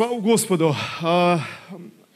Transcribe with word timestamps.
Слава 0.00 0.18
Господу! 0.18 0.74
А, 1.02 1.40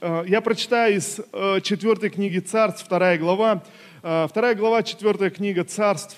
а, 0.00 0.22
я 0.22 0.40
прочитаю 0.40 0.96
из 0.96 1.20
э, 1.34 1.60
четвертой 1.60 2.08
книги 2.08 2.38
Царств, 2.38 2.82
вторая 2.82 3.18
глава. 3.18 3.62
А, 4.02 4.26
вторая 4.26 4.54
глава, 4.54 4.82
четвертая 4.82 5.28
книга 5.28 5.64
Царств 5.64 6.16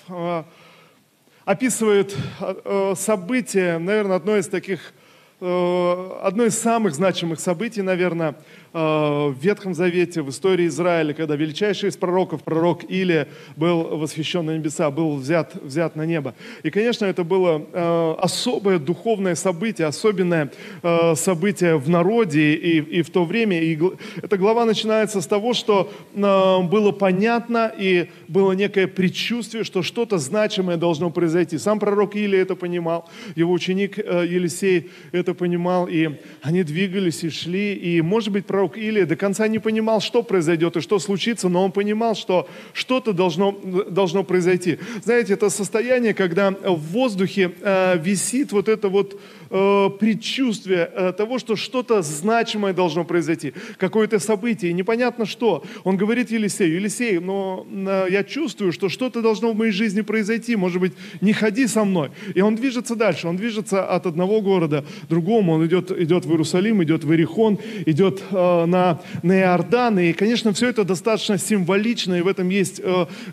описывает 1.43 2.15
э, 2.39 2.93
событие, 2.95 3.79
наверное, 3.79 4.15
одно 4.15 4.37
из 4.37 4.47
таких, 4.47 4.93
э, 5.41 6.19
одно 6.23 6.45
из 6.45 6.57
самых 6.57 6.95
значимых 6.95 7.41
событий, 7.41 7.81
наверное, 7.81 8.35
в 8.77 9.35
Ветхом 9.41 9.73
Завете, 9.73 10.21
в 10.21 10.29
истории 10.29 10.67
Израиля, 10.67 11.13
когда 11.13 11.35
величайший 11.35 11.89
из 11.89 11.97
пророков, 11.97 12.43
пророк 12.43 12.83
Илия, 12.87 13.27
был 13.55 13.97
восхищен 13.97 14.45
на 14.45 14.55
небеса, 14.55 14.91
был 14.91 15.15
взят, 15.15 15.55
взят 15.55 15.95
на 15.95 16.05
небо. 16.05 16.35
И, 16.61 16.69
конечно, 16.69 17.05
это 17.05 17.23
было 17.23 17.65
э, 17.73 18.15
особое 18.19 18.77
духовное 18.77 19.33
событие, 19.33 19.87
особенное 19.87 20.51
э, 20.83 21.15
событие 21.15 21.77
в 21.77 21.89
народе 21.89 22.53
и, 22.53 22.99
и 22.99 23.01
в 23.01 23.09
то 23.09 23.25
время. 23.25 23.59
И 23.59 23.79
эта 24.21 24.37
глава 24.37 24.65
начинается 24.65 25.21
с 25.21 25.27
того, 25.27 25.55
что 25.55 25.91
было 26.13 26.91
понятно 26.91 27.73
и 27.75 28.09
было 28.27 28.51
некое 28.51 28.85
предчувствие, 28.87 29.63
что 29.63 29.81
что-то 29.81 30.19
значимое 30.19 30.77
должно 30.77 31.09
произойти. 31.09 31.57
Сам 31.57 31.79
пророк 31.79 32.15
Илия 32.15 32.43
это 32.43 32.55
понимал, 32.55 33.09
его 33.35 33.53
ученик 33.53 33.97
Елисей 33.97 34.91
это 35.11 35.33
понимал, 35.33 35.87
и 35.87 36.11
они 36.43 36.63
двигались 36.63 37.23
и 37.23 37.29
шли. 37.29 37.73
И, 37.73 38.01
может 38.01 38.31
быть, 38.31 38.45
пророк 38.45 38.66
пророк 38.67 38.77
Илия 38.77 39.05
до 39.05 39.15
конца 39.15 39.47
не 39.47 39.59
понимал, 39.59 40.01
что 40.01 40.23
произойдет 40.23 40.77
и 40.77 40.81
что 40.81 40.99
случится, 40.99 41.49
но 41.49 41.63
он 41.63 41.71
понимал, 41.71 42.15
что 42.15 42.47
что-то 42.73 43.13
должно, 43.13 43.51
должно 43.89 44.23
произойти. 44.23 44.79
Знаете, 45.03 45.33
это 45.33 45.49
состояние, 45.49 46.13
когда 46.13 46.51
в 46.51 46.79
воздухе 46.91 47.51
э, 47.61 47.97
висит 47.97 48.51
вот 48.51 48.67
это 48.67 48.89
вот 48.89 49.19
э, 49.49 49.89
предчувствие 49.99 50.89
э, 50.93 51.13
того, 51.13 51.39
что 51.39 51.55
что-то 51.55 52.01
значимое 52.01 52.73
должно 52.73 53.03
произойти, 53.03 53.53
какое-то 53.77 54.19
событие, 54.19 54.73
непонятно 54.73 55.25
что. 55.25 55.63
Он 55.83 55.97
говорит 55.97 56.31
Елисею, 56.31 56.75
Елисей, 56.75 57.19
но 57.19 57.65
э, 57.69 58.07
я 58.09 58.23
чувствую, 58.23 58.71
что 58.71 58.89
что-то 58.89 59.21
должно 59.21 59.51
в 59.51 59.57
моей 59.57 59.71
жизни 59.71 60.01
произойти, 60.01 60.55
может 60.55 60.81
быть, 60.81 60.93
не 61.21 61.33
ходи 61.33 61.67
со 61.67 61.83
мной. 61.83 62.11
И 62.35 62.41
он 62.41 62.55
движется 62.55 62.95
дальше, 62.95 63.27
он 63.27 63.37
движется 63.37 63.85
от 63.85 64.05
одного 64.05 64.41
города 64.41 64.85
к 65.03 65.07
другому, 65.07 65.53
он 65.53 65.65
идет, 65.65 65.91
идет 65.91 66.25
в 66.25 66.31
Иерусалим, 66.31 66.83
идет 66.83 67.03
в 67.03 67.11
Иерихон, 67.11 67.59
идет 67.85 68.21
на, 68.31 68.99
на 69.23 69.39
Иордан, 69.39 69.99
и, 69.99 70.13
конечно, 70.13 70.53
все 70.53 70.69
это 70.69 70.83
достаточно 70.83 71.37
символично, 71.37 72.15
и 72.15 72.21
в 72.21 72.27
этом 72.27 72.49
есть 72.49 72.81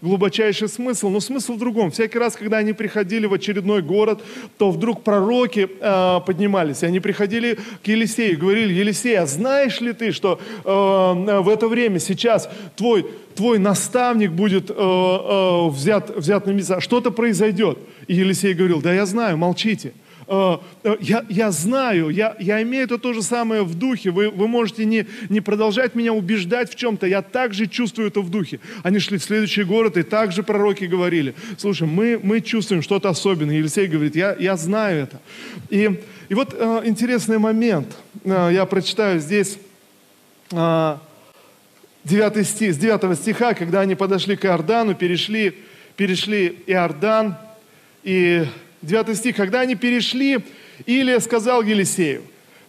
глубочайший 0.02 0.68
смысл, 0.68 1.08
но 1.08 1.20
смысл 1.20 1.54
в 1.54 1.58
другом. 1.58 1.90
Всякий 1.90 2.18
раз, 2.18 2.36
когда 2.36 2.58
они 2.58 2.72
приходили 2.72 3.26
в 3.26 3.32
очередной 3.32 3.82
город, 3.82 4.22
то 4.58 4.70
вдруг 4.70 5.02
пророки 5.02 5.68
э, 5.80 6.03
Поднимались, 6.26 6.82
они 6.82 7.00
приходили 7.00 7.58
к 7.82 7.86
Елисею 7.86 8.32
и 8.32 8.36
говорили, 8.36 8.72
Елисей, 8.72 9.18
а 9.18 9.26
знаешь 9.26 9.80
ли 9.80 9.92
ты, 9.92 10.12
что 10.12 10.40
э, 10.64 11.40
в 11.40 11.48
это 11.48 11.68
время 11.68 11.98
сейчас 11.98 12.48
твой, 12.76 13.06
твой 13.34 13.58
наставник 13.58 14.32
будет 14.32 14.70
э, 14.70 14.74
э, 14.74 15.68
взят, 15.68 16.10
взят 16.16 16.46
на 16.46 16.50
места, 16.50 16.80
что-то 16.80 17.10
произойдет? 17.10 17.78
И 18.06 18.14
Елисей 18.14 18.54
говорил, 18.54 18.80
да 18.80 18.92
я 18.92 19.06
знаю, 19.06 19.36
молчите. 19.36 19.92
Э, 20.26 20.58
э, 20.84 20.96
я, 21.00 21.24
я 21.28 21.50
знаю, 21.50 22.10
я, 22.10 22.36
я 22.38 22.62
имею 22.62 22.84
это 22.84 22.98
то 22.98 23.12
же 23.12 23.22
самое 23.22 23.62
в 23.62 23.74
духе. 23.74 24.10
Вы, 24.10 24.30
вы 24.30 24.48
можете 24.48 24.84
не, 24.84 25.06
не 25.28 25.40
продолжать 25.40 25.94
меня 25.94 26.12
убеждать 26.12 26.70
в 26.70 26.74
чем-то. 26.74 27.06
Я 27.06 27.22
также 27.22 27.66
чувствую 27.66 28.08
это 28.08 28.20
в 28.20 28.30
духе. 28.30 28.60
Они 28.82 28.98
шли 28.98 29.18
в 29.18 29.22
следующий 29.22 29.64
город, 29.64 29.96
и 29.96 30.02
также 30.02 30.42
пророки 30.42 30.84
говорили, 30.84 31.34
слушай, 31.58 31.86
мы, 31.86 32.20
мы 32.22 32.40
чувствуем 32.40 32.82
что-то 32.82 33.08
особенное. 33.08 33.56
Елисей 33.56 33.86
говорит, 33.86 34.16
я, 34.16 34.36
я 34.38 34.56
знаю 34.56 35.04
это. 35.04 35.20
И, 35.70 36.00
и 36.28 36.34
вот 36.34 36.54
э, 36.58 36.82
интересный 36.84 37.38
момент. 37.38 37.96
Я 38.24 38.64
прочитаю 38.64 39.20
здесь 39.20 39.58
э, 40.50 40.96
9 42.04 42.46
стих, 42.46 42.74
с 42.74 42.78
9 42.78 43.18
стиха, 43.18 43.54
когда 43.54 43.80
они 43.80 43.94
подошли 43.94 44.36
к 44.36 44.44
Иордану, 44.44 44.94
перешли, 44.94 45.58
перешли 45.96 46.62
Иордан, 46.66 47.36
и 48.02 48.44
9 48.84 49.16
стих, 49.16 49.36
когда 49.36 49.60
они 49.60 49.74
перешли, 49.74 50.40
Илия 50.86 51.20
сказал 51.20 51.62
Елисею, 51.62 52.22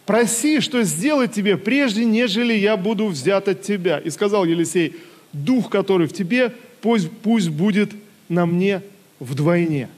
проси, 0.04 0.60
что 0.60 0.82
сделать 0.82 1.32
тебе, 1.32 1.56
прежде 1.56 2.04
нежели 2.04 2.54
я 2.54 2.76
буду 2.76 3.06
взят 3.06 3.48
от 3.48 3.62
тебя. 3.62 3.98
И 3.98 4.10
сказал 4.10 4.44
Елисей, 4.44 4.96
дух, 5.32 5.70
который 5.70 6.06
в 6.06 6.12
тебе, 6.12 6.52
пусть, 6.80 7.10
пусть 7.22 7.48
будет 7.48 7.92
на 8.28 8.46
мне 8.46 8.82
вдвойне. 9.18 9.88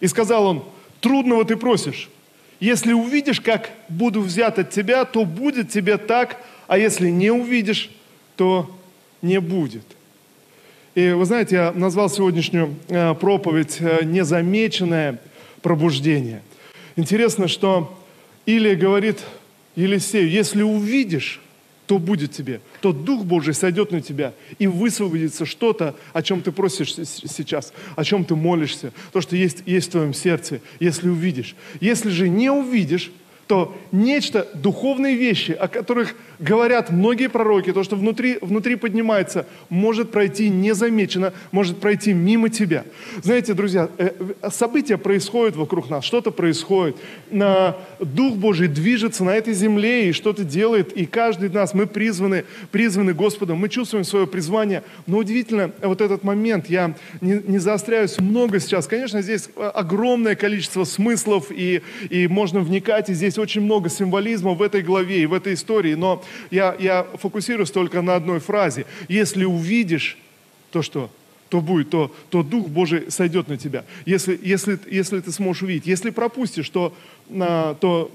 И 0.00 0.06
сказал 0.08 0.46
он, 0.46 0.64
трудного 1.00 1.44
ты 1.44 1.56
просишь. 1.56 2.08
Если 2.60 2.92
увидишь, 2.92 3.40
как 3.40 3.70
буду 3.88 4.20
взят 4.20 4.58
от 4.58 4.70
тебя, 4.70 5.04
то 5.04 5.24
будет 5.24 5.70
тебе 5.70 5.96
так, 5.96 6.40
а 6.68 6.78
если 6.78 7.08
не 7.08 7.30
увидишь, 7.30 7.90
то 8.36 8.70
не 9.20 9.40
будет. 9.40 9.84
И 10.94 11.10
вы 11.12 11.24
знаете, 11.24 11.56
я 11.56 11.72
назвал 11.72 12.10
сегодняшнюю 12.10 12.74
э, 12.88 13.14
проповедь 13.14 13.78
э, 13.80 14.04
«Незамеченное 14.04 15.20
пробуждение». 15.62 16.42
Интересно, 16.96 17.48
что 17.48 17.98
Илия 18.44 18.76
говорит 18.76 19.20
Елисею, 19.74 20.28
если 20.28 20.60
увидишь, 20.62 21.40
то 21.86 21.98
будет 21.98 22.32
тебе, 22.32 22.60
то 22.82 22.92
Дух 22.92 23.24
Божий 23.24 23.54
сойдет 23.54 23.90
на 23.90 24.02
тебя 24.02 24.34
и 24.58 24.66
высвободится 24.66 25.46
что-то, 25.46 25.96
о 26.12 26.22
чем 26.22 26.42
ты 26.42 26.52
просишь 26.52 26.94
сейчас, 26.94 27.72
о 27.96 28.04
чем 28.04 28.26
ты 28.26 28.34
молишься, 28.34 28.92
то, 29.12 29.22
что 29.22 29.34
есть, 29.34 29.62
есть 29.64 29.88
в 29.88 29.92
твоем 29.92 30.12
сердце, 30.12 30.60
если 30.78 31.08
увидишь. 31.08 31.56
Если 31.80 32.10
же 32.10 32.28
не 32.28 32.50
увидишь, 32.50 33.10
то 33.46 33.76
нечто, 33.92 34.48
духовные 34.54 35.16
вещи, 35.16 35.52
о 35.52 35.68
которых 35.68 36.14
говорят 36.38 36.90
многие 36.90 37.28
пророки, 37.28 37.72
то, 37.72 37.82
что 37.82 37.96
внутри, 37.96 38.38
внутри 38.40 38.76
поднимается, 38.76 39.46
может 39.68 40.10
пройти 40.10 40.48
незамеченно, 40.48 41.32
может 41.52 41.78
пройти 41.78 42.12
мимо 42.12 42.48
тебя. 42.48 42.84
Знаете, 43.22 43.54
друзья, 43.54 43.88
э, 43.98 44.10
события 44.50 44.96
происходят 44.96 45.56
вокруг 45.56 45.90
нас, 45.90 46.04
что-то 46.04 46.30
происходит. 46.30 46.96
Дух 47.30 48.36
Божий 48.36 48.68
движется 48.68 49.24
на 49.24 49.34
этой 49.36 49.54
земле 49.54 50.08
и 50.08 50.12
что-то 50.12 50.44
делает, 50.44 50.92
и 50.92 51.06
каждый 51.06 51.48
из 51.48 51.52
нас, 51.52 51.74
мы 51.74 51.86
призваны, 51.86 52.44
призваны 52.70 53.14
Господом, 53.14 53.58
мы 53.58 53.68
чувствуем 53.68 54.04
свое 54.04 54.26
призвание. 54.26 54.82
Но 55.06 55.18
удивительно, 55.18 55.70
вот 55.80 56.00
этот 56.00 56.24
момент, 56.24 56.68
я 56.68 56.94
не, 57.20 57.40
не 57.46 57.58
заостряюсь 57.58 58.18
много 58.18 58.58
сейчас. 58.60 58.86
Конечно, 58.86 59.22
здесь 59.22 59.48
огромное 59.56 60.34
количество 60.34 60.84
смыслов, 60.84 61.50
и, 61.50 61.82
и 62.10 62.26
можно 62.28 62.60
вникать, 62.60 63.10
и 63.10 63.14
здесь 63.14 63.31
очень 63.38 63.60
много 63.62 63.88
символизма 63.88 64.54
в 64.54 64.62
этой 64.62 64.82
главе 64.82 65.22
и 65.22 65.26
в 65.26 65.32
этой 65.32 65.54
истории, 65.54 65.94
но 65.94 66.22
я, 66.50 66.74
я 66.78 67.06
фокусируюсь 67.14 67.70
только 67.70 68.02
на 68.02 68.14
одной 68.16 68.40
фразе. 68.40 68.86
Если 69.08 69.44
увидишь, 69.44 70.18
то 70.70 70.82
что? 70.82 71.10
то 71.52 71.60
будет, 71.60 71.90
то, 71.90 72.10
то 72.30 72.42
Дух 72.42 72.68
Божий 72.68 73.10
сойдет 73.10 73.46
на 73.46 73.58
тебя. 73.58 73.84
Если, 74.06 74.40
если, 74.42 74.78
если 74.90 75.20
ты 75.20 75.30
сможешь 75.32 75.62
увидеть. 75.62 75.86
Если 75.86 76.08
пропустишь, 76.08 76.70
то, 76.70 76.94
то 77.28 78.10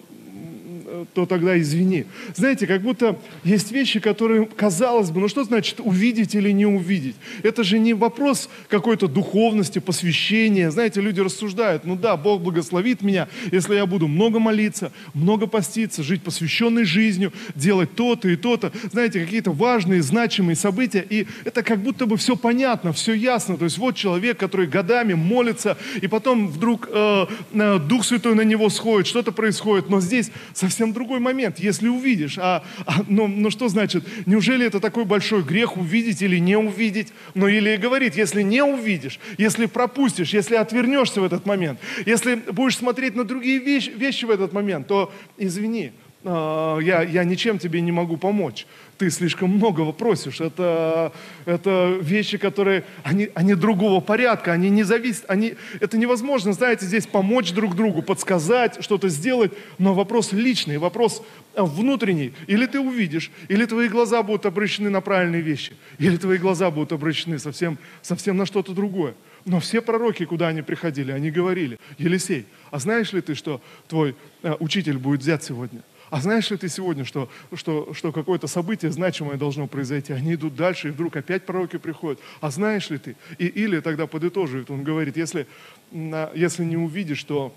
то 1.14 1.26
тогда 1.26 1.60
извини. 1.60 2.06
Знаете, 2.36 2.66
как 2.66 2.82
будто 2.82 3.20
есть 3.44 3.72
вещи, 3.72 4.00
которые, 4.00 4.46
казалось 4.46 5.12
бы, 5.12 5.20
ну 5.20 5.28
что 5.28 5.44
значит 5.44 5.80
увидеть 5.80 6.34
или 6.36 6.52
не 6.52 6.66
увидеть? 6.66 7.16
Это 7.44 7.64
же 7.64 7.78
не 7.80 7.94
вопрос 7.94 8.50
какой-то 8.70 9.08
духовности, 9.08 9.80
посвящения. 9.80 10.72
Знаете, 10.72 11.02
люди 11.02 11.20
рассуждают, 11.20 11.84
ну 11.86 11.96
да, 11.96 12.16
Бог 12.16 12.42
благословит 12.42 13.02
меня, 13.02 13.28
если 13.52 13.76
я 13.76 13.86
буду 13.86 14.08
много 14.08 14.40
молиться, 14.40 14.92
много 15.14 15.48
поститься, 15.48 16.04
жить 16.04 16.22
посвященной 16.22 16.86
жизнью, 16.86 17.34
делать 17.56 17.94
то-то 17.96 18.30
и 18.30 18.36
то-то. 18.36 18.72
Знаете, 18.92 19.20
какие-то 19.20 19.52
важные, 19.52 20.02
значимые 20.02 20.56
события. 20.56 21.06
И 21.10 21.28
это 21.44 21.64
как 21.64 21.80
будто 21.80 22.06
бы 22.06 22.18
все 22.18 22.36
понятно, 22.36 22.94
все 22.94 23.14
ясно. 23.14 23.58
То 23.58 23.66
есть 23.66 23.78
вот 23.78 23.96
человек, 23.96 24.38
который 24.38 24.68
годами 24.68 25.14
молится, 25.14 25.78
и 26.02 26.08
потом 26.08 26.48
вдруг 26.48 26.88
э, 26.90 27.26
э, 27.54 27.80
Дух 27.80 28.06
Святой 28.06 28.36
на 28.36 28.42
него 28.42 28.70
сходит, 28.70 29.08
что-то 29.08 29.32
происходит. 29.32 29.90
Но 29.90 30.00
здесь 30.00 30.32
совсем 30.54 30.77
совсем 30.78 30.94
другой 30.94 31.20
момент, 31.20 31.58
если 31.58 31.88
увидишь. 31.88 32.38
А, 32.38 32.64
а, 32.86 33.04
ну, 33.08 33.28
ну 33.28 33.50
что 33.50 33.68
значит, 33.68 34.04
неужели 34.28 34.64
это 34.64 34.80
такой 34.80 35.06
большой 35.06 35.42
грех 35.42 35.76
увидеть 35.76 36.22
или 36.22 36.38
не 36.38 36.56
увидеть? 36.56 37.14
Но 37.34 37.48
или 37.48 37.78
говорит, 37.78 38.16
если 38.16 38.44
не 38.44 38.62
увидишь, 38.62 39.20
если 39.40 39.66
пропустишь, 39.66 40.34
если 40.34 40.56
отвернешься 40.56 41.20
в 41.20 41.24
этот 41.24 41.48
момент, 41.48 41.80
если 42.06 42.36
будешь 42.36 42.78
смотреть 42.78 43.16
на 43.16 43.24
другие 43.24 43.58
вещи, 43.58 43.90
вещи 43.90 44.26
в 44.26 44.30
этот 44.30 44.54
момент, 44.54 44.86
то 44.88 45.12
извини, 45.40 45.94
я, 46.28 47.04
я 47.04 47.24
ничем 47.24 47.58
тебе 47.58 47.80
не 47.80 47.92
могу 47.92 48.18
помочь. 48.18 48.68
Ты 48.98 49.10
слишком 49.10 49.52
многого 49.52 49.92
просишь. 49.94 50.42
Это, 50.42 51.14
это 51.46 51.98
вещи, 52.02 52.38
которые, 52.38 52.84
они, 53.04 53.30
они 53.34 53.56
другого 53.56 54.02
порядка, 54.02 54.52
они 54.52 54.70
не 54.70 54.84
зависят, 54.84 55.26
они, 55.30 55.56
это 55.80 55.98
невозможно, 55.98 56.52
знаете, 56.52 56.86
здесь 56.86 57.08
помочь 57.08 57.52
друг 57.54 57.76
другу, 57.76 58.02
подсказать, 58.02 58.84
что-то 58.84 59.08
сделать, 59.08 59.52
но 59.78 59.94
вопрос 59.94 60.34
личный, 60.34 60.78
вопрос 60.78 61.24
внутренний. 61.56 62.34
Или 62.48 62.66
ты 62.66 62.80
увидишь, 62.80 63.32
или 63.48 63.66
твои 63.66 63.88
глаза 63.88 64.22
будут 64.22 64.46
обращены 64.46 64.90
на 64.90 65.00
правильные 65.00 65.42
вещи, 65.42 65.74
или 65.98 66.18
твои 66.18 66.40
глаза 66.40 66.72
будут 66.72 66.92
обращены 66.92 67.40
совсем, 67.40 67.78
совсем 68.02 68.36
на 68.36 68.46
что-то 68.46 68.74
другое. 68.74 69.14
Но 69.46 69.62
все 69.62 69.82
пророки, 69.82 70.26
куда 70.26 70.50
они 70.50 70.62
приходили, 70.62 71.12
они 71.12 71.32
говорили, 71.32 71.80
Елисей, 71.98 72.48
а 72.70 72.80
знаешь 72.80 73.14
ли 73.14 73.22
ты, 73.22 73.34
что 73.34 73.62
твой 73.88 74.16
э, 74.44 74.56
учитель 74.60 74.98
будет 74.98 75.22
взят 75.22 75.42
сегодня? 75.42 75.84
А 76.10 76.22
знаешь 76.22 76.50
ли 76.52 76.58
ты 76.58 76.70
сегодня, 76.70 77.04
что, 77.04 77.30
что, 77.54 77.94
что 77.94 78.12
какое-то 78.12 78.48
событие 78.48 78.92
значимое 78.92 79.38
должно 79.38 79.68
произойти? 79.68 80.14
Они 80.14 80.36
идут 80.36 80.56
дальше, 80.56 80.88
и 80.88 80.92
вдруг 80.92 81.16
опять 81.18 81.46
пророки 81.46 81.78
приходят. 81.78 82.20
А 82.40 82.50
знаешь 82.50 82.90
ли 82.90 82.98
ты? 82.98 83.16
И, 83.38 83.46
или 83.46 83.82
тогда 83.82 84.08
подытоживает, 84.08 84.72
он 84.72 84.84
говорит, 84.84 85.18
если, 85.18 85.48
если 85.92 86.64
не 86.64 86.78
увидишь, 86.78 87.24
то, 87.26 87.54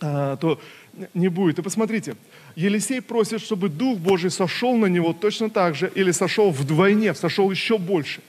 а, 0.00 0.36
то 0.36 0.60
не 1.14 1.28
будет. 1.28 1.58
И 1.58 1.62
посмотрите, 1.62 2.14
Елисей 2.54 3.02
просит, 3.02 3.40
чтобы 3.40 3.68
Дух 3.68 3.98
Божий 3.98 4.30
сошел 4.30 4.76
на 4.76 4.86
него 4.86 5.12
точно 5.12 5.50
так 5.50 5.74
же, 5.74 5.90
или 5.94 6.12
сошел 6.12 6.50
вдвойне, 6.50 7.12
сошел 7.14 7.50
еще 7.50 7.78
больше. 7.78 8.20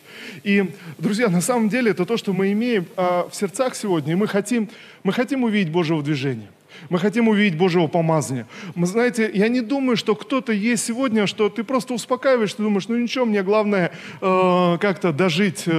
И, 0.43 0.73
друзья, 0.97 1.29
на 1.29 1.41
самом 1.41 1.69
деле 1.69 1.91
это 1.91 2.05
то, 2.05 2.17
что 2.17 2.33
мы 2.33 2.51
имеем 2.51 2.87
а, 2.95 3.29
в 3.29 3.35
сердцах 3.35 3.75
сегодня, 3.75 4.13
и 4.13 4.15
мы 4.15 4.27
хотим, 4.27 4.71
мы 5.03 5.13
хотим 5.13 5.43
увидеть 5.43 5.71
Божьего 5.71 6.01
движения. 6.01 6.49
Мы 6.89 6.99
хотим 6.99 7.27
увидеть 7.27 7.57
Божьего 7.57 7.87
помазания. 7.87 8.47
Мы, 8.75 8.87
знаете, 8.87 9.29
я 9.33 9.47
не 9.47 9.61
думаю, 9.61 9.97
что 9.97 10.15
кто-то 10.15 10.51
есть 10.51 10.85
сегодня, 10.85 11.27
что 11.27 11.49
ты 11.49 11.63
просто 11.63 11.93
успокаиваешь, 11.93 12.53
ты 12.53 12.63
думаешь, 12.63 12.87
ну 12.87 12.97
ничего, 12.97 13.25
мне 13.25 13.43
главное 13.43 13.91
э, 14.21 14.77
как-то 14.79 15.11
дожить 15.11 15.63
э, 15.65 15.71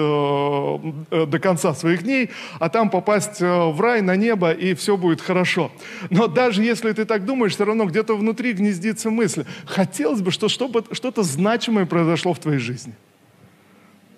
э, 1.10 1.26
до 1.26 1.38
конца 1.38 1.74
своих 1.74 2.02
дней, 2.02 2.30
а 2.58 2.68
там 2.68 2.90
попасть 2.90 3.40
э, 3.40 3.46
в 3.46 3.80
рай, 3.80 4.02
на 4.02 4.16
небо, 4.16 4.52
и 4.52 4.74
все 4.74 4.96
будет 4.96 5.20
хорошо. 5.20 5.70
Но 6.10 6.26
даже 6.26 6.62
если 6.62 6.92
ты 6.92 7.04
так 7.04 7.24
думаешь, 7.24 7.54
все 7.54 7.64
равно 7.64 7.84
где-то 7.84 8.16
внутри 8.16 8.52
гнездится 8.52 9.10
мысль. 9.10 9.44
Хотелось 9.64 10.20
бы, 10.20 10.30
что 10.30 10.48
что-то 10.48 11.22
значимое 11.22 11.86
произошло 11.86 12.34
в 12.34 12.38
твоей 12.38 12.58
жизни. 12.58 12.94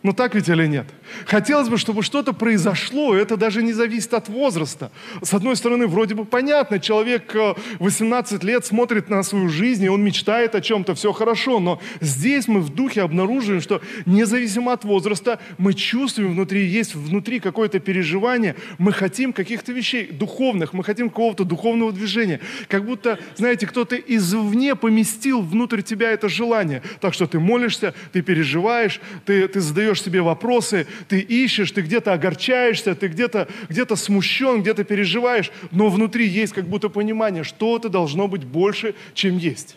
Ну 0.04 0.12
так 0.12 0.36
ведь 0.36 0.48
или 0.48 0.66
нет? 0.66 0.86
Хотелось 1.26 1.68
бы, 1.68 1.76
чтобы 1.76 2.04
что-то 2.04 2.32
произошло, 2.32 3.16
это 3.16 3.36
даже 3.36 3.64
не 3.64 3.72
зависит 3.72 4.14
от 4.14 4.28
возраста. 4.28 4.92
С 5.22 5.34
одной 5.34 5.56
стороны, 5.56 5.88
вроде 5.88 6.14
бы 6.14 6.24
понятно, 6.24 6.78
человек 6.78 7.34
18 7.80 8.44
э, 8.44 8.46
лет 8.46 8.64
смотрит 8.64 9.10
на 9.10 9.24
свою 9.24 9.48
жизнь, 9.48 9.84
и 9.84 9.88
он 9.88 10.04
мечтает 10.04 10.54
о 10.54 10.60
чем-то, 10.60 10.94
все 10.94 11.12
хорошо, 11.12 11.58
но 11.58 11.80
здесь 12.00 12.46
мы 12.46 12.60
в 12.60 12.68
духе 12.68 13.02
обнаруживаем, 13.02 13.60
что 13.60 13.80
независимо 14.06 14.72
от 14.72 14.84
возраста, 14.84 15.40
мы 15.58 15.74
чувствуем 15.74 16.32
внутри, 16.34 16.64
есть 16.64 16.94
внутри 16.94 17.40
какое-то 17.40 17.80
переживание, 17.80 18.54
мы 18.78 18.92
хотим 18.92 19.32
каких-то 19.32 19.72
вещей 19.72 20.12
духовных, 20.12 20.74
мы 20.74 20.84
хотим 20.84 21.08
какого-то 21.08 21.42
духовного 21.42 21.92
движения. 21.92 22.38
Как 22.68 22.84
будто, 22.84 23.18
знаете, 23.36 23.66
кто-то 23.66 23.96
извне 23.96 24.76
поместил 24.76 25.42
внутрь 25.42 25.82
тебя 25.82 26.12
это 26.12 26.28
желание. 26.28 26.82
Так 27.00 27.14
что 27.14 27.26
ты 27.26 27.40
молишься, 27.40 27.94
ты 28.12 28.22
переживаешь, 28.22 29.00
ты, 29.24 29.48
ты 29.48 29.60
задаешь 29.60 29.87
задаешь 29.88 30.02
себе 30.02 30.20
вопросы, 30.20 30.86
ты 31.08 31.20
ищешь, 31.20 31.70
ты 31.70 31.80
где-то 31.80 32.12
огорчаешься, 32.12 32.94
ты 32.94 33.08
где-то 33.08 33.48
где 33.68 33.86
смущен, 33.96 34.60
где-то 34.60 34.84
переживаешь, 34.84 35.50
но 35.70 35.88
внутри 35.88 36.26
есть 36.26 36.52
как 36.52 36.68
будто 36.68 36.88
понимание, 36.88 37.44
что-то 37.44 37.88
должно 37.88 38.28
быть 38.28 38.44
больше, 38.44 38.94
чем 39.14 39.38
есть. 39.38 39.76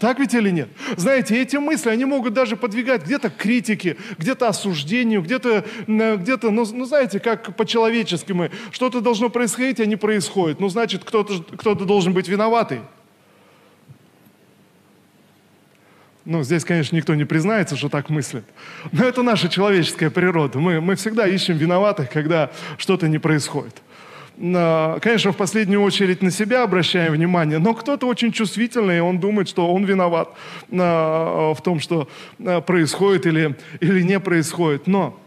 Так 0.00 0.20
ведь 0.20 0.32
или 0.32 0.50
нет? 0.50 0.68
Знаете, 0.96 1.40
эти 1.42 1.56
мысли, 1.56 1.90
они 1.90 2.04
могут 2.04 2.32
даже 2.32 2.56
подвигать 2.56 3.04
где-то 3.04 3.30
к 3.30 3.36
критике, 3.36 3.96
где-то 4.16 4.46
осуждению, 4.46 5.22
где-то, 5.22 5.64
где-то 5.86 6.50
ну, 6.50 6.64
ну, 6.72 6.84
знаете, 6.84 7.18
как 7.18 7.56
по-человечески 7.56 8.32
мы. 8.32 8.50
Что-то 8.70 9.00
должно 9.00 9.28
происходить, 9.28 9.80
а 9.80 9.86
не 9.86 9.96
происходит. 9.96 10.60
Ну, 10.60 10.68
значит, 10.68 11.02
кто-то, 11.04 11.42
кто-то 11.56 11.84
должен 11.84 12.12
быть 12.12 12.28
виноватый. 12.28 12.80
Ну, 16.28 16.42
здесь, 16.42 16.62
конечно, 16.62 16.94
никто 16.94 17.14
не 17.14 17.24
признается, 17.24 17.74
что 17.74 17.88
так 17.88 18.10
мыслит. 18.10 18.44
Но 18.92 19.02
это 19.02 19.22
наша 19.22 19.48
человеческая 19.48 20.10
природа. 20.10 20.58
Мы, 20.58 20.78
мы 20.78 20.94
всегда 20.94 21.26
ищем 21.26 21.56
виноватых, 21.56 22.10
когда 22.10 22.50
что-то 22.76 23.08
не 23.08 23.16
происходит. 23.16 23.80
Конечно, 24.36 25.32
в 25.32 25.36
последнюю 25.38 25.80
очередь 25.80 26.20
на 26.20 26.30
себя 26.30 26.64
обращаем 26.64 27.14
внимание, 27.14 27.58
но 27.58 27.72
кто-то 27.72 28.06
очень 28.06 28.30
чувствительный, 28.30 28.98
и 28.98 29.00
он 29.00 29.20
думает, 29.20 29.48
что 29.48 29.72
он 29.72 29.86
виноват 29.86 30.28
в 30.68 31.58
том, 31.64 31.80
что 31.80 32.10
происходит 32.66 33.24
или, 33.24 33.56
или 33.80 34.02
не 34.02 34.20
происходит. 34.20 34.86
Но, 34.86 35.18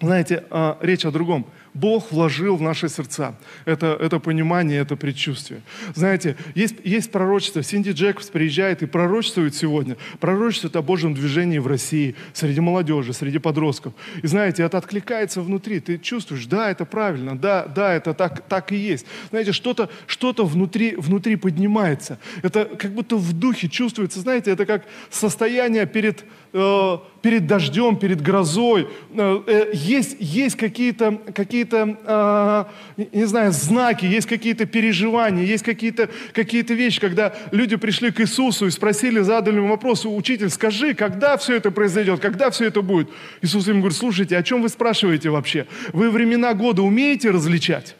знаете, 0.00 0.44
а, 0.48 0.78
речь 0.80 1.04
о 1.04 1.10
другом– 1.10 1.44
Бог 1.74 2.10
вложил 2.10 2.56
в 2.56 2.62
наши 2.62 2.88
сердца. 2.88 3.36
Это, 3.64 3.96
это 4.00 4.18
понимание, 4.18 4.80
это 4.80 4.96
предчувствие. 4.96 5.62
Знаете, 5.94 6.36
есть, 6.54 6.76
есть 6.84 7.12
пророчество. 7.12 7.62
Синди 7.62 7.90
Джекобс 7.90 8.28
приезжает 8.28 8.82
и 8.82 8.86
пророчествует 8.86 9.54
сегодня. 9.54 9.96
Пророчествует 10.18 10.76
о 10.76 10.82
Божьем 10.82 11.14
движении 11.14 11.58
в 11.58 11.66
России, 11.66 12.16
среди 12.32 12.60
молодежи, 12.60 13.12
среди 13.12 13.38
подростков. 13.38 13.92
И 14.22 14.26
знаете, 14.26 14.62
это 14.62 14.78
откликается 14.78 15.42
внутри. 15.42 15.80
Ты 15.80 15.98
чувствуешь, 15.98 16.46
да, 16.46 16.70
это 16.70 16.84
правильно, 16.84 17.38
да, 17.38 17.66
да, 17.66 17.94
это 17.94 18.14
так, 18.14 18.42
так 18.48 18.72
и 18.72 18.76
есть. 18.76 19.06
Знаете, 19.30 19.52
что-то 19.52 19.90
что 20.06 20.32
внутри, 20.44 20.94
внутри 20.96 21.36
поднимается. 21.36 22.18
Это 22.42 22.64
как 22.64 22.92
будто 22.92 23.16
в 23.16 23.32
духе 23.32 23.68
чувствуется. 23.68 24.20
Знаете, 24.20 24.50
это 24.50 24.66
как 24.66 24.84
состояние 25.10 25.86
перед 25.86 26.24
Э, 26.52 26.98
перед 27.22 27.46
дождем, 27.46 27.96
перед 27.96 28.20
грозой. 28.20 28.88
Э, 29.14 29.42
э, 29.46 29.70
есть, 29.72 30.16
есть 30.18 30.56
какие-то, 30.56 31.20
какие-то 31.34 32.66
не 32.96 33.24
знаю, 33.24 33.52
знаки, 33.52 34.04
есть 34.04 34.26
какие-то 34.26 34.66
переживания, 34.66 35.44
есть 35.44 35.64
какие-то 35.64 36.08
какие 36.32 36.62
вещи, 36.62 37.00
когда 37.00 37.34
люди 37.50 37.76
пришли 37.76 38.10
к 38.10 38.20
Иисусу 38.20 38.66
и 38.66 38.70
спросили, 38.70 39.20
задали 39.20 39.56
ему 39.56 39.68
вопрос, 39.68 40.04
учитель, 40.04 40.50
скажи, 40.50 40.94
когда 40.94 41.36
все 41.36 41.56
это 41.56 41.70
произойдет, 41.70 42.20
когда 42.20 42.50
все 42.50 42.66
это 42.66 42.82
будет? 42.82 43.08
Иисус 43.42 43.68
им 43.68 43.80
говорит, 43.80 43.98
слушайте, 43.98 44.36
о 44.36 44.42
чем 44.42 44.62
вы 44.62 44.68
спрашиваете 44.68 45.30
вообще? 45.30 45.66
Вы 45.92 46.10
времена 46.10 46.54
года 46.54 46.82
умеете 46.82 47.30
различать? 47.30 47.96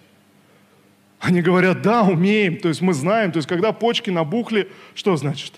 Они 1.21 1.43
говорят, 1.43 1.83
да, 1.83 2.03
умеем, 2.03 2.57
то 2.57 2.69
есть 2.69 2.81
мы 2.81 2.95
знаем, 2.95 3.31
то 3.31 3.37
есть 3.37 3.49
когда 3.49 3.73
почки 3.73 4.09
набухли, 4.11 4.69
что 4.95 5.17
значит? 5.17 5.55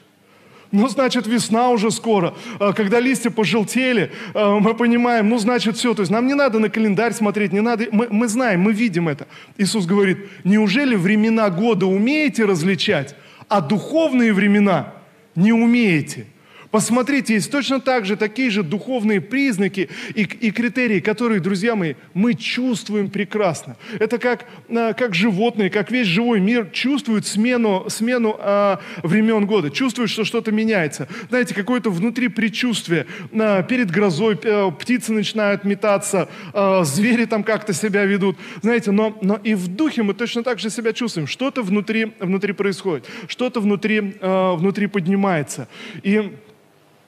Ну, 0.73 0.89
значит, 0.89 1.27
весна 1.27 1.69
уже 1.69 1.91
скоро. 1.91 2.35
А, 2.59 2.73
когда 2.73 2.99
листья 2.99 3.29
пожелтели, 3.31 4.11
а, 4.33 4.59
мы 4.59 4.75
понимаем, 4.75 5.29
ну, 5.29 5.39
значит, 5.39 5.77
все. 5.77 5.93
То 5.93 6.01
есть 6.01 6.11
нам 6.11 6.27
не 6.27 6.35
надо 6.35 6.59
на 6.59 6.71
календарь 6.71 7.13
смотреть, 7.13 7.53
не 7.53 7.61
надо. 7.61 7.87
Мы, 7.93 8.09
мы 8.11 8.27
знаем, 8.27 8.63
мы 8.63 8.73
видим 8.73 9.07
это. 9.09 9.29
Иисус 9.59 9.85
говорит, 9.85 10.19
неужели 10.45 10.97
времена 10.97 11.51
года 11.51 11.85
умеете 11.85 12.47
различать, 12.47 13.15
а 13.49 13.61
духовные 13.61 14.33
времена 14.33 14.95
не 15.35 15.53
умеете? 15.53 16.27
Посмотрите, 16.73 17.35
есть 17.35 17.53
точно 17.53 17.81
так 17.81 18.07
же 18.07 18.17
такие 18.17 18.49
же 18.49 18.63
духовные 18.63 19.21
признаки 19.21 19.91
и, 20.15 20.23
и 20.23 20.51
критерии, 20.51 21.01
которые, 21.01 21.39
друзья 21.39 21.77
мои, 21.77 21.97
мы 22.15 22.33
чувствуем 22.33 23.11
прекрасно. 23.11 23.77
Это 24.01 24.19
как, 24.19 24.47
а, 24.71 24.95
как 24.95 25.15
животные, 25.15 25.69
как 25.69 25.91
весь 25.91 26.07
живой 26.07 26.41
мир 26.41 26.71
чувствует 26.73 27.27
смену, 27.27 27.85
смену 27.91 28.37
а, 28.39 28.81
времен 29.03 29.45
года, 29.45 29.71
чувствует, 29.71 30.09
что 30.09 30.25
что-то 30.25 30.51
меняется. 30.51 31.09
Знаете, 31.29 31.55
какое-то 31.55 31.91
внутри 31.91 32.29
предчувствие. 32.29 33.07
А, 33.35 33.63
перед 33.63 33.91
грозой 33.91 34.39
а, 34.43 34.71
птицы 34.71 35.13
начинают 35.13 35.65
метаться, 35.65 36.31
а, 36.55 36.85
звери 36.85 37.27
там 37.27 37.45
как-то 37.45 37.75
себя 37.75 38.07
ведут. 38.07 38.39
Знаете, 38.63 38.93
но, 38.93 39.19
но 39.21 39.39
и 39.45 39.53
в 39.53 39.69
духе 39.69 40.05
мы 40.05 40.15
точно 40.15 40.43
так 40.43 40.59
же 40.59 40.71
себя 40.71 40.95
чувствуем. 40.95 41.27
Что-то 41.27 41.63
внутри, 41.63 42.15
внутри 42.19 42.55
происходит, 42.55 43.05
что-то 43.29 43.61
внутри, 43.61 44.17
а, 44.23 44.55
внутри 44.55 44.87
поднимается. 44.87 45.69
И 46.03 46.33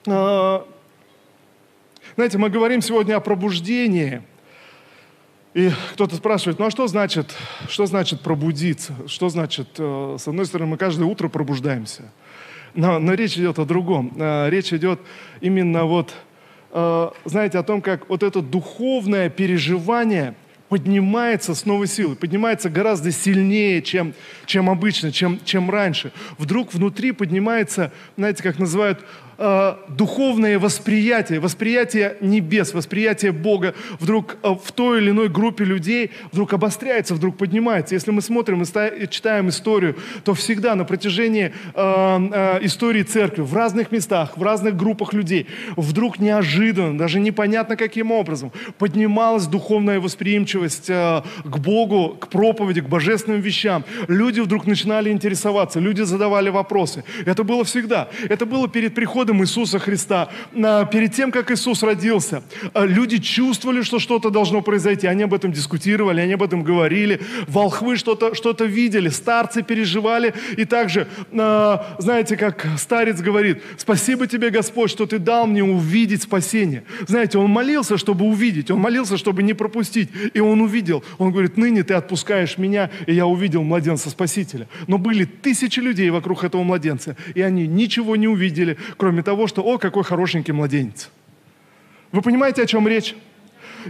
знаете, 0.05 0.65
мы 2.37 2.49
говорим 2.49 2.81
сегодня 2.81 3.15
о 3.15 3.19
пробуждении. 3.19 4.21
И 5.55 5.71
кто-то 5.93 6.15
спрашивает, 6.15 6.59
ну 6.59 6.65
а 6.65 6.71
что 6.71 6.85
значит, 6.87 7.33
что 7.69 7.85
значит 7.85 8.21
пробудиться? 8.21 8.93
Что 9.07 9.29
значит, 9.29 9.69
э, 9.77 10.17
с 10.19 10.27
одной 10.27 10.45
стороны, 10.45 10.71
мы 10.71 10.77
каждое 10.77 11.05
утро 11.05 11.29
пробуждаемся. 11.29 12.11
Но, 12.73 12.99
но 12.99 13.13
речь 13.13 13.37
идет 13.37 13.57
о 13.57 13.65
другом. 13.65 14.13
Э, 14.17 14.49
речь 14.49 14.73
идет 14.73 14.99
именно 15.39 15.85
вот, 15.85 16.13
э, 16.71 17.09
знаете, 17.23 17.57
о 17.57 17.63
том, 17.63 17.81
как 17.81 18.09
вот 18.09 18.21
это 18.21 18.41
духовное 18.41 19.29
переживание 19.29 20.35
поднимается 20.69 21.55
с 21.55 21.65
новой 21.65 21.87
силой, 21.87 22.15
поднимается 22.15 22.69
гораздо 22.69 23.11
сильнее, 23.11 23.81
чем, 23.81 24.13
чем 24.45 24.69
обычно, 24.69 25.11
чем, 25.11 25.39
чем 25.45 25.69
раньше. 25.69 26.11
Вдруг 26.37 26.73
внутри 26.73 27.11
поднимается, 27.11 27.91
знаете, 28.17 28.43
как 28.43 28.59
называют, 28.59 29.05
э, 29.37 29.75
духовное 29.89 30.59
восприятие, 30.59 31.39
восприятие 31.39 32.17
небес, 32.21 32.73
восприятие 32.73 33.31
Бога 33.31 33.75
вдруг 33.99 34.37
э, 34.43 34.55
в 34.63 34.71
той 34.71 35.01
или 35.01 35.11
иной 35.11 35.29
группе 35.29 35.63
людей 35.63 36.11
вдруг 36.31 36.53
обостряется, 36.53 37.15
вдруг 37.15 37.37
поднимается. 37.37 37.95
Если 37.95 38.11
мы 38.11 38.21
смотрим 38.21 38.63
и 38.63 39.07
читаем 39.09 39.49
историю, 39.49 39.95
то 40.23 40.33
всегда 40.33 40.75
на 40.75 40.85
протяжении 40.85 41.53
э, 41.73 42.59
истории 42.61 43.03
церкви 43.03 43.41
в 43.41 43.53
разных 43.53 43.91
местах, 43.91 44.37
в 44.37 44.43
разных 44.43 44.75
группах 44.75 45.13
людей 45.13 45.47
вдруг 45.75 46.19
неожиданно, 46.19 46.97
даже 46.97 47.19
непонятно 47.19 47.75
каким 47.75 48.11
образом, 48.11 48.51
поднималась 48.77 49.47
духовная 49.47 49.99
восприимчивость 49.99 50.87
к 50.87 51.57
Богу, 51.57 52.17
к 52.19 52.27
проповеди, 52.27 52.81
к 52.81 52.87
божественным 52.87 53.41
вещам. 53.41 53.83
Люди 54.07 54.39
вдруг 54.39 54.65
начинали 54.65 55.09
интересоваться, 55.09 55.79
люди 55.79 56.01
задавали 56.01 56.49
вопросы. 56.49 57.03
Это 57.25 57.43
было 57.43 57.63
всегда. 57.63 58.09
Это 58.29 58.45
было 58.45 58.67
перед 58.67 58.93
приходом 58.95 59.24
приходом 59.25 59.41
Иисуса 59.43 59.79
Христа, 59.79 60.29
перед 60.53 61.13
тем, 61.13 61.31
как 61.31 61.49
Иисус 61.49 61.81
родился, 61.83 62.43
люди 62.75 63.17
чувствовали, 63.17 63.81
что 63.81 63.97
что-то 63.99 64.29
должно 64.29 64.61
произойти. 64.61 65.07
Они 65.07 65.23
об 65.23 65.33
этом 65.33 65.51
дискутировали, 65.51 66.21
они 66.21 66.33
об 66.33 66.43
этом 66.43 66.63
говорили. 66.63 67.19
Волхвы 67.47 67.97
что-то 67.97 68.35
что 68.35 68.55
видели, 68.65 69.09
старцы 69.09 69.63
переживали. 69.63 70.33
И 70.57 70.65
также, 70.65 71.07
знаете, 71.31 72.37
как 72.37 72.67
старец 72.77 73.21
говорит, 73.21 73.61
спасибо 73.77 74.27
тебе, 74.27 74.49
Господь, 74.49 74.91
что 74.91 75.05
ты 75.05 75.17
дал 75.17 75.47
мне 75.47 75.63
увидеть 75.63 76.21
спасение. 76.21 76.83
Знаете, 77.07 77.37
он 77.37 77.49
молился, 77.49 77.97
чтобы 77.97 78.25
увидеть, 78.25 78.69
он 78.71 78.79
молился, 78.79 79.17
чтобы 79.17 79.43
не 79.43 79.53
пропустить. 79.53 80.09
И 80.33 80.39
он 80.39 80.61
увидел. 80.61 81.03
Он 81.17 81.31
говорит, 81.31 81.57
ныне 81.57 81.83
ты 81.83 81.95
отпускаешь 81.95 82.57
меня, 82.57 82.91
и 83.07 83.13
я 83.13 83.25
увидел 83.25 83.63
младенца 83.63 84.09
Спасителя. 84.09 84.67
Но 84.87 84.97
были 84.97 85.25
тысячи 85.25 85.79
людей 85.79 86.09
вокруг 86.11 86.43
этого 86.43 86.63
младенца, 86.63 87.17
и 87.33 87.41
они 87.41 87.67
ничего 87.67 88.15
не 88.15 88.27
увидели, 88.27 88.77
кроме 88.97 89.14
того, 89.21 89.47
что, 89.47 89.61
о, 89.63 89.77
какой 89.77 90.03
хорошенький 90.03 90.51
младенец. 90.51 91.09
Вы 92.11 92.21
понимаете, 92.21 92.63
о 92.63 92.65
чем 92.65 92.87
речь? 92.87 93.15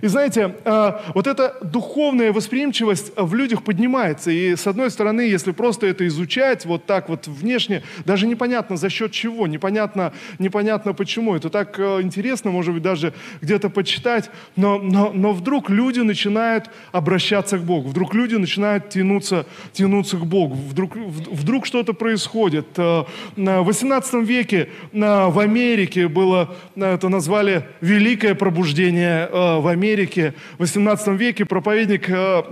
И 0.01 0.07
знаете, 0.07 0.55
а, 0.65 1.01
вот 1.13 1.27
эта 1.27 1.55
духовная 1.61 2.33
восприимчивость 2.33 3.13
в 3.15 3.33
людях 3.33 3.63
поднимается. 3.63 4.31
И 4.31 4.55
с 4.55 4.67
одной 4.67 4.91
стороны, 4.91 5.21
если 5.21 5.51
просто 5.51 5.87
это 5.87 6.05
изучать 6.07 6.65
вот 6.65 6.85
так 6.85 7.09
вот 7.09 7.27
внешне, 7.27 7.83
даже 8.05 8.27
непонятно 8.27 8.77
за 8.77 8.89
счет 8.89 9.11
чего, 9.11 9.47
непонятно, 9.47 10.13
непонятно 10.39 10.93
почему. 10.93 11.35
Это 11.35 11.49
так 11.49 11.79
э, 11.79 12.01
интересно, 12.01 12.51
может 12.51 12.73
быть, 12.73 12.83
даже 12.83 13.13
где-то 13.41 13.69
почитать. 13.69 14.29
Но, 14.55 14.77
но, 14.79 15.11
но 15.13 15.31
вдруг 15.31 15.69
люди 15.69 15.99
начинают 16.01 16.69
обращаться 16.91 17.57
к 17.57 17.63
Богу. 17.63 17.89
Вдруг 17.89 18.13
люди 18.13 18.35
начинают 18.35 18.89
тянуться, 18.89 19.45
тянуться 19.71 20.17
к 20.17 20.25
Богу. 20.25 20.55
Вдруг, 20.55 20.95
вдруг 20.95 21.65
что-то 21.65 21.93
происходит. 21.93 22.67
Э, 22.77 23.03
в 23.35 23.63
18 23.63 24.13
веке 24.25 24.69
э, 24.91 25.27
в 25.29 25.39
Америке 25.39 26.07
было, 26.07 26.55
это 26.75 27.09
назвали 27.09 27.65
«Великое 27.81 28.35
пробуждение 28.35 29.29
в 29.31 29.67
Америке» 29.67 29.84
Америке 29.85 30.33
в 30.57 30.61
18 30.61 31.07
веке 31.09 31.45
проповедник 31.45 32.09
э, 32.09 32.43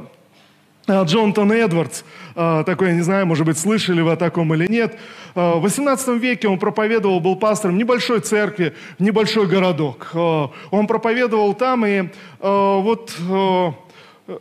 э, 0.87 1.03
Джонатан 1.03 1.51
Эдвардс, 1.51 2.03
э, 2.35 2.63
такой, 2.63 2.89
я 2.89 2.93
не 2.93 3.01
знаю, 3.01 3.25
может 3.25 3.45
быть, 3.47 3.57
слышали 3.57 4.01
вы 4.01 4.11
о 4.11 4.15
таком 4.15 4.53
или 4.53 4.71
нет. 4.71 4.95
В 5.33 5.61
18 5.61 6.09
веке 6.21 6.47
он 6.47 6.59
проповедовал, 6.59 7.19
был 7.19 7.35
пастором 7.35 7.75
небольшой 7.75 8.19
церкви, 8.19 8.75
небольшой 8.99 9.47
городок. 9.47 10.11
Он 10.13 10.87
проповедовал 10.87 11.55
там, 11.55 11.83
и 11.87 12.09
вот 12.39 13.15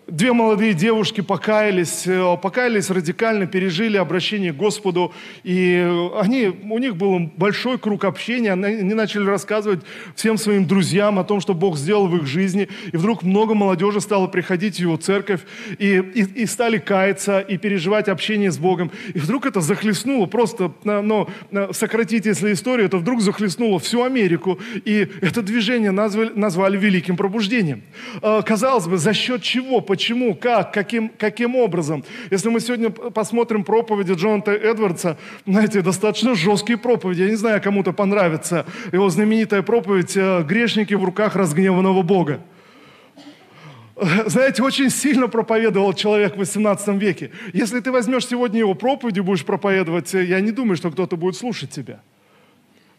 Две 0.06 0.32
молодые 0.32 0.74
девушки 0.74 1.22
покаялись, 1.22 2.06
э, 2.06 2.36
покаялись 2.40 2.88
радикально, 2.88 3.48
пережили 3.48 3.96
обращение 3.96 4.52
к 4.52 4.56
Господу, 4.56 5.12
и 5.42 5.84
они, 6.20 6.52
у 6.70 6.78
них 6.78 6.94
был 6.94 7.18
большой 7.36 7.78
круг 7.78 8.04
общения, 8.04 8.52
они 8.52 8.94
начали 8.94 9.24
рассказывать 9.24 9.80
всем 10.14 10.38
своим 10.38 10.66
друзьям 10.68 11.18
о 11.18 11.24
том, 11.24 11.40
что 11.40 11.52
Бог 11.52 11.76
сделал 11.76 12.06
в 12.06 12.16
их 12.16 12.26
жизни, 12.26 12.68
и 12.92 12.96
вдруг 12.96 13.24
много 13.24 13.54
молодежи 13.54 14.00
стало 14.00 14.28
приходить 14.28 14.76
в 14.76 14.78
его 14.78 14.96
церковь, 14.96 15.40
и, 15.78 15.96
и, 15.96 16.42
и 16.42 16.46
стали 16.46 16.78
каяться, 16.78 17.40
и 17.40 17.56
переживать 17.56 18.08
общение 18.08 18.52
с 18.52 18.58
Богом, 18.58 18.92
и 19.14 19.18
вдруг 19.18 19.46
это 19.46 19.60
захлестнуло, 19.60 20.26
просто, 20.26 20.72
ну, 20.84 21.28
сократить 21.72 22.26
если 22.26 22.52
историю, 22.52 22.86
это 22.86 22.98
вдруг 22.98 23.20
захлестнуло 23.20 23.80
всю 23.80 24.04
Америку, 24.04 24.60
и 24.84 25.08
это 25.22 25.42
движение 25.42 25.90
назвали, 25.90 26.30
назвали 26.36 26.78
Великим 26.78 27.16
Пробуждением. 27.16 27.82
Э, 28.22 28.42
казалось 28.46 28.86
бы, 28.86 28.96
за 28.96 29.12
счет 29.12 29.42
чего? 29.42 29.71
Чего, 29.72 29.80
почему, 29.80 30.34
как, 30.34 30.72
каким, 30.72 31.08
каким 31.08 31.56
образом. 31.56 32.04
Если 32.30 32.50
мы 32.50 32.60
сегодня 32.60 32.90
посмотрим 32.90 33.64
проповеди 33.64 34.12
Джоната 34.12 34.52
Эдвардса, 34.52 35.16
знаете, 35.46 35.80
достаточно 35.80 36.34
жесткие 36.34 36.76
проповеди. 36.76 37.22
Я 37.22 37.30
не 37.30 37.36
знаю, 37.36 37.62
кому-то 37.62 37.92
понравится 37.92 38.66
его 38.92 39.08
знаменитая 39.08 39.62
проповедь 39.62 40.16
э, 40.16 40.42
«Грешники 40.42 40.94
в 40.94 41.04
руках 41.04 41.36
разгневанного 41.36 42.02
Бога». 42.02 42.40
Знаете, 44.26 44.62
очень 44.62 44.90
сильно 44.90 45.28
проповедовал 45.28 45.94
человек 45.94 46.34
в 46.34 46.38
18 46.38 46.88
веке. 47.00 47.30
Если 47.52 47.80
ты 47.80 47.90
возьмешь 47.92 48.26
сегодня 48.26 48.58
его 48.58 48.74
проповедь 48.74 49.16
и 49.16 49.20
будешь 49.20 49.44
проповедовать, 49.44 50.14
э, 50.14 50.24
я 50.24 50.40
не 50.40 50.50
думаю, 50.50 50.76
что 50.76 50.90
кто-то 50.90 51.16
будет 51.16 51.36
слушать 51.36 51.70
тебя 51.70 52.00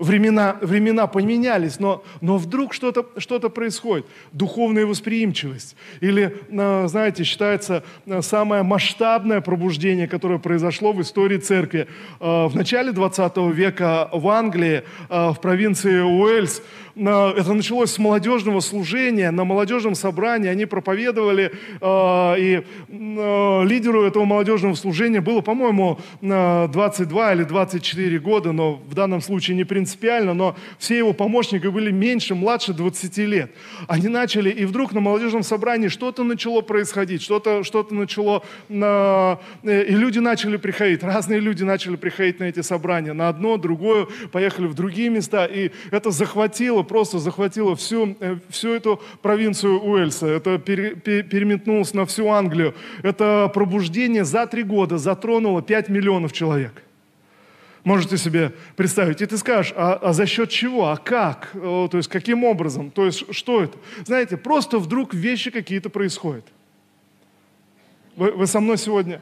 времена, 0.03 0.57
времена 0.61 1.07
поменялись, 1.07 1.79
но, 1.79 2.03
но 2.21 2.37
вдруг 2.37 2.73
что-то 2.73 3.05
что 3.17 3.39
происходит. 3.49 4.05
Духовная 4.31 4.85
восприимчивость. 4.85 5.75
Или, 6.01 6.37
э, 6.49 6.87
знаете, 6.87 7.23
считается 7.23 7.83
э, 8.05 8.21
самое 8.21 8.63
масштабное 8.63 9.41
пробуждение, 9.41 10.07
которое 10.07 10.39
произошло 10.39 10.93
в 10.93 11.01
истории 11.01 11.37
церкви. 11.37 11.87
Э, 12.19 12.47
в 12.47 12.55
начале 12.55 12.91
20 12.91 13.37
века 13.53 14.09
в 14.11 14.27
Англии, 14.27 14.83
в 15.09 15.37
провинции 15.41 16.01
Уэльс, 16.01 16.61
это 16.95 17.53
началось 17.53 17.91
с 17.91 17.99
молодежного 17.99 18.59
служения, 18.59 19.31
на 19.31 19.43
молодежном 19.43 19.95
собрании 19.95 20.49
они 20.49 20.65
проповедовали, 20.65 21.51
и 21.81 22.63
лидеру 22.89 24.03
этого 24.03 24.25
молодежного 24.25 24.75
служения 24.75 25.21
было, 25.21 25.41
по-моему, 25.41 25.99
22 26.21 27.33
или 27.33 27.43
24 27.43 28.19
года, 28.19 28.51
но 28.51 28.75
в 28.75 28.93
данном 28.93 29.21
случае 29.21 29.57
не 29.57 29.63
принципиально 29.63 30.33
но 30.33 30.55
все 30.77 30.97
его 30.97 31.13
помощники 31.13 31.67
были 31.67 31.91
меньше, 31.91 32.35
младше 32.35 32.73
20 32.73 33.17
лет. 33.19 33.51
Они 33.87 34.07
начали, 34.07 34.49
и 34.49 34.65
вдруг 34.65 34.93
на 34.93 34.99
молодежном 34.99 35.43
собрании 35.43 35.87
что-то 35.87 36.23
начало 36.23 36.61
происходить, 36.61 37.21
что-то 37.21 37.63
что 37.63 37.87
начало, 37.89 38.43
на... 38.69 39.39
Э, 39.63 39.83
и 39.83 39.91
люди 39.95 40.19
начали 40.19 40.57
приходить, 40.57 41.03
разные 41.03 41.39
люди 41.39 41.63
начали 41.63 41.95
приходить 41.95 42.39
на 42.39 42.45
эти 42.45 42.61
собрания, 42.61 43.13
на 43.13 43.29
одно, 43.29 43.57
другое, 43.57 44.07
поехали 44.31 44.67
в 44.67 44.73
другие 44.73 45.09
места, 45.09 45.45
и 45.45 45.71
это 45.91 46.11
захватило, 46.11 46.82
просто 46.83 47.19
захватило 47.19 47.75
всю, 47.75 48.15
э, 48.19 48.37
всю 48.49 48.73
эту 48.73 49.01
провинцию 49.21 49.79
Уэльса, 49.81 50.27
это 50.27 50.57
пере, 50.57 50.95
переметнулось 50.95 51.93
на 51.93 52.05
всю 52.05 52.27
Англию. 52.27 52.75
Это 53.01 53.51
пробуждение 53.53 54.25
за 54.25 54.45
три 54.47 54.63
года 54.63 54.97
затронуло 54.97 55.61
5 55.61 55.89
миллионов 55.89 56.33
человек. 56.33 56.83
Можете 57.83 58.17
себе 58.17 58.53
представить. 58.77 59.21
И 59.21 59.25
ты 59.25 59.37
скажешь, 59.37 59.73
а, 59.75 59.95
а 59.95 60.13
за 60.13 60.25
счет 60.25 60.49
чего, 60.49 60.87
а 60.87 60.97
как, 60.97 61.51
то 61.53 61.89
есть 61.93 62.07
каким 62.07 62.45
образом, 62.45 62.91
то 62.91 63.05
есть 63.05 63.33
что 63.33 63.63
это? 63.63 63.77
Знаете, 64.05 64.37
просто 64.37 64.79
вдруг 64.79 65.13
вещи 65.13 65.51
какие-то 65.51 65.89
происходят. 65.89 66.45
Вы, 68.15 68.31
вы 68.31 68.47
со 68.47 68.59
мной 68.59 68.77
сегодня? 68.77 69.21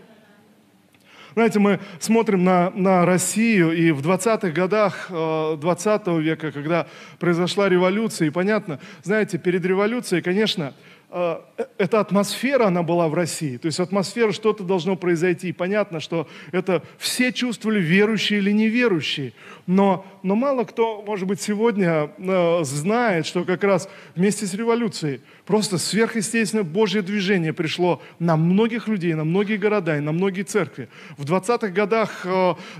Знаете, 1.33 1.59
мы 1.59 1.79
смотрим 1.99 2.43
на, 2.43 2.71
на 2.71 3.05
Россию, 3.05 3.71
и 3.71 3.91
в 3.91 4.01
20-х 4.01 4.49
годах 4.49 5.07
20 5.09 6.07
века, 6.07 6.51
когда 6.51 6.87
произошла 7.19 7.69
революция, 7.69 8.27
и 8.27 8.31
понятно, 8.31 8.79
знаете, 9.03 9.37
перед 9.37 9.65
революцией, 9.65 10.21
конечно, 10.21 10.73
а, 11.13 11.45
э, 11.57 11.65
эта 11.77 11.99
атмосфера, 11.99 12.67
она 12.67 12.83
была 12.83 13.09
в 13.09 13.13
России. 13.13 13.57
То 13.57 13.65
есть 13.65 13.81
атмосфера, 13.81 14.31
что-то 14.31 14.63
должно 14.63 14.95
произойти. 14.95 15.51
Понятно, 15.51 15.99
что 15.99 16.27
это 16.53 16.83
все 16.97 17.33
чувствовали, 17.33 17.81
верующие 17.81 18.39
или 18.39 18.51
неверующие. 18.51 19.33
Но, 19.67 20.05
но 20.23 20.35
мало 20.35 20.63
кто, 20.63 21.01
может 21.01 21.27
быть, 21.27 21.41
сегодня 21.41 22.11
э, 22.17 22.63
знает, 22.63 23.25
что 23.25 23.43
как 23.43 23.63
раз 23.63 23.89
вместе 24.15 24.45
с 24.45 24.53
революцией 24.53 25.21
Просто 25.51 25.77
сверхъестественное 25.77 26.63
Божье 26.63 27.01
движение 27.01 27.51
пришло 27.51 28.01
на 28.19 28.37
многих 28.37 28.87
людей, 28.87 29.13
на 29.15 29.25
многие 29.25 29.57
города 29.57 29.97
и 29.97 29.99
на 29.99 30.13
многие 30.13 30.43
церкви. 30.43 30.87
В 31.17 31.25
20-х 31.25 31.67
годах 31.67 32.25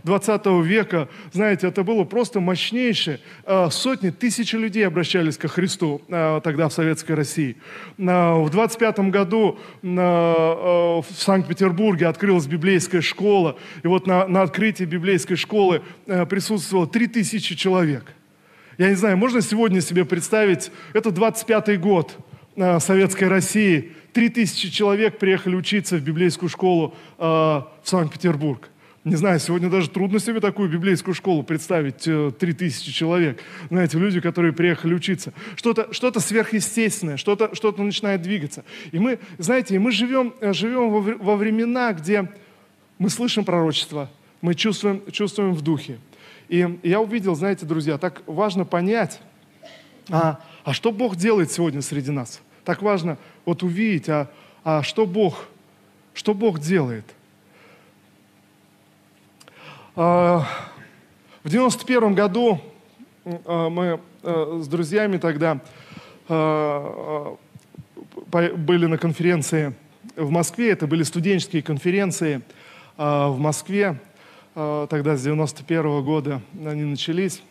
20 0.04 0.42
э, 0.46 0.62
века, 0.62 1.10
знаете, 1.34 1.68
это 1.68 1.84
было 1.84 2.06
просто 2.06 2.40
мощнейшее. 2.40 3.20
Э, 3.46 3.68
сотни, 3.72 4.10
тысячи 4.10 4.56
людей 4.56 4.88
обращались 4.88 5.38
ко 5.38 5.50
Христу 5.50 6.02
тогда 6.08 6.70
в 6.70 6.74
Советской 6.74 7.14
России. 7.14 7.58
В 7.98 8.50
25 8.50 9.00
году 9.10 9.60
в 9.82 11.06
Санкт-Петербурге 11.14 12.08
открылась 12.08 12.48
библейская 12.48 13.02
школа. 13.02 13.58
И 13.84 13.88
вот 13.88 14.08
на, 14.08 14.28
на 14.28 14.44
открытии 14.44 14.86
библейской 14.86 15.36
школы 15.36 15.82
присутствовало 16.06 16.88
3000 16.88 17.31
человек. 17.40 18.06
Я 18.78 18.90
не 18.90 18.96
знаю, 18.96 19.18
можно 19.18 19.42
сегодня 19.42 19.82
себе 19.82 20.06
представить, 20.06 20.72
это 20.94 21.10
25-й 21.10 21.78
год– 21.78 22.18
Э, 22.56 22.80
Советской 22.80 23.26
России 23.26 23.92
три 24.14 24.30
тысячи 24.30 24.70
человек 24.70 25.18
приехали 25.20 25.56
учиться 25.56 25.98
в 25.98 26.02
библейскую 26.02 26.50
школу 26.50 26.94
э, 27.18 27.24
в 27.24 27.68
Санкт-Петербург. 27.84 28.70
Не 29.04 29.16
знаю, 29.16 29.40
сегодня 29.40 29.68
даже 29.70 29.90
трудно 29.90 30.20
себе 30.20 30.40
такую 30.40 30.70
библейскую 30.70 31.16
школу 31.16 31.44
представить, 31.44 32.08
э, 32.08 32.32
три 32.38 32.54
тысячи 32.54 32.92
человек. 32.92 33.42
Знаете, 33.70 33.98
люди, 33.98 34.20
которые 34.20 34.52
приехали 34.54 34.94
учиться. 34.94 35.34
Что-то 35.56 35.94
что 35.94 36.20
сверхъестественное, 36.20 37.18
что-то 37.18 37.56
что 37.56 37.72
начинает 37.72 38.22
двигаться. 38.22 38.66
И 38.92 39.00
мы, 39.00 39.20
знаете, 39.38 39.80
мы 39.80 39.92
живем, 39.92 40.34
живем 40.42 40.90
во, 40.90 41.00
во 41.00 41.36
времена, 41.38 41.94
где 41.94 42.30
мы 43.00 43.10
слышим 43.10 43.46
пророчество, 43.46 44.12
мы 44.42 44.56
чувствуем, 44.56 45.02
чувствуем 45.12 45.54
в 45.54 45.62
духе. 45.62 46.00
И 46.52 46.80
я 46.84 47.00
увидел, 47.00 47.34
знаете, 47.34 47.66
друзья, 47.66 47.98
так 47.98 48.24
важно 48.28 48.66
понять, 48.66 49.22
а, 50.10 50.42
а 50.66 50.74
что 50.74 50.92
Бог 50.92 51.16
делает 51.16 51.50
сегодня 51.50 51.82
среди 51.82 52.12
нас? 52.12 52.42
Так 52.66 52.82
важно 52.82 53.18
вот 53.46 53.64
увидеть, 53.64 54.10
а, 54.10 54.30
а 54.66 54.84
что 54.84 55.06
Бог, 55.06 55.48
что 56.14 56.34
Бог 56.34 56.60
делает? 56.60 57.06
А, 59.96 60.46
в 61.42 61.50
91 61.50 62.16
году 62.16 62.60
мы 63.46 64.02
с 64.22 64.68
друзьями 64.68 65.20
тогда 65.20 65.62
были 66.28 67.38
на 68.88 68.98
конференции 68.98 69.74
в 70.18 70.32
Москве, 70.32 70.72
это 70.72 70.86
были 70.86 71.04
студенческие 71.04 71.64
конференции 71.64 72.42
в 72.98 73.38
Москве, 73.38 74.02
тогда 74.54 75.16
с 75.16 75.24
91 75.24 75.82
-го 75.86 76.04
года 76.04 76.42
они 76.66 76.84
начались. 76.84 77.42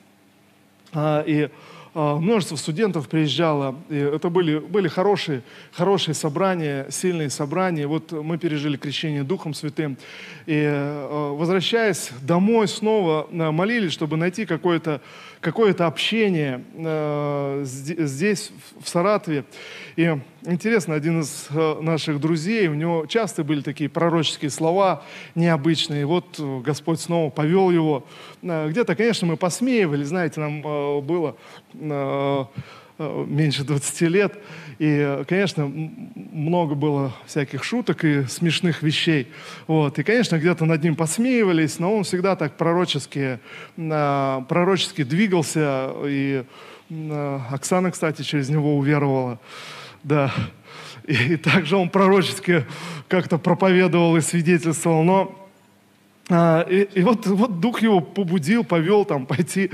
И 0.96 1.48
а, 1.92 2.16
множество 2.18 2.54
студентов 2.54 3.08
приезжало. 3.08 3.74
И 3.88 3.96
это 3.96 4.28
были, 4.28 4.58
были 4.58 4.86
хорошие, 4.86 5.42
хорошие 5.72 6.14
собрания, 6.14 6.86
сильные 6.90 7.30
собрания. 7.30 7.86
Вот 7.86 8.12
мы 8.12 8.38
пережили 8.38 8.76
крещение 8.76 9.24
Духом 9.24 9.54
Святым. 9.54 9.96
И 10.46 10.62
а, 10.64 11.32
возвращаясь 11.34 12.10
домой 12.22 12.68
снова, 12.68 13.26
а, 13.32 13.50
молились, 13.50 13.92
чтобы 13.92 14.16
найти 14.16 14.46
какое-то 14.46 15.00
какое 15.40 15.74
общение 15.74 16.64
здесь, 17.64 18.52
в 18.80 18.88
Саратове. 18.88 19.44
И 19.96 20.16
интересно, 20.42 20.94
один 20.94 21.20
из 21.20 21.48
наших 21.50 22.20
друзей, 22.20 22.68
у 22.68 22.74
него 22.74 23.06
часто 23.06 23.44
были 23.44 23.60
такие 23.60 23.90
пророческие 23.90 24.50
слова 24.50 25.02
необычные. 25.34 26.06
Вот 26.06 26.38
Господь 26.38 27.00
снова 27.00 27.30
повел 27.30 27.70
его. 27.70 28.04
Где-то, 28.42 28.94
конечно, 28.94 29.26
мы 29.26 29.36
посмеивали, 29.36 30.04
знаете, 30.04 30.40
нам 30.40 30.62
было 30.62 31.36
Э, 31.74 32.44
э, 32.44 32.44
меньше 33.00 33.64
20 33.64 34.00
лет. 34.02 34.38
И, 34.78 35.24
конечно, 35.28 35.66
много 35.66 36.74
было 36.74 37.12
всяких 37.26 37.64
шуток 37.64 38.04
и 38.04 38.24
смешных 38.24 38.82
вещей. 38.82 39.28
Вот. 39.66 39.98
И, 39.98 40.02
конечно, 40.02 40.38
где-то 40.38 40.64
над 40.64 40.82
ним 40.82 40.96
посмеивались, 40.96 41.78
но 41.78 41.96
он 41.96 42.04
всегда 42.04 42.36
так 42.36 42.56
пророчески, 42.56 43.40
э, 43.76 44.42
пророчески 44.48 45.02
двигался. 45.02 45.92
И 46.04 46.44
Оксана, 47.50 47.90
кстати, 47.90 48.22
через 48.22 48.48
него 48.48 48.76
уверовала. 48.76 49.38
Да. 50.02 50.32
И, 51.06 51.36
также 51.36 51.76
он 51.76 51.88
пророчески 51.88 52.64
как-то 53.08 53.38
проповедовал 53.38 54.16
и 54.16 54.20
свидетельствовал. 54.20 55.02
Но 55.02 55.49
и, 56.30 56.88
и 56.94 57.02
вот, 57.02 57.26
вот 57.26 57.60
дух 57.60 57.82
его 57.82 58.00
побудил, 58.00 58.64
повел 58.64 59.04
там 59.04 59.26
пойти. 59.26 59.70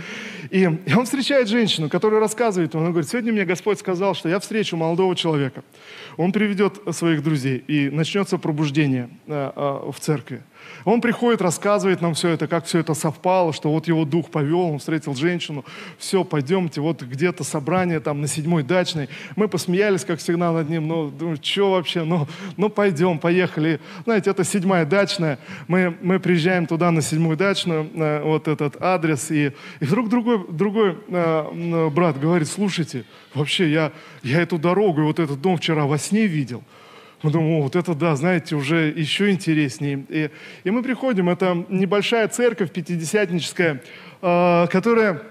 И, 0.51 0.69
и 0.87 0.95
он 0.95 1.05
встречает 1.05 1.49
женщину, 1.49 1.89
которая 1.89 2.21
рассказывает 2.21 2.73
ему, 2.73 2.83
она 2.83 2.93
говорит, 2.93 3.11
сегодня 3.11 3.33
мне 3.33 3.45
Господь 3.45 3.79
сказал, 3.79 4.15
что 4.15 4.29
я 4.29 4.39
встречу 4.39 4.77
молодого 4.77 5.15
человека. 5.15 5.63
Он 6.17 6.33
приведет 6.33 6.81
своих 6.93 7.23
друзей, 7.23 7.63
и 7.67 7.91
начнется 7.91 8.39
пробуждение 8.39 9.11
а, 9.27 9.53
а, 9.87 9.93
в 9.93 10.01
церкви. 10.01 10.43
Он 10.87 11.01
приходит, 11.01 11.43
рассказывает 11.43 12.01
нам 12.01 12.15
все 12.15 12.29
это, 12.29 12.47
как 12.47 12.65
все 12.65 12.79
это 12.79 12.95
совпало, 12.95 13.53
что 13.53 13.73
вот 13.73 13.89
его 13.89 14.05
дух 14.05 14.31
повел, 14.31 14.61
он 14.61 14.79
встретил 14.79 15.17
женщину, 15.17 15.65
все, 15.99 16.23
пойдемте, 16.23 16.81
вот 16.81 17.03
где-то 17.03 17.43
собрание 17.43 17.99
там 17.99 18.21
на 18.21 18.29
седьмой 18.29 18.63
дачной. 18.63 19.09
Мы 19.35 19.49
посмеялись, 19.49 20.05
как 20.05 20.21
всегда, 20.21 20.53
над 20.53 20.71
ним, 20.71 20.87
ну, 20.87 21.37
что 21.43 21.73
вообще, 21.73 22.05
ну, 22.05 22.29
ну 22.57 22.69
пойдем, 22.69 23.19
поехали. 23.19 23.81
Знаете, 24.05 24.31
это 24.31 24.45
седьмая 24.45 24.87
дачная, 24.87 25.41
мы, 25.67 25.99
мы 26.03 26.21
приезжаем 26.21 26.67
туда 26.69 26.93
на 26.93 27.03
седьмую 27.03 27.37
дачную, 27.37 27.91
э, 27.93 28.23
вот 28.23 28.47
этот 28.47 28.81
адрес, 28.81 29.33
и, 29.33 29.53
и 29.81 29.85
вдруг 29.85 30.09
другой, 30.09 30.47
другой 30.49 30.99
э, 31.09 31.91
брат 31.91 32.21
говорит, 32.21 32.47
слушайте, 32.47 33.05
вообще 33.35 33.73
я, 33.73 33.93
я 34.23 34.41
эту 34.41 34.57
дорогу 34.57 35.01
и 35.01 35.05
вот 35.05 35.19
этот 35.19 35.41
дом 35.41 35.57
вчера 35.57 35.85
во 35.87 35.99
сне 35.99 36.29
видел. 36.29 36.63
Мы 37.23 37.31
думаем, 37.31 37.63
вот 37.63 37.77
это 37.77 37.95
да, 37.95 38.15
знаете, 38.15 38.57
уже 38.57 38.93
еще 38.95 39.31
интереснее. 39.31 40.05
И, 40.09 40.31
и 40.65 40.71
мы 40.71 40.83
приходим, 40.83 41.31
это 41.31 41.65
небольшая 41.69 42.29
церковь 42.29 42.71
пятидесятническая, 42.71 43.83
э, 44.21 44.67
которая 44.71 45.23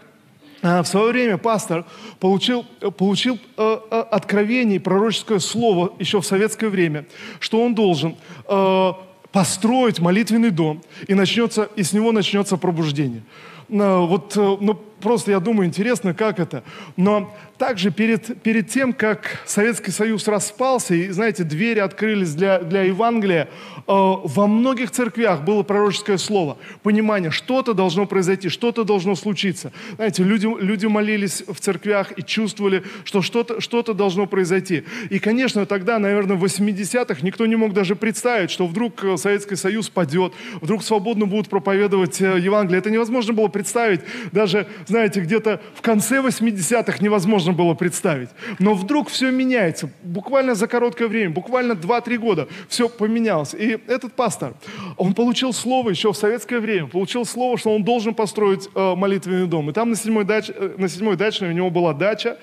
э, 0.62 0.82
в 0.82 0.86
свое 0.88 1.12
время 1.12 1.38
пастор 1.38 1.86
получил, 2.20 2.64
получил 2.98 3.38
э, 3.58 3.78
откровение, 4.12 4.80
пророческое 4.80 5.40
слово 5.40 5.94
еще 6.00 6.22
в 6.22 6.26
советское 6.26 6.70
время, 6.70 7.06
что 7.40 7.64
он 7.64 7.76
должен 7.76 8.16
э, 8.50 8.92
построить 9.32 10.00
молитвенный 10.00 10.50
дом, 10.50 10.82
и, 11.08 11.14
начнется, 11.14 11.70
и 11.76 11.84
с 11.84 11.94
него 11.94 12.12
начнется 12.12 12.58
пробуждение. 12.58 13.22
Вот, 13.68 14.38
э, 14.38 14.58
ну, 14.62 14.80
просто 15.06 15.30
я 15.30 15.40
думаю, 15.40 15.68
интересно, 15.68 16.16
как 16.16 16.40
это. 16.40 16.64
Но 16.98 17.32
также 17.60 17.92
перед, 17.92 18.42
перед 18.42 18.70
тем, 18.70 18.92
как 18.92 19.40
Советский 19.46 19.92
Союз 19.92 20.28
распался, 20.28 20.96
и, 20.96 21.10
знаете, 21.10 21.44
двери 21.44 21.78
открылись 21.78 22.34
для, 22.34 22.58
для 22.60 22.82
Евангелия, 22.82 23.44
э, 23.44 23.48
во 23.88 24.48
многих 24.48 24.90
церквях 24.90 25.44
было 25.44 25.62
пророческое 25.62 26.18
слово, 26.18 26.58
понимание, 26.82 27.30
что-то 27.30 27.76
должно 27.76 28.08
произойти, 28.08 28.50
что-то 28.50 28.84
должно 28.84 29.16
случиться. 29.16 29.72
Знаете, 29.96 30.24
люди, 30.24 30.50
люди 30.60 30.88
молились 30.88 31.44
в 31.48 31.60
церквях 31.60 32.18
и 32.18 32.24
чувствовали, 32.24 32.84
что 33.04 33.22
что-то 33.22 33.62
что 33.62 33.84
должно 33.94 34.26
произойти. 34.26 34.86
И, 35.12 35.20
конечно, 35.20 35.68
тогда, 35.68 36.00
наверное, 36.00 36.36
в 36.36 36.44
80-х 36.44 37.20
никто 37.22 37.46
не 37.46 37.56
мог 37.56 37.74
даже 37.74 37.96
представить, 37.96 38.50
что 38.50 38.66
вдруг 38.66 39.04
э, 39.04 39.18
Советский 39.18 39.56
Союз 39.56 39.88
падет, 39.90 40.34
вдруг 40.62 40.84
свободно 40.84 41.28
будут 41.28 41.48
проповедовать 41.48 42.20
э, 42.22 42.40
Евангелие. 42.40 42.80
Это 42.80 42.90
невозможно 42.90 43.34
было 43.34 43.50
представить. 43.50 44.02
Даже, 44.32 44.68
знаете, 44.88 44.95
где-то 45.04 45.62
в 45.76 45.82
конце 45.82 46.20
80-х 46.20 46.98
невозможно 47.02 47.26
невозможно 47.26 47.54
было 47.54 47.74
представить. 47.74 48.30
Но 48.60 48.74
вдруг 48.74 49.10
все 49.10 49.32
меняется. 49.32 49.90
Буквально 50.04 50.56
за 50.56 50.68
короткое 50.68 51.08
время, 51.08 51.30
буквально 51.34 51.74
2-3 51.74 52.18
года 52.18 52.48
все 52.68 52.90
поменялось. 52.90 53.54
И 53.54 53.80
этот 53.88 54.14
пастор, 54.14 54.54
он 54.98 55.14
получил 55.14 55.54
слово 55.54 55.90
еще 55.90 56.12
в 56.12 56.18
советское 56.18 56.60
время, 56.60 56.88
получил 56.88 57.26
слово, 57.26 57.58
что 57.58 57.76
он 57.76 57.84
должен 57.84 58.14
построить 58.14 58.70
э, 58.76 58.96
молитвенный 58.96 59.48
дом. 59.48 59.70
И 59.70 59.74
там 59.74 59.90
на 59.90 59.96
седьмой, 59.96 60.26
дач, 60.26 60.50
э, 60.50 60.76
на 60.78 60.88
седьмой 60.88 61.16
дачной 61.16 61.50
у 61.50 61.54
него 61.54 61.70
была 61.70 61.94
дача, 61.94 62.38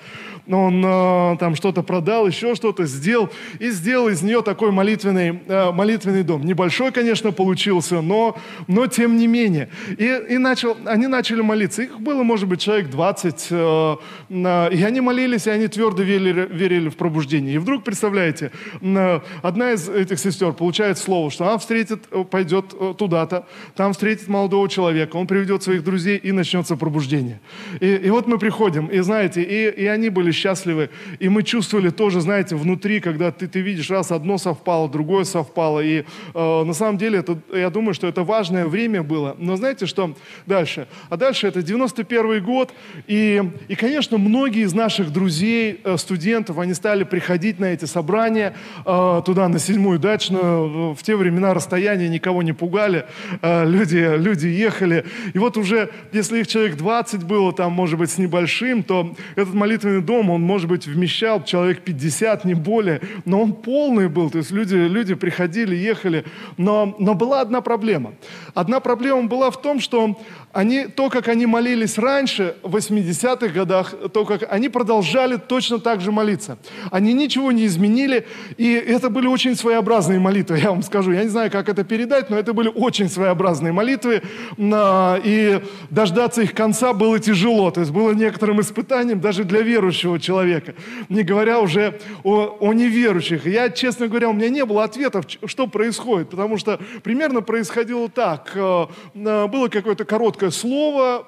он 0.49 0.83
э, 0.85 1.37
там 1.39 1.55
что-то 1.55 1.83
продал, 1.83 2.27
еще 2.27 2.55
что-то 2.55 2.85
сделал, 2.85 3.29
и 3.59 3.69
сделал 3.69 4.09
из 4.09 4.21
нее 4.21 4.41
такой 4.41 4.71
молитвенный, 4.71 5.41
э, 5.47 5.71
молитвенный 5.71 6.23
дом. 6.23 6.45
Небольшой, 6.45 6.91
конечно, 6.91 7.31
получился, 7.31 8.01
но, 8.01 8.35
но 8.67 8.87
тем 8.87 9.17
не 9.17 9.27
менее. 9.27 9.69
И, 9.97 10.21
и 10.29 10.37
начал, 10.37 10.75
они 10.85 11.07
начали 11.07 11.41
молиться. 11.41 11.83
Их 11.83 11.99
было, 11.99 12.23
может 12.23 12.47
быть, 12.47 12.61
человек 12.61 12.89
20, 12.89 13.47
э, 13.51 13.95
э, 14.29 14.73
и 14.73 14.83
они 14.83 15.01
молились, 15.01 15.47
и 15.47 15.49
они 15.49 15.67
твердо 15.67 16.03
верили, 16.03 16.47
верили 16.51 16.89
в 16.89 16.97
пробуждение. 16.97 17.55
И 17.55 17.57
вдруг, 17.57 17.83
представляете, 17.83 18.51
э, 18.81 19.19
одна 19.41 19.71
из 19.71 19.87
этих 19.87 20.19
сестер 20.19 20.51
получает 20.51 20.97
слово, 20.97 21.31
что 21.31 21.45
она 21.45 21.57
встретит, 21.57 22.03
э, 22.11 22.25
пойдет 22.29 22.73
э, 22.77 22.93
туда-то, 22.97 23.47
там 23.75 23.93
встретит 23.93 24.27
молодого 24.27 24.67
человека, 24.67 25.15
он 25.15 25.27
приведет 25.27 25.63
своих 25.63 25.83
друзей, 25.83 26.17
и 26.17 26.31
начнется 26.31 26.75
пробуждение. 26.75 27.39
И, 27.79 27.95
и 27.95 28.09
вот 28.09 28.27
мы 28.27 28.37
приходим, 28.37 28.87
и 28.87 28.99
знаете, 28.99 29.41
и, 29.41 29.83
и 29.83 29.85
они 29.85 30.09
были 30.09 30.32
счастливы. 30.33 30.89
И 31.19 31.29
мы 31.29 31.43
чувствовали 31.43 31.89
тоже, 31.89 32.21
знаете, 32.21 32.55
внутри, 32.55 32.99
когда 32.99 33.31
ты, 33.31 33.47
ты 33.47 33.61
видишь, 33.61 33.89
раз 33.89 34.11
одно 34.11 34.37
совпало, 34.37 34.89
другое 34.89 35.23
совпало. 35.23 35.79
И 35.79 36.03
э, 36.33 36.63
на 36.63 36.73
самом 36.73 36.97
деле, 36.97 37.19
это, 37.19 37.39
я 37.53 37.69
думаю, 37.69 37.93
что 37.93 38.07
это 38.07 38.23
важное 38.23 38.65
время 38.65 39.03
было. 39.03 39.35
Но 39.39 39.55
знаете, 39.55 39.85
что 39.85 40.15
дальше? 40.45 40.87
А 41.09 41.17
дальше 41.17 41.47
это 41.47 41.61
91 41.61 42.43
год. 42.43 42.73
И, 43.07 43.41
и, 43.67 43.75
конечно, 43.75 44.17
многие 44.17 44.63
из 44.63 44.73
наших 44.73 45.11
друзей, 45.11 45.79
э, 45.83 45.97
студентов, 45.97 46.59
они 46.59 46.73
стали 46.73 47.03
приходить 47.03 47.59
на 47.59 47.65
эти 47.65 47.85
собрания 47.85 48.55
э, 48.85 49.21
туда, 49.25 49.47
на 49.47 49.59
седьмую 49.59 49.99
дачную. 49.99 50.93
В 50.93 51.03
те 51.03 51.15
времена 51.15 51.53
расстояния 51.53 52.09
никого 52.09 52.43
не 52.43 52.53
пугали. 52.53 53.05
Э, 53.41 53.65
люди, 53.65 54.17
люди 54.17 54.47
ехали. 54.47 55.05
И 55.33 55.39
вот 55.39 55.57
уже, 55.57 55.89
если 56.11 56.39
их 56.39 56.47
человек 56.47 56.75
20 56.77 57.23
было, 57.23 57.53
там, 57.53 57.71
может 57.71 57.99
быть, 57.99 58.09
с 58.09 58.17
небольшим, 58.17 58.83
то 58.83 59.15
этот 59.35 59.53
молитвенный 59.53 60.01
дом 60.01 60.22
дом, 60.23 60.29
он, 60.29 60.41
может 60.41 60.67
быть, 60.67 60.87
вмещал 60.87 61.43
человек 61.43 61.81
50, 61.81 62.45
не 62.45 62.53
более, 62.53 63.01
но 63.25 63.41
он 63.41 63.53
полный 63.53 64.07
был, 64.07 64.29
то 64.29 64.39
есть 64.39 64.51
люди, 64.51 64.75
люди 64.75 65.15
приходили, 65.15 65.75
ехали, 65.75 66.25
но, 66.57 66.95
но 66.99 67.13
была 67.13 67.41
одна 67.41 67.61
проблема. 67.61 68.13
Одна 68.53 68.79
проблема 68.79 69.23
была 69.23 69.49
в 69.51 69.61
том, 69.61 69.79
что 69.79 70.19
они, 70.51 70.85
то, 70.87 71.09
как 71.09 71.27
они 71.27 71.45
молились 71.45 71.97
раньше, 71.97 72.55
в 72.63 72.75
80-х 72.75 73.47
годах, 73.47 73.93
то, 74.13 74.25
как 74.25 74.43
они 74.51 74.69
продолжали 74.69 75.37
точно 75.37 75.79
так 75.79 76.01
же 76.01 76.11
молиться. 76.11 76.57
Они 76.91 77.13
ничего 77.13 77.51
не 77.51 77.65
изменили, 77.65 78.25
и 78.57 78.73
это 78.73 79.09
были 79.09 79.27
очень 79.27 79.55
своеобразные 79.55 80.19
молитвы, 80.19 80.59
я 80.59 80.69
вам 80.69 80.83
скажу. 80.83 81.11
Я 81.11 81.23
не 81.23 81.29
знаю, 81.29 81.51
как 81.51 81.69
это 81.69 81.83
передать, 81.83 82.29
но 82.29 82.37
это 82.37 82.53
были 82.53 82.69
очень 82.73 83.09
своеобразные 83.09 83.73
молитвы, 83.73 84.21
и 84.59 85.61
дождаться 85.89 86.41
их 86.41 86.53
конца 86.53 86.93
было 86.93 87.19
тяжело. 87.19 87.71
То 87.71 87.81
есть 87.81 87.91
было 87.91 88.11
некоторым 88.11 88.61
испытанием 88.61 89.19
даже 89.19 89.43
для 89.43 89.61
верующего 89.61 90.12
человека, 90.19 90.75
не 91.09 91.23
говоря 91.23 91.59
уже 91.59 91.99
о, 92.23 92.57
о 92.59 92.73
неверующих. 92.73 93.45
Я, 93.45 93.69
честно 93.69 94.07
говоря, 94.07 94.29
у 94.29 94.33
меня 94.33 94.49
не 94.49 94.65
было 94.65 94.83
ответов, 94.83 95.25
что 95.45 95.67
происходит, 95.67 96.29
потому 96.29 96.57
что 96.57 96.79
примерно 97.03 97.41
происходило 97.41 98.09
так. 98.09 98.51
Э, 98.55 98.87
э, 99.13 99.47
было 99.47 99.67
какое-то 99.67 100.05
короткое 100.05 100.51
слово, 100.51 101.27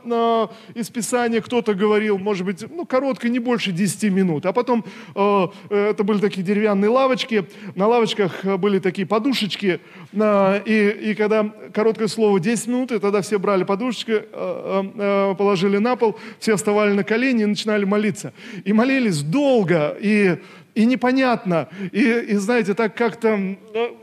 из 0.74 0.89
Писания, 0.89 1.41
кто-то 1.41 1.74
говорил, 1.74 2.17
может 2.17 2.45
быть, 2.45 2.65
ну, 2.69 2.86
коротко, 2.86 3.30
не 3.30 3.39
больше 3.39 3.71
10 3.71 4.12
минут. 4.12 4.45
А 4.45 4.54
потом 4.54 4.86
э, 5.15 5.48
это 5.69 6.04
были 6.04 6.19
такие 6.19 6.43
деревянные 6.43 6.89
лавочки, 6.89 7.48
на 7.76 7.88
лавочках 7.88 8.43
были 8.43 8.80
такие 8.80 9.08
подушечки, 9.08 9.67
э, 9.67 9.80
и, 10.65 10.98
и 11.02 11.15
когда 11.15 11.52
короткое 11.74 12.08
слово 12.08 12.39
10 12.39 12.68
минут, 12.68 12.91
и 12.91 13.00
тогда 13.00 13.22
все 13.22 13.39
брали 13.39 13.63
подушечки, 13.63 14.12
э, 14.12 14.24
э, 14.32 15.32
э, 15.32 15.36
положили 15.36 15.78
на 15.78 15.96
пол, 15.96 16.18
все 16.39 16.56
вставали 16.56 16.94
на 16.94 17.04
колени 17.04 17.44
и 17.44 17.46
начинали 17.46 17.86
молиться. 17.86 18.34
И 18.63 18.74
молились 18.74 19.22
долго, 19.22 19.96
и 20.00 20.38
и 20.74 20.86
непонятно. 20.86 21.70
И, 21.94 22.02
и 22.02 22.36
знаете, 22.36 22.74
так 22.74 22.96
как-то, 22.96 23.56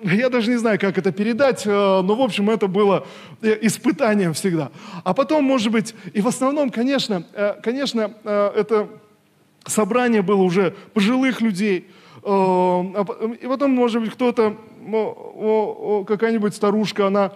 я 0.05 0.31
даже 0.31 0.51
не 0.51 0.57
знаю, 0.57 0.81
как 0.81 0.97
это 0.97 1.12
передать, 1.12 1.67
но, 1.67 2.03
в 2.03 2.23
общем, 2.23 2.49
это 2.49 2.67
было 2.67 3.07
испытанием 3.43 4.33
всегда. 4.33 4.71
А 5.05 5.12
потом, 5.12 5.45
может 5.45 5.71
быть, 5.71 5.95
и 6.15 6.23
в 6.23 6.29
основном, 6.29 6.71
конечно, 6.71 7.27
конечно, 7.62 8.15
это 8.25 8.88
собрание 9.67 10.23
было 10.23 10.41
уже 10.41 10.75
пожилых 10.95 11.43
людей, 11.43 11.91
а 12.25 13.05
и 13.38 13.47
потом, 13.47 13.73
может 13.73 14.01
быть, 14.01 14.12
кто-то, 14.12 14.57
какая-нибудь 16.07 16.55
старушка, 16.55 17.07
она 17.07 17.33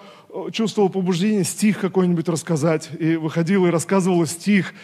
чувствовала 0.52 0.90
побуждение 0.90 1.44
стих 1.44 1.80
какой-нибудь 1.80 2.28
рассказать, 2.28 2.90
и 2.98 3.16
выходила 3.16 3.66
и 3.66 3.70
рассказывала 3.70 4.26
стих, 4.26 4.74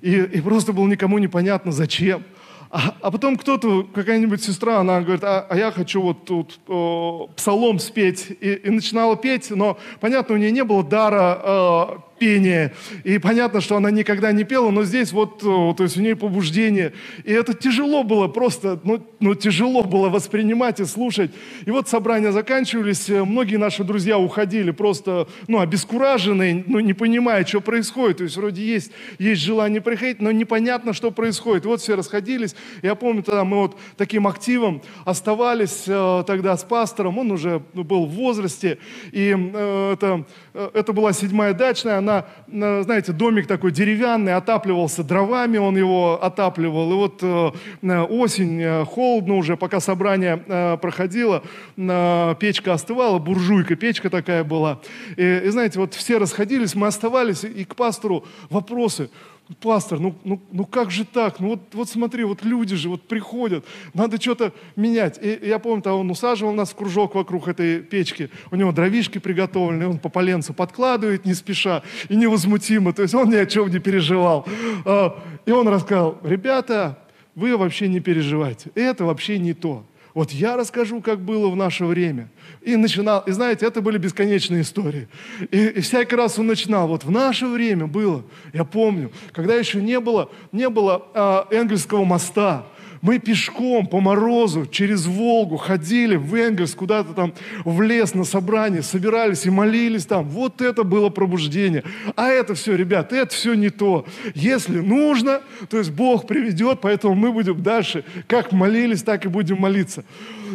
и, 0.00 0.16
и 0.16 0.40
просто 0.40 0.72
было 0.72 0.86
никому 0.86 1.18
непонятно, 1.18 1.72
зачем. 1.72 2.24
А, 2.70 2.94
а 3.00 3.10
потом 3.10 3.36
кто-то, 3.36 3.84
какая-нибудь 3.84 4.42
сестра, 4.42 4.80
она 4.80 5.00
говорит, 5.00 5.22
а, 5.24 5.46
а 5.48 5.56
я 5.56 5.70
хочу 5.70 6.02
вот 6.02 6.24
тут 6.24 6.58
э, 6.68 7.34
псалом 7.36 7.78
спеть. 7.78 8.30
И, 8.40 8.54
и 8.54 8.70
начинала 8.70 9.16
петь, 9.16 9.50
но, 9.50 9.78
понятно, 10.00 10.34
у 10.34 10.38
нее 10.38 10.50
не 10.50 10.64
было 10.64 10.82
дара 10.82 11.40
э, 11.42 12.15
пение. 12.18 12.74
И 13.04 13.18
понятно, 13.18 13.60
что 13.60 13.76
она 13.76 13.90
никогда 13.90 14.32
не 14.32 14.44
пела, 14.44 14.70
но 14.70 14.84
здесь 14.84 15.12
вот, 15.12 15.40
то 15.40 15.76
есть 15.78 15.96
у 15.96 16.00
нее 16.00 16.16
побуждение. 16.16 16.92
И 17.24 17.32
это 17.32 17.54
тяжело 17.54 18.02
было 18.02 18.28
просто, 18.28 18.80
ну, 18.84 19.04
ну 19.20 19.34
тяжело 19.34 19.82
было 19.82 20.08
воспринимать 20.08 20.80
и 20.80 20.84
слушать. 20.84 21.30
И 21.64 21.70
вот 21.70 21.88
собрания 21.88 22.32
заканчивались, 22.32 23.08
э, 23.08 23.24
многие 23.24 23.56
наши 23.56 23.84
друзья 23.84 24.18
уходили 24.18 24.70
просто, 24.70 25.28
ну, 25.48 25.60
обескураженные, 25.60 26.64
ну, 26.66 26.80
не 26.80 26.94
понимая, 26.94 27.44
что 27.44 27.60
происходит. 27.60 28.18
То 28.18 28.24
есть 28.24 28.36
вроде 28.36 28.62
есть, 28.62 28.92
есть 29.18 29.42
желание 29.42 29.80
приходить, 29.80 30.20
но 30.20 30.30
непонятно, 30.30 30.92
что 30.92 31.10
происходит. 31.10 31.64
И 31.64 31.68
вот 31.68 31.80
все 31.80 31.94
расходились. 31.94 32.54
Я 32.82 32.94
помню, 32.94 33.22
тогда 33.22 33.44
мы 33.44 33.58
вот 33.58 33.78
таким 33.96 34.26
активом 34.26 34.82
оставались 35.04 35.84
э, 35.86 36.24
тогда 36.26 36.56
с 36.56 36.64
пастором, 36.64 37.18
он 37.18 37.30
уже 37.30 37.62
был 37.74 38.06
в 38.06 38.10
возрасте, 38.10 38.78
и 39.12 39.34
э, 39.36 39.92
это, 39.92 40.24
э, 40.54 40.70
это 40.74 40.92
была 40.92 41.12
седьмая 41.12 41.54
дачная, 41.54 41.98
она, 42.06 42.82
знаете, 42.82 43.12
домик 43.12 43.46
такой 43.46 43.72
деревянный, 43.72 44.34
отапливался 44.34 45.02
дровами, 45.02 45.58
он 45.58 45.76
его 45.76 46.22
отапливал. 46.22 46.92
И 46.92 46.94
вот 46.94 47.22
э, 47.22 48.00
осень, 48.02 48.60
э, 48.60 48.84
холодно 48.84 49.34
уже, 49.34 49.56
пока 49.56 49.80
собрание 49.80 50.42
э, 50.46 50.76
проходило, 50.80 51.42
печка 51.76 52.72
остывала, 52.72 53.18
буржуйка, 53.18 53.76
печка 53.76 54.10
такая 54.10 54.44
была. 54.44 54.80
И, 55.16 55.42
и 55.44 55.48
знаете, 55.48 55.78
вот 55.78 55.94
все 55.94 56.18
расходились, 56.18 56.74
мы 56.74 56.86
оставались, 56.86 57.44
и 57.44 57.64
к 57.64 57.74
пастору 57.74 58.24
вопросы– 58.50 59.10
пастор, 59.60 60.00
ну, 60.00 60.14
ну, 60.24 60.40
ну 60.50 60.64
как 60.64 60.90
же 60.90 61.04
так? 61.04 61.40
Ну 61.40 61.50
вот, 61.50 61.60
вот 61.72 61.88
смотри, 61.88 62.24
вот 62.24 62.44
люди 62.44 62.74
же 62.76 62.88
вот 62.88 63.02
приходят, 63.02 63.64
надо 63.94 64.20
что-то 64.20 64.52
менять. 64.74 65.18
И, 65.22 65.38
я 65.42 65.58
помню, 65.58 65.82
там 65.82 65.94
он 65.94 66.10
усаживал 66.10 66.52
нас 66.52 66.70
в 66.70 66.76
кружок 66.76 67.14
вокруг 67.14 67.48
этой 67.48 67.80
печки, 67.80 68.30
у 68.50 68.56
него 68.56 68.72
дровишки 68.72 69.18
приготовлены, 69.18 69.88
он 69.88 69.98
по 69.98 70.08
поленцу 70.08 70.52
подкладывает 70.52 71.24
не 71.24 71.34
спеша 71.34 71.82
и 72.08 72.16
невозмутимо, 72.16 72.92
то 72.92 73.02
есть 73.02 73.14
он 73.14 73.30
ни 73.30 73.36
о 73.36 73.46
чем 73.46 73.70
не 73.70 73.78
переживал. 73.78 74.46
А, 74.84 75.22
и 75.46 75.52
он 75.52 75.68
рассказал, 75.68 76.18
ребята, 76.22 76.98
вы 77.34 77.56
вообще 77.56 77.88
не 77.88 78.00
переживайте, 78.00 78.70
это 78.74 79.04
вообще 79.04 79.38
не 79.38 79.54
то. 79.54 79.84
Вот 80.16 80.30
я 80.30 80.56
расскажу, 80.56 81.02
как 81.02 81.20
было 81.20 81.50
в 81.50 81.56
наше 81.56 81.84
время. 81.84 82.30
И 82.62 82.74
начинал, 82.76 83.20
и 83.26 83.32
знаете, 83.32 83.66
это 83.66 83.82
были 83.82 83.98
бесконечные 83.98 84.62
истории. 84.62 85.08
И, 85.50 85.66
и 85.66 85.80
всякий 85.82 86.16
раз 86.16 86.38
он 86.38 86.46
начинал, 86.46 86.88
вот 86.88 87.04
в 87.04 87.10
наше 87.10 87.46
время 87.46 87.86
было, 87.86 88.24
я 88.54 88.64
помню, 88.64 89.12
когда 89.32 89.54
еще 89.54 89.82
не 89.82 90.00
было, 90.00 90.30
не 90.52 90.70
было 90.70 91.06
а, 91.12 91.46
Энгельского 91.50 92.06
моста, 92.06 92.64
мы 93.02 93.18
пешком 93.18 93.86
по 93.86 94.00
морозу 94.00 94.66
через 94.66 95.06
Волгу 95.06 95.56
ходили 95.56 96.16
в 96.16 96.34
Энгельс, 96.34 96.74
куда-то 96.74 97.12
там 97.12 97.34
в 97.64 97.82
лес 97.82 98.14
на 98.14 98.24
собрание, 98.24 98.82
собирались 98.82 99.46
и 99.46 99.50
молились 99.50 100.06
там. 100.06 100.28
Вот 100.28 100.60
это 100.60 100.84
было 100.84 101.08
пробуждение. 101.08 101.84
А 102.14 102.28
это 102.28 102.54
все, 102.54 102.76
ребят, 102.76 103.12
это 103.12 103.34
все 103.34 103.54
не 103.54 103.70
то. 103.70 104.06
Если 104.34 104.78
нужно, 104.78 105.40
то 105.68 105.78
есть 105.78 105.90
Бог 105.90 106.26
приведет, 106.26 106.80
поэтому 106.80 107.14
мы 107.14 107.32
будем 107.32 107.62
дальше, 107.62 108.04
как 108.26 108.52
молились, 108.52 109.02
так 109.02 109.24
и 109.24 109.28
будем 109.28 109.58
молиться. 109.58 110.04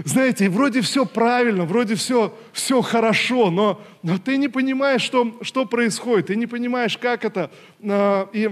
Знаете, 0.05 0.49
вроде 0.49 0.81
все 0.81 1.05
правильно, 1.05 1.65
вроде 1.65 1.95
все, 1.95 2.33
все 2.53 2.81
хорошо, 2.81 3.51
но, 3.51 3.81
но 4.03 4.17
ты 4.17 4.37
не 4.37 4.47
понимаешь, 4.47 5.01
что, 5.01 5.37
что 5.41 5.65
происходит, 5.65 6.27
ты 6.27 6.35
не 6.35 6.47
понимаешь, 6.47 6.97
как 6.97 7.25
это. 7.25 7.51
А, 7.83 8.29
и 8.33 8.51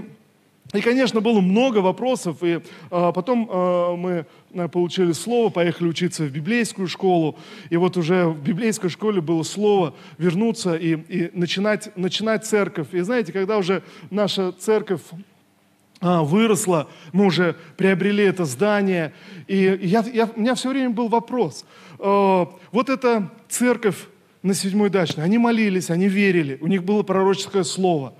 и, 0.72 0.80
конечно, 0.80 1.20
было 1.20 1.40
много 1.40 1.78
вопросов, 1.78 2.38
и 2.42 2.60
а, 2.90 3.12
потом 3.12 3.48
а, 3.50 3.96
мы 3.96 4.26
а, 4.54 4.68
получили 4.68 5.12
слово, 5.12 5.50
поехали 5.50 5.88
учиться 5.88 6.24
в 6.24 6.30
библейскую 6.30 6.86
школу, 6.86 7.36
и 7.70 7.76
вот 7.76 7.96
уже 7.96 8.26
в 8.26 8.40
библейской 8.40 8.88
школе 8.88 9.20
было 9.20 9.42
слово 9.42 9.94
вернуться 10.18 10.76
и, 10.76 10.94
и 10.94 11.30
начинать, 11.34 11.96
начинать 11.96 12.46
церковь. 12.46 12.88
И 12.92 13.00
знаете, 13.00 13.32
когда 13.32 13.58
уже 13.58 13.82
наша 14.10 14.52
церковь 14.52 15.00
а, 16.00 16.22
выросла, 16.22 16.88
мы 17.12 17.26
уже 17.26 17.56
приобрели 17.76 18.24
это 18.24 18.44
здание, 18.44 19.12
и 19.48 19.78
я, 19.82 20.04
я, 20.12 20.30
у 20.34 20.40
меня 20.40 20.54
все 20.54 20.70
время 20.70 20.90
был 20.90 21.08
вопрос. 21.08 21.64
А, 21.98 22.48
вот 22.70 22.88
эта 22.88 23.28
церковь 23.48 23.96
на 24.42 24.54
седьмой 24.54 24.88
дачной, 24.88 25.24
они 25.24 25.36
молились, 25.36 25.90
они 25.90 26.08
верили, 26.08 26.58
у 26.60 26.68
них 26.68 26.84
было 26.84 27.02
пророческое 27.02 27.64
слово. 27.64 28.14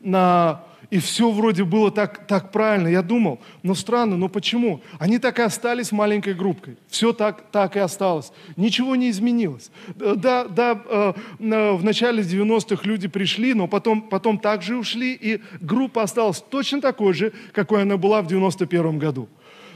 На 0.00 0.62
и 0.90 0.98
все 0.98 1.30
вроде 1.30 1.64
было 1.64 1.90
так, 1.90 2.26
так 2.26 2.52
правильно. 2.52 2.88
Я 2.88 3.02
думал, 3.02 3.40
но 3.62 3.74
странно, 3.74 4.16
но 4.16 4.28
почему? 4.28 4.80
Они 4.98 5.18
так 5.18 5.38
и 5.38 5.42
остались 5.42 5.90
маленькой 5.90 6.34
группкой. 6.34 6.76
Все 6.88 7.12
так, 7.12 7.50
так 7.50 7.76
и 7.76 7.80
осталось. 7.80 8.32
Ничего 8.56 8.94
не 8.94 9.10
изменилось. 9.10 9.70
Да, 9.96 10.44
да 10.44 10.80
э, 10.88 11.12
в 11.38 11.84
начале 11.84 12.22
90-х 12.22 12.82
люди 12.84 13.08
пришли, 13.08 13.54
но 13.54 13.66
потом, 13.66 14.02
потом 14.02 14.38
также 14.38 14.76
ушли, 14.76 15.12
и 15.14 15.40
группа 15.60 16.02
осталась 16.02 16.40
точно 16.40 16.80
такой 16.80 17.14
же, 17.14 17.32
какой 17.52 17.82
она 17.82 17.96
была 17.96 18.22
в 18.22 18.28
91 18.28 18.98
году. 18.98 19.28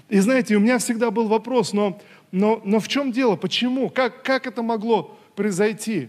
И 0.08 0.18
знаете, 0.20 0.56
у 0.56 0.60
меня 0.60 0.78
всегда 0.78 1.10
был 1.10 1.28
вопрос, 1.28 1.72
но, 1.72 1.98
но, 2.32 2.60
но 2.64 2.80
в 2.80 2.88
чем 2.88 3.12
дело? 3.12 3.36
Почему? 3.36 3.90
Как, 3.90 4.22
как 4.22 4.46
это 4.46 4.62
могло 4.62 5.16
произойти? 5.34 6.08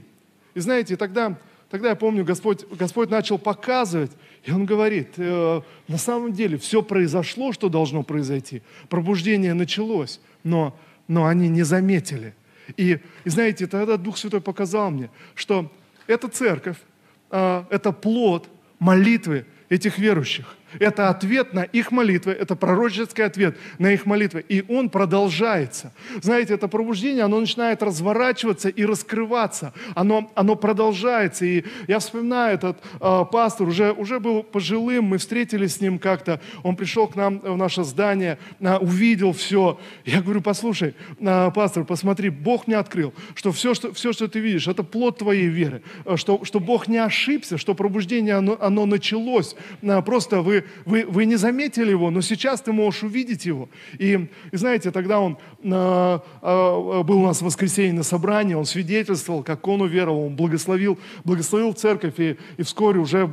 И 0.53 0.59
знаете, 0.59 0.97
тогда, 0.97 1.37
тогда 1.69 1.89
я 1.89 1.95
помню, 1.95 2.25
Господь, 2.25 2.65
Господь 2.71 3.09
начал 3.09 3.37
показывать, 3.37 4.11
и 4.43 4.51
он 4.51 4.65
говорит, 4.65 5.13
э, 5.17 5.61
на 5.87 5.97
самом 5.97 6.33
деле 6.33 6.57
все 6.57 6.81
произошло, 6.81 7.53
что 7.53 7.69
должно 7.69 8.03
произойти. 8.03 8.63
Пробуждение 8.89 9.53
началось, 9.53 10.19
но, 10.43 10.77
но 11.07 11.27
они 11.27 11.47
не 11.47 11.61
заметили. 11.63 12.33
И, 12.75 12.99
и 13.23 13.29
знаете, 13.29 13.67
тогда 13.67 13.97
Дух 13.97 14.17
Святой 14.17 14.41
показал 14.41 14.89
мне, 14.89 15.09
что 15.35 15.71
эта 16.07 16.27
церковь, 16.27 16.77
э, 17.29 17.63
это 17.69 17.91
плод 17.91 18.49
молитвы 18.79 19.45
этих 19.69 19.99
верующих. 19.99 20.55
Это 20.79 21.09
ответ 21.09 21.53
на 21.53 21.63
их 21.63 21.91
молитвы, 21.91 22.31
это 22.31 22.55
пророческий 22.55 23.23
ответ 23.23 23.57
на 23.77 23.91
их 23.91 24.05
молитвы. 24.05 24.43
И 24.47 24.63
он 24.67 24.89
продолжается. 24.89 25.93
Знаете, 26.21 26.53
это 26.53 26.67
пробуждение, 26.67 27.23
оно 27.23 27.39
начинает 27.39 27.83
разворачиваться 27.83 28.69
и 28.69 28.85
раскрываться. 28.85 29.73
Оно, 29.95 30.31
оно 30.35 30.55
продолжается. 30.55 31.45
И 31.45 31.63
я 31.87 31.99
вспоминаю, 31.99 32.55
этот 32.55 32.77
э, 32.99 33.25
пастор 33.31 33.67
уже, 33.67 33.91
уже 33.91 34.19
был 34.19 34.43
пожилым, 34.43 35.05
мы 35.05 35.17
встретились 35.17 35.75
с 35.75 35.81
ним 35.81 35.99
как-то. 35.99 36.39
Он 36.63 36.75
пришел 36.75 37.07
к 37.07 37.15
нам 37.15 37.39
в 37.39 37.57
наше 37.57 37.83
здание, 37.83 38.37
э, 38.59 38.77
увидел 38.77 39.33
все. 39.33 39.79
Я 40.05 40.21
говорю, 40.21 40.41
послушай, 40.41 40.95
э, 41.19 41.51
пастор, 41.53 41.83
посмотри, 41.83 42.29
Бог 42.29 42.67
мне 42.67 42.77
открыл, 42.77 43.13
что 43.35 43.51
все, 43.51 43.73
что, 43.73 43.93
все, 43.93 44.13
что 44.13 44.27
ты 44.27 44.39
видишь, 44.39 44.67
это 44.67 44.83
плод 44.83 45.17
твоей 45.17 45.47
веры. 45.47 45.81
Что, 46.15 46.43
что 46.43 46.59
Бог 46.59 46.87
не 46.87 46.97
ошибся, 46.97 47.57
что 47.57 47.73
пробуждение, 47.73 48.35
оно, 48.35 48.57
оно 48.59 48.85
началось. 48.85 49.55
Э, 49.81 50.01
просто 50.01 50.41
вы 50.41 50.60
вы, 50.85 51.05
вы, 51.05 51.25
не 51.25 51.35
заметили 51.35 51.91
его, 51.91 52.09
но 52.09 52.21
сейчас 52.21 52.61
ты 52.61 52.71
можешь 52.71 53.03
увидеть 53.03 53.45
его. 53.45 53.69
И, 53.97 54.27
и 54.51 54.57
знаете, 54.57 54.91
тогда 54.91 55.19
он 55.19 55.37
э, 55.63 56.19
э, 56.41 57.03
был 57.03 57.21
у 57.21 57.25
нас 57.27 57.41
в 57.41 57.45
воскресенье 57.45 57.93
на 57.93 58.03
собрании, 58.03 58.53
он 58.53 58.65
свидетельствовал, 58.65 59.43
как 59.43 59.67
он 59.67 59.81
уверовал, 59.81 60.25
он 60.27 60.35
благословил, 60.35 60.97
благословил 61.23 61.73
церковь, 61.73 62.19
и, 62.19 62.37
и 62.57 62.63
вскоре 62.63 62.99
уже 62.99 63.29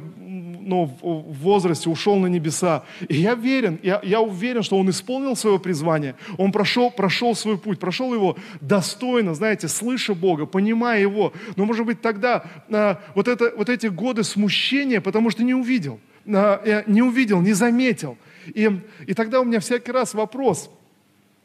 ну, 0.68 0.84
в 1.00 1.38
возрасте 1.38 1.88
ушел 1.88 2.16
на 2.16 2.26
небеса. 2.26 2.84
И 3.08 3.16
я 3.16 3.34
верен, 3.34 3.80
я, 3.82 4.00
я 4.02 4.20
уверен, 4.20 4.62
что 4.62 4.78
он 4.78 4.90
исполнил 4.90 5.34
свое 5.34 5.58
призвание, 5.58 6.14
он 6.36 6.52
прошел, 6.52 6.90
прошел 6.90 7.34
свой 7.34 7.58
путь, 7.58 7.78
прошел 7.78 8.12
его 8.12 8.36
достойно, 8.60 9.34
знаете, 9.34 9.66
слыша 9.66 10.14
Бога, 10.14 10.44
понимая 10.46 11.00
Его. 11.00 11.32
Но, 11.56 11.64
может 11.64 11.86
быть, 11.86 12.02
тогда 12.02 12.44
а, 12.70 13.00
вот, 13.14 13.28
это, 13.28 13.52
вот 13.56 13.70
эти 13.70 13.86
годы 13.86 14.24
смущения, 14.24 15.00
потому 15.00 15.30
что 15.30 15.42
не 15.42 15.54
увидел– 15.54 16.00
не 16.28 17.02
увидел, 17.02 17.40
не 17.40 17.54
заметил. 17.54 18.16
И, 18.46 18.70
и 19.06 19.14
тогда 19.14 19.40
у 19.40 19.44
меня 19.44 19.60
всякий 19.60 19.92
раз 19.92 20.14
вопрос, 20.14 20.70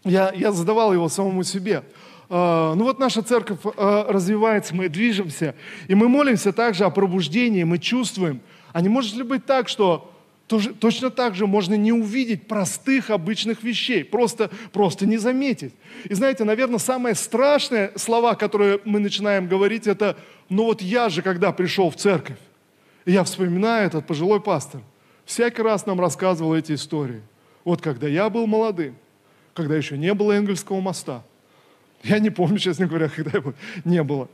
я, 0.03 0.31
я 0.35 0.51
задавал 0.51 0.93
его 0.93 1.09
самому 1.09 1.43
себе. 1.43 1.83
Ну 2.29 2.83
вот 2.83 2.99
наша 2.99 3.21
церковь 3.21 3.59
развивается, 3.77 4.75
мы 4.75 4.89
движемся, 4.89 5.55
и 5.87 5.95
мы 5.95 6.09
молимся 6.09 6.51
также 6.51 6.83
о 6.85 6.89
пробуждении, 6.89 7.63
мы 7.63 7.77
чувствуем. 7.77 8.41
А 8.71 8.81
не 8.81 8.89
может 8.89 9.15
ли 9.15 9.23
быть 9.23 9.45
так, 9.45 9.69
что 9.69 10.11
точно 10.47 11.09
так 11.09 11.35
же 11.35 11.47
можно 11.47 11.75
не 11.75 11.93
увидеть 11.93 12.47
простых, 12.47 13.09
обычных 13.09 13.63
вещей, 13.63 14.03
просто, 14.03 14.49
просто 14.71 15.05
не 15.05 15.17
заметить. 15.17 15.73
И 16.05 16.13
знаете, 16.13 16.43
наверное, 16.43 16.79
самые 16.79 17.15
страшные 17.15 17.91
слова, 17.95 18.35
которые 18.35 18.79
мы 18.83 18.99
начинаем 18.99 19.47
говорить, 19.47 19.87
это 19.87 20.17
«ну 20.49 20.65
вот 20.65 20.81
я 20.81 21.09
же, 21.09 21.21
когда 21.21 21.51
пришел 21.51 21.89
в 21.89 21.95
церковь». 21.95 22.37
И 23.05 23.11
я 23.11 23.23
вспоминаю 23.23 23.87
этот 23.87 24.07
пожилой 24.07 24.41
пастор. 24.41 24.81
Всякий 25.25 25.61
раз 25.61 25.85
нам 25.85 25.99
рассказывал 25.99 26.53
эти 26.53 26.73
истории. 26.73 27.21
Вот 27.63 27.81
когда 27.81 28.07
я 28.07 28.29
был 28.29 28.47
молодым, 28.47 28.95
когда 29.53 29.75
еще 29.75 29.97
не 29.97 30.13
было 30.13 30.33
Энгельского 30.33 30.81
моста. 30.81 31.23
Я 32.03 32.19
не 32.19 32.29
помню, 32.29 32.57
честно 32.57 32.87
говоря, 32.87 33.09
когда 33.15 33.37
его 33.37 33.53
не 33.85 34.03
было. 34.03 34.27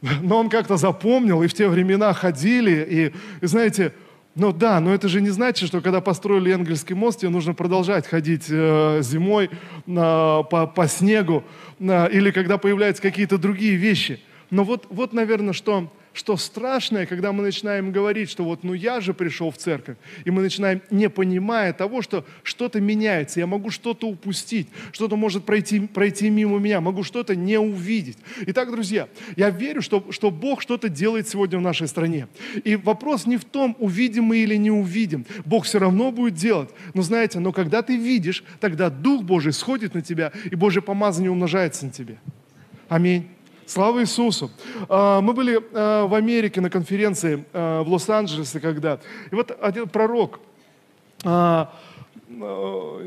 Но 0.00 0.38
он 0.38 0.50
как-то 0.50 0.76
запомнил, 0.76 1.42
и 1.42 1.46
в 1.46 1.54
те 1.54 1.68
времена 1.68 2.12
ходили, 2.12 2.86
и, 2.88 3.14
и 3.44 3.46
знаете, 3.46 3.92
ну 4.34 4.52
да, 4.52 4.78
но 4.80 4.92
это 4.92 5.08
же 5.08 5.22
не 5.22 5.30
значит, 5.30 5.66
что 5.68 5.80
когда 5.80 6.02
построили 6.02 6.52
Энгельский 6.52 6.94
мост, 6.94 7.20
тебе 7.20 7.30
нужно 7.30 7.54
продолжать 7.54 8.06
ходить 8.06 8.46
э, 8.50 9.00
зимой 9.02 9.46
э, 9.46 9.50
по, 9.86 10.70
по 10.74 10.86
снегу, 10.86 11.42
э, 11.80 12.10
или 12.12 12.30
когда 12.30 12.58
появляются 12.58 13.02
какие-то 13.02 13.38
другие 13.38 13.76
вещи. 13.76 14.20
Но 14.50 14.62
вот, 14.64 14.86
вот 14.90 15.14
наверное, 15.14 15.54
что 15.54 15.90
что 16.16 16.36
страшное, 16.36 17.04
когда 17.04 17.32
мы 17.32 17.42
начинаем 17.42 17.92
говорить, 17.92 18.30
что 18.30 18.42
вот 18.42 18.64
ну 18.64 18.72
я 18.72 19.00
же 19.00 19.12
пришел 19.12 19.50
в 19.50 19.58
церковь, 19.58 19.96
и 20.24 20.30
мы 20.30 20.42
начинаем, 20.42 20.80
не 20.90 21.10
понимая 21.10 21.72
того, 21.72 22.00
что 22.00 22.24
что-то 22.42 22.80
меняется, 22.80 23.38
я 23.38 23.46
могу 23.46 23.70
что-то 23.70 24.08
упустить, 24.08 24.68
что-то 24.92 25.16
может 25.16 25.44
пройти, 25.44 25.80
пройти 25.80 26.30
мимо 26.30 26.58
меня, 26.58 26.80
могу 26.80 27.02
что-то 27.02 27.36
не 27.36 27.58
увидеть. 27.58 28.16
Итак, 28.46 28.70
друзья, 28.70 29.08
я 29.36 29.50
верю, 29.50 29.82
что, 29.82 30.04
что 30.10 30.30
Бог 30.30 30.62
что-то 30.62 30.88
делает 30.88 31.28
сегодня 31.28 31.58
в 31.58 31.62
нашей 31.62 31.86
стране. 31.86 32.28
И 32.64 32.76
вопрос 32.76 33.26
не 33.26 33.36
в 33.36 33.44
том, 33.44 33.76
увидим 33.78 34.24
мы 34.24 34.38
или 34.38 34.56
не 34.56 34.70
увидим. 34.70 35.26
Бог 35.44 35.64
все 35.64 35.78
равно 35.78 36.10
будет 36.12 36.34
делать. 36.34 36.70
Но 36.94 37.02
знаете, 37.02 37.40
но 37.40 37.52
когда 37.52 37.82
ты 37.82 37.96
видишь, 37.96 38.42
тогда 38.58 38.88
Дух 38.88 39.22
Божий 39.22 39.52
сходит 39.52 39.94
на 39.94 40.00
тебя, 40.00 40.32
и 40.50 40.54
Божье 40.54 40.80
помазание 40.80 41.30
умножается 41.30 41.84
на 41.84 41.92
тебе. 41.92 42.18
Аминь. 42.88 43.35
Слава 43.66 44.00
Иисусу! 44.00 44.48
А, 44.88 45.20
мы 45.20 45.32
были 45.32 45.60
а, 45.72 46.06
в 46.06 46.14
Америке 46.14 46.60
на 46.60 46.70
конференции 46.70 47.44
а, 47.52 47.82
в 47.82 47.88
Лос-Анджелесе 47.88 48.60
когда. 48.60 49.00
И 49.32 49.34
вот 49.34 49.50
один 49.60 49.88
пророк, 49.88 50.38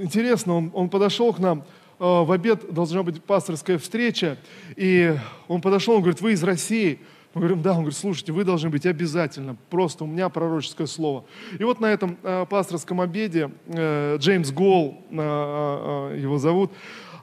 интересно, 0.02 0.70
он, 0.74 0.90
подошел 0.90 1.32
к 1.32 1.40
нам, 1.40 1.64
в 2.00 2.32
обед 2.32 2.74
должна 2.74 3.04
быть 3.04 3.24
пасторская 3.24 3.78
встреча, 3.78 4.38
и 4.76 5.16
он 5.48 5.62
подошел, 5.62 5.96
он 5.96 6.02
говорит, 6.02 6.20
вы 6.20 6.34
из 6.34 6.44
России? 6.44 7.00
Мы 7.34 7.42
говорим, 7.42 7.62
да, 7.62 7.72
он 7.72 7.78
говорит, 7.78 7.98
слушайте, 7.98 8.34
вы 8.34 8.44
должны 8.44 8.70
быть 8.70 8.86
обязательно, 8.86 9.56
просто 9.70 10.04
у 10.04 10.08
меня 10.08 10.28
пророческое 10.28 10.88
слово. 10.88 11.24
И 11.58 11.64
вот 11.64 11.80
на 11.80 11.86
этом 11.86 12.18
пасторском 12.50 13.00
обеде 13.00 13.52
э, 13.68 14.18
Джеймс 14.20 14.52
Гол, 14.52 15.02
его 15.12 16.38
зовут, 16.40 16.72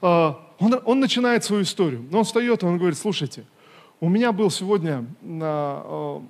он, 0.00 0.80
он 0.84 1.00
начинает 1.00 1.44
свою 1.44 1.62
историю. 1.62 2.06
Но 2.10 2.18
он 2.18 2.24
встает, 2.24 2.62
и 2.62 2.66
он 2.66 2.78
говорит, 2.78 2.98
слушайте, 2.98 3.44
у 4.00 4.08
меня 4.08 4.32
был 4.32 4.50
сегодня, 4.50 5.06
э, 5.22 6.20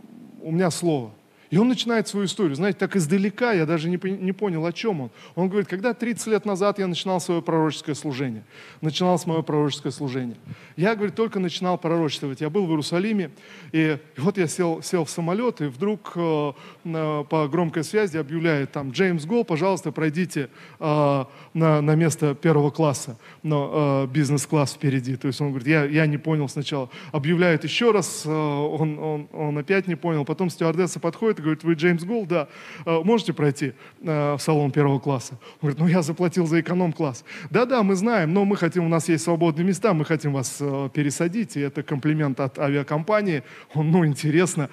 у 0.42 0.50
меня 0.50 0.70
слово– 0.70 1.10
и 1.50 1.58
он 1.58 1.68
начинает 1.68 2.08
свою 2.08 2.26
историю. 2.26 2.56
Знаете, 2.56 2.78
так 2.78 2.96
издалека 2.96 3.52
я 3.52 3.66
даже 3.66 3.88
не, 3.88 3.98
не 4.10 4.32
понял, 4.32 4.64
о 4.66 4.72
чем 4.72 5.02
он. 5.02 5.10
Он 5.34 5.48
говорит, 5.48 5.68
когда 5.68 5.94
30 5.94 6.26
лет 6.28 6.44
назад 6.44 6.78
я 6.78 6.86
начинал 6.86 7.20
свое 7.20 7.42
пророческое 7.42 7.94
служение, 7.94 8.44
начинал 8.80 9.18
с 9.18 9.26
мое 9.26 9.42
пророческое 9.42 9.92
служение. 9.92 10.36
Я, 10.76 10.94
говорит, 10.94 11.14
только 11.14 11.38
начинал 11.38 11.78
пророчествовать. 11.78 12.40
Я 12.40 12.50
был 12.50 12.66
в 12.66 12.70
Иерусалиме, 12.70 13.30
и, 13.72 13.98
вот 14.16 14.38
я 14.38 14.46
сел, 14.46 14.82
сел 14.82 15.04
в 15.04 15.10
самолет, 15.10 15.60
и 15.60 15.66
вдруг 15.66 16.12
э, 16.16 16.52
по 16.84 17.48
громкой 17.48 17.84
связи 17.84 18.16
объявляет 18.16 18.72
там, 18.72 18.90
Джеймс 18.90 19.24
Гол, 19.24 19.44
пожалуйста, 19.44 19.92
пройдите 19.92 20.48
э, 20.80 21.24
на, 21.54 21.80
на 21.80 21.94
место 21.94 22.34
первого 22.34 22.70
класса, 22.70 23.18
но 23.42 24.06
э, 24.08 24.12
бизнес-класс 24.12 24.74
впереди. 24.74 25.16
То 25.16 25.28
есть 25.28 25.40
он 25.40 25.50
говорит, 25.50 25.68
я, 25.68 25.84
я 25.84 26.06
не 26.06 26.18
понял 26.18 26.48
сначала. 26.48 26.90
Объявляет 27.12 27.64
еще 27.64 27.90
раз, 27.90 28.22
э, 28.24 28.30
он, 28.30 28.98
он, 28.98 29.28
он 29.32 29.58
опять 29.58 29.86
не 29.86 29.94
понял. 29.94 30.24
Потом 30.24 30.50
стюардесса 30.50 31.00
подходит, 31.00 31.35
подходит 31.36 31.38
и 31.38 31.42
говорит, 31.42 31.64
вы 31.64 31.74
Джеймс 31.74 32.04
Гол, 32.04 32.26
да, 32.26 32.48
э, 32.84 33.00
можете 33.04 33.32
пройти 33.32 33.72
э, 34.02 34.34
в 34.34 34.38
салон 34.40 34.70
первого 34.70 34.98
класса? 34.98 35.38
Он 35.60 35.68
говорит, 35.68 35.78
ну 35.78 35.86
я 35.86 36.02
заплатил 36.02 36.46
за 36.46 36.60
эконом-класс. 36.60 37.24
Да-да, 37.50 37.82
мы 37.82 37.94
знаем, 37.94 38.32
но 38.32 38.44
мы 38.44 38.56
хотим, 38.56 38.84
у 38.84 38.88
нас 38.88 39.08
есть 39.08 39.24
свободные 39.24 39.64
места, 39.64 39.92
мы 39.94 40.04
хотим 40.04 40.32
вас 40.32 40.58
э, 40.60 40.88
пересадить, 40.92 41.56
и 41.56 41.60
это 41.60 41.82
комплимент 41.82 42.40
от 42.40 42.58
авиакомпании. 42.58 43.42
Он, 43.74 43.90
ну, 43.90 44.04
интересно. 44.06 44.68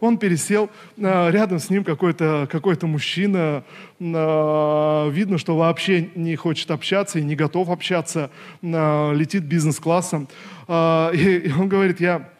Он 0.00 0.18
пересел, 0.18 0.70
рядом 0.96 1.58
с 1.58 1.70
ним 1.70 1.84
какой-то 1.84 2.48
какой 2.50 2.76
мужчина, 2.82 3.64
видно, 3.98 5.38
что 5.38 5.56
вообще 5.56 6.08
не 6.14 6.36
хочет 6.36 6.70
общаться 6.70 7.18
и 7.18 7.22
не 7.22 7.36
готов 7.36 7.68
общаться, 7.68 8.30
летит 8.62 9.44
бизнес-классом. 9.44 10.28
И 10.68 11.52
он 11.58 11.68
говорит, 11.68 12.00
я 12.00 12.30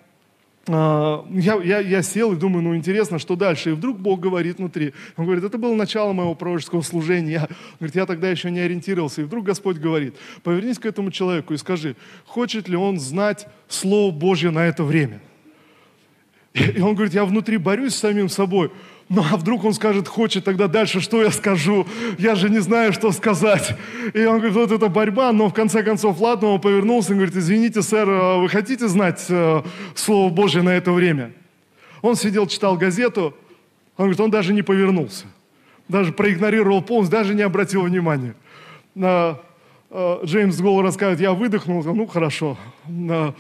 я, 0.67 1.61
я, 1.65 1.79
я 1.81 2.03
сел 2.03 2.33
и 2.33 2.37
думаю, 2.37 2.63
ну 2.63 2.77
интересно, 2.77 3.19
что 3.19 3.35
дальше? 3.35 3.71
И 3.71 3.73
вдруг 3.73 3.99
Бог 3.99 4.21
говорит 4.21 4.59
внутри. 4.59 4.93
Он 5.17 5.25
говорит, 5.25 5.45
это 5.45 5.59
было 5.59 5.75
начало 5.75 6.13
моего 6.13 6.35
пророческого 6.35 6.83
служения. 6.83 7.33
Я, 7.33 7.49
говорит, 7.79 7.97
я 7.97 8.07
тогда 8.07 8.31
еще 8.31 8.51
не 8.51 8.61
ориентировался. 8.61 9.23
И 9.23 9.25
вдруг 9.25 9.45
Господь 9.45 9.79
говорит, 9.79 10.17
повернись 10.43 10.79
к 10.79 10.87
этому 10.87 11.11
человеку 11.11 11.55
и 11.55 11.57
скажи, 11.57 11.97
хочет 12.27 12.69
ли 12.69 12.77
он 12.77 13.01
знать 13.01 13.49
Слово 13.69 14.13
Божье 14.13 14.51
на 14.51 14.67
это 14.67 14.85
время? 14.85 15.21
И 16.53 16.81
он 16.81 16.95
говорит, 16.95 17.15
я 17.15 17.25
внутри 17.25 17.57
борюсь 17.57 17.95
с 17.95 18.01
самим 18.01 18.29
собой. 18.29 18.71
Ну 19.11 19.25
а 19.29 19.37
вдруг 19.37 19.65
он 19.65 19.75
скажет, 19.75 20.07
хочет, 20.07 20.45
тогда 20.45 20.69
дальше 20.69 21.01
что 21.01 21.21
я 21.21 21.33
скажу? 21.33 21.85
Я 22.17 22.37
же 22.37 22.49
не 22.49 22.61
знаю, 22.61 22.93
что 22.93 23.11
сказать. 23.11 23.75
И 24.15 24.25
он 24.25 24.37
говорит, 24.37 24.55
вот 24.55 24.71
это 24.71 24.87
борьба, 24.89 25.33
но 25.33 25.49
в 25.49 25.53
конце 25.53 25.83
концов, 25.83 26.21
ладно, 26.21 26.51
он 26.51 26.61
повернулся 26.61 27.13
и 27.13 27.17
говорит, 27.17 27.35
извините, 27.35 27.83
сэр, 27.83 28.09
а 28.09 28.37
вы 28.39 28.49
хотите 28.49 28.87
знать 28.87 29.27
э, 29.29 29.63
Слово 29.97 30.33
Божье 30.33 30.63
на 30.63 30.71
это 30.71 30.93
время? 30.93 31.33
Он 32.03 32.15
сидел, 32.15 32.47
читал 32.47 32.77
газету, 32.77 33.35
он 33.97 34.05
говорит, 34.05 34.21
он 34.21 34.31
даже 34.31 34.55
не 34.55 34.63
повернулся. 34.63 35.27
Даже 35.89 36.13
проигнорировал 36.13 36.81
полностью, 36.81 37.19
даже 37.19 37.35
не 37.35 37.43
обратил 37.43 37.83
внимания. 37.83 38.37
Э, 38.95 39.35
э, 39.91 40.21
Джеймс 40.25 40.61
Голл 40.61 40.83
рассказывает, 40.83 41.19
я 41.19 41.33
выдохнул, 41.33 41.83
ну 41.83 42.07
хорошо. 42.07 42.57
Э, 42.87 43.33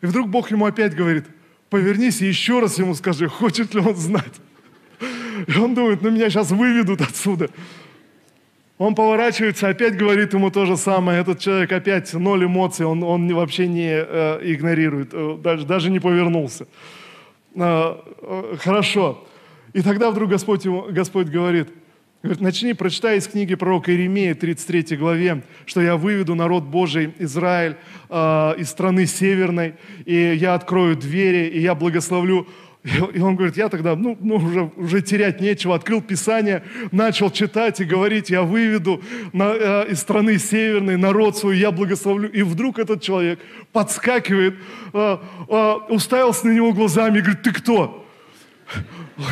и 0.00 0.06
вдруг 0.06 0.28
Бог 0.28 0.50
ему 0.50 0.66
опять 0.66 0.96
говорит, 0.96 1.26
повернись 1.70 2.20
и 2.20 2.26
еще 2.26 2.58
раз 2.58 2.80
ему 2.80 2.96
скажи, 2.96 3.28
хочет 3.28 3.74
ли 3.74 3.80
он 3.80 3.94
знать. 3.94 4.40
И 5.46 5.58
он 5.58 5.74
думает, 5.74 6.02
ну 6.02 6.10
меня 6.10 6.30
сейчас 6.30 6.50
выведут 6.50 7.00
отсюда. 7.00 7.50
Он 8.78 8.94
поворачивается, 8.94 9.68
опять 9.68 9.96
говорит 9.96 10.32
ему 10.32 10.50
то 10.50 10.66
же 10.66 10.76
самое. 10.76 11.20
Этот 11.20 11.38
человек 11.38 11.70
опять 11.70 12.12
ноль 12.14 12.46
эмоций, 12.46 12.84
он, 12.84 13.02
он 13.04 13.32
вообще 13.32 13.68
не 13.68 13.90
э, 13.92 14.40
игнорирует, 14.42 15.10
э, 15.12 15.38
даже, 15.40 15.66
даже 15.66 15.90
не 15.90 16.00
повернулся. 16.00 16.66
Э, 17.54 17.96
э, 18.22 18.56
хорошо. 18.58 19.24
И 19.72 19.82
тогда 19.82 20.10
вдруг 20.10 20.30
Господь, 20.30 20.64
ему, 20.64 20.86
Господь 20.90 21.28
говорит, 21.28 21.68
говорит, 22.22 22.40
начни, 22.40 22.72
прочитай 22.74 23.18
из 23.18 23.26
книги 23.26 23.54
пророка 23.54 23.92
Иеремии, 23.92 24.32
33 24.32 24.96
главе, 24.96 25.42
что 25.66 25.80
я 25.80 25.96
выведу 25.96 26.34
народ 26.34 26.64
Божий, 26.64 27.14
Израиль, 27.18 27.76
э, 28.08 28.54
из 28.58 28.68
страны 28.68 29.06
северной, 29.06 29.74
и 30.04 30.34
я 30.34 30.54
открою 30.54 30.96
двери, 30.96 31.46
и 31.48 31.60
я 31.60 31.74
благословлю 31.74 32.48
и 32.84 33.20
он 33.20 33.36
говорит, 33.36 33.56
я 33.56 33.68
тогда, 33.68 33.94
ну, 33.94 34.16
ну 34.20 34.36
уже, 34.36 34.70
уже 34.76 35.02
терять 35.02 35.40
нечего, 35.40 35.76
открыл 35.76 36.02
Писание, 36.02 36.64
начал 36.90 37.30
читать 37.30 37.80
и 37.80 37.84
говорить, 37.84 38.28
я 38.28 38.42
выведу 38.42 39.00
на, 39.32 39.52
э, 39.54 39.86
из 39.90 40.00
страны 40.00 40.36
северной 40.38 40.96
народ 40.96 41.36
свой, 41.38 41.58
я 41.58 41.70
благословлю. 41.70 42.28
И 42.30 42.42
вдруг 42.42 42.80
этот 42.80 43.00
человек 43.00 43.38
подскакивает, 43.72 44.56
э, 44.92 45.18
э, 45.48 45.72
уставился 45.90 46.48
на 46.48 46.52
него 46.52 46.72
глазами 46.72 47.18
и 47.18 47.20
говорит, 47.20 47.42
ты 47.42 47.52
кто? 47.52 48.04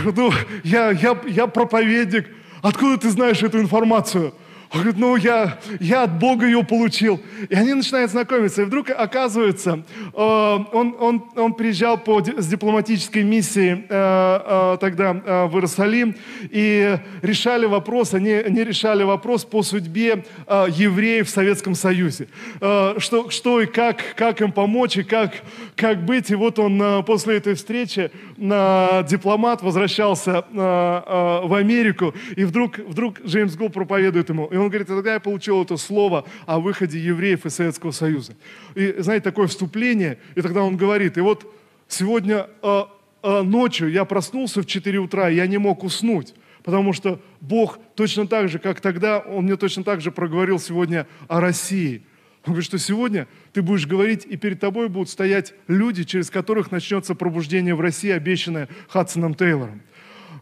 Ну, 0.04 0.32
я, 0.62 0.90
я, 0.90 1.18
я 1.26 1.46
проповедник. 1.46 2.28
Откуда 2.62 2.98
ты 2.98 3.10
знаешь 3.10 3.42
эту 3.42 3.58
информацию? 3.60 4.32
Он 4.72 4.82
говорит, 4.82 5.00
ну 5.00 5.16
я, 5.16 5.58
я 5.80 6.04
от 6.04 6.16
Бога 6.20 6.46
ее 6.46 6.62
получил. 6.62 7.20
И 7.48 7.54
они 7.54 7.74
начинают 7.74 8.12
знакомиться. 8.12 8.62
И 8.62 8.64
вдруг 8.64 8.90
оказывается, 8.90 9.82
э, 9.98 10.16
он, 10.16 10.96
он, 11.00 11.24
он 11.34 11.54
приезжал 11.54 11.98
по, 11.98 12.22
с 12.22 12.46
дипломатической 12.46 13.24
миссией 13.24 13.84
э, 13.88 14.74
э, 14.74 14.78
тогда 14.80 15.12
в 15.12 15.54
Иерусалим 15.54 16.14
и 16.42 16.98
решали 17.20 17.66
вопрос, 17.66 18.14
они, 18.14 18.30
они 18.30 18.62
решали 18.62 19.02
вопрос 19.02 19.44
по 19.44 19.64
судьбе 19.64 20.24
евреев 20.48 21.26
в 21.26 21.30
Советском 21.30 21.74
Союзе. 21.74 22.28
Что, 22.58 23.30
что 23.30 23.60
и 23.60 23.66
как, 23.66 24.14
как 24.14 24.40
им 24.40 24.52
помочь, 24.52 24.96
и 24.96 25.02
как, 25.02 25.32
как 25.74 26.04
быть. 26.04 26.30
И 26.30 26.34
вот 26.34 26.58
он 26.58 27.04
после 27.04 27.36
этой 27.36 27.54
встречи, 27.54 28.10
дипломат, 28.40 29.62
возвращался 29.62 30.44
в 30.50 31.54
Америку, 31.54 32.14
и 32.36 32.44
вдруг, 32.44 32.78
вдруг 32.78 33.20
Джеймс 33.20 33.54
Гул 33.54 33.68
проповедует 33.68 34.30
ему. 34.30 34.46
И 34.46 34.56
он 34.56 34.68
говорит, 34.68 34.88
тогда 34.88 35.14
я 35.14 35.20
получил 35.20 35.62
это 35.62 35.76
слово 35.76 36.24
о 36.46 36.58
выходе 36.58 36.98
евреев 36.98 37.44
из 37.44 37.54
Советского 37.54 37.90
Союза. 37.90 38.32
И, 38.74 38.94
знаете, 38.98 39.24
такое 39.24 39.46
вступление, 39.46 40.18
и 40.34 40.40
тогда 40.40 40.62
он 40.62 40.76
говорит, 40.76 41.18
и 41.18 41.20
вот 41.20 41.52
сегодня 41.88 42.48
э, 42.62 42.84
э, 43.22 43.42
ночью 43.42 43.90
я 43.90 44.04
проснулся 44.04 44.62
в 44.62 44.66
4 44.66 44.98
утра, 44.98 45.28
я 45.28 45.46
не 45.46 45.58
мог 45.58 45.84
уснуть, 45.84 46.34
потому 46.62 46.92
что 46.92 47.20
Бог 47.40 47.78
точно 47.94 48.26
так 48.26 48.48
же, 48.48 48.58
как 48.58 48.80
тогда, 48.80 49.18
Он 49.18 49.44
мне 49.44 49.56
точно 49.56 49.84
так 49.84 50.00
же 50.00 50.10
проговорил 50.10 50.58
сегодня 50.58 51.06
о 51.28 51.40
России. 51.40 52.02
Он 52.44 52.52
говорит, 52.52 52.64
что 52.64 52.78
сегодня 52.78 53.28
ты 53.52 53.60
будешь 53.60 53.86
говорить, 53.86 54.26
и 54.26 54.36
перед 54.36 54.60
тобой 54.60 54.88
будут 54.88 55.10
стоять 55.10 55.52
люди, 55.68 56.04
через 56.04 56.30
которых 56.30 56.70
начнется 56.70 57.14
пробуждение 57.14 57.74
в 57.74 57.80
России, 57.80 58.10
обещанное 58.10 58.68
Хадсоном 58.88 59.34
Тейлором. 59.34 59.82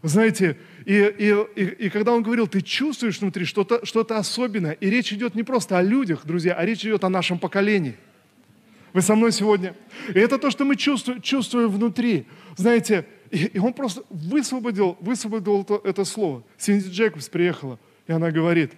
Знаете, 0.01 0.57
и, 0.85 0.93
и, 0.93 1.35
и, 1.55 1.65
и 1.65 1.89
когда 1.89 2.13
он 2.13 2.23
говорил, 2.23 2.47
ты 2.47 2.61
чувствуешь 2.61 3.19
внутри 3.19 3.43
что-то 3.43 3.85
что 3.85 4.01
особенное, 4.01 4.71
и 4.71 4.89
речь 4.89 5.11
идет 5.11 5.35
не 5.35 5.43
просто 5.43 5.77
о 5.77 5.81
людях, 5.81 6.25
друзья, 6.25 6.53
а 6.53 6.65
речь 6.65 6.85
идет 6.85 7.03
о 7.03 7.09
нашем 7.09 7.37
поколении. 7.37 7.97
Вы 8.93 9.01
со 9.01 9.15
мной 9.15 9.33
сегодня? 9.33 9.75
И 10.07 10.19
это 10.19 10.37
то, 10.37 10.49
что 10.49 10.63
мы 10.63 10.77
чувствуем, 10.77 11.21
чувствуем 11.21 11.69
внутри. 11.69 12.25
Знаете, 12.55 13.05
и, 13.29 13.45
и 13.45 13.59
он 13.59 13.73
просто 13.73 14.03
высвободил, 14.09 14.97
высвободил 15.01 15.61
это, 15.61 15.81
это 15.83 16.05
слово. 16.05 16.43
Синди 16.57 16.89
Джекобс 16.89 17.27
приехала, 17.27 17.77
и 18.07 18.13
она 18.13 18.31
говорит, 18.31 18.71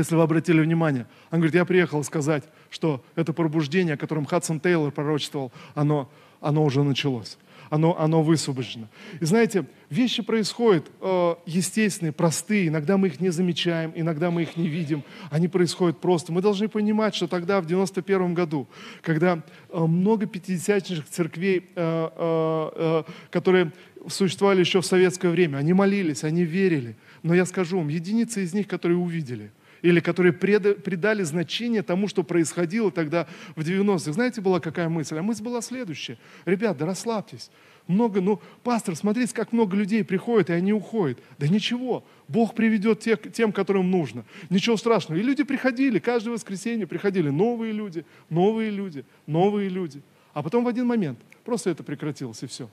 если 0.00 0.14
вы 0.14 0.22
обратили 0.22 0.60
внимание, 0.60 1.06
она 1.30 1.38
говорит, 1.38 1.54
я 1.54 1.64
приехала 1.64 2.02
сказать, 2.02 2.44
что 2.70 3.04
это 3.14 3.32
пробуждение, 3.32 3.94
о 3.94 3.96
котором 3.96 4.26
Хадсон 4.26 4.60
Тейлор 4.60 4.92
пророчествовал, 4.92 5.52
оно, 5.74 6.10
оно 6.40 6.64
уже 6.64 6.82
началось 6.82 7.38
оно, 7.70 7.98
оно 7.98 8.22
высвобождено. 8.22 8.88
И 9.20 9.24
знаете, 9.24 9.66
вещи 9.90 10.22
происходят 10.22 10.90
э, 11.00 11.34
естественные, 11.46 12.12
простые, 12.12 12.68
иногда 12.68 12.96
мы 12.96 13.08
их 13.08 13.20
не 13.20 13.30
замечаем, 13.30 13.92
иногда 13.94 14.30
мы 14.30 14.42
их 14.42 14.56
не 14.56 14.68
видим, 14.68 15.02
они 15.30 15.48
происходят 15.48 16.00
просто. 16.00 16.32
Мы 16.32 16.42
должны 16.42 16.68
понимать, 16.68 17.14
что 17.14 17.26
тогда, 17.26 17.60
в 17.60 17.66
91 17.66 18.34
году, 18.34 18.68
когда 19.02 19.42
э, 19.70 19.78
много 19.78 20.26
пятидесятничных 20.26 21.08
церквей, 21.08 21.70
э, 21.74 22.08
э, 22.16 22.70
э, 22.74 23.02
которые 23.30 23.72
существовали 24.08 24.60
еще 24.60 24.80
в 24.80 24.86
советское 24.86 25.28
время, 25.28 25.58
они 25.58 25.72
молились, 25.72 26.24
они 26.24 26.44
верили. 26.44 26.96
Но 27.22 27.34
я 27.34 27.44
скажу 27.44 27.78
вам, 27.78 27.88
единицы 27.88 28.44
из 28.44 28.54
них, 28.54 28.68
которые 28.68 28.98
увидели– 28.98 29.50
или 29.86 30.00
которые 30.00 30.32
придали 30.32 31.22
значение 31.22 31.82
тому, 31.82 32.08
что 32.08 32.24
происходило 32.24 32.90
тогда 32.90 33.28
в 33.54 33.60
90-х. 33.60 34.12
Знаете, 34.12 34.40
была 34.40 34.58
какая 34.58 34.88
мысль? 34.88 35.16
А 35.16 35.22
мысль 35.22 35.44
была 35.44 35.60
следующая. 35.60 36.18
Ребята, 36.44 36.84
расслабьтесь. 36.84 37.50
Много, 37.86 38.20
ну, 38.20 38.40
пастор, 38.64 38.96
смотрите, 38.96 39.32
как 39.32 39.52
много 39.52 39.76
людей 39.76 40.02
приходит, 40.02 40.50
и 40.50 40.54
они 40.54 40.72
уходят. 40.72 41.20
Да 41.38 41.46
ничего, 41.46 42.04
Бог 42.26 42.56
приведет 42.56 42.98
тех, 42.98 43.32
тем, 43.32 43.52
которым 43.52 43.92
нужно. 43.92 44.24
Ничего 44.50 44.76
страшного. 44.76 45.20
И 45.20 45.22
люди 45.22 45.44
приходили, 45.44 46.00
каждое 46.00 46.32
воскресенье 46.32 46.88
приходили 46.88 47.30
новые 47.30 47.72
люди, 47.72 48.04
новые 48.28 48.70
люди, 48.70 49.04
новые 49.26 49.68
люди. 49.68 50.02
А 50.34 50.42
потом 50.42 50.64
в 50.64 50.68
один 50.68 50.86
момент 50.86 51.20
просто 51.44 51.70
это 51.70 51.84
прекратилось, 51.84 52.42
и 52.42 52.48
все. 52.48 52.68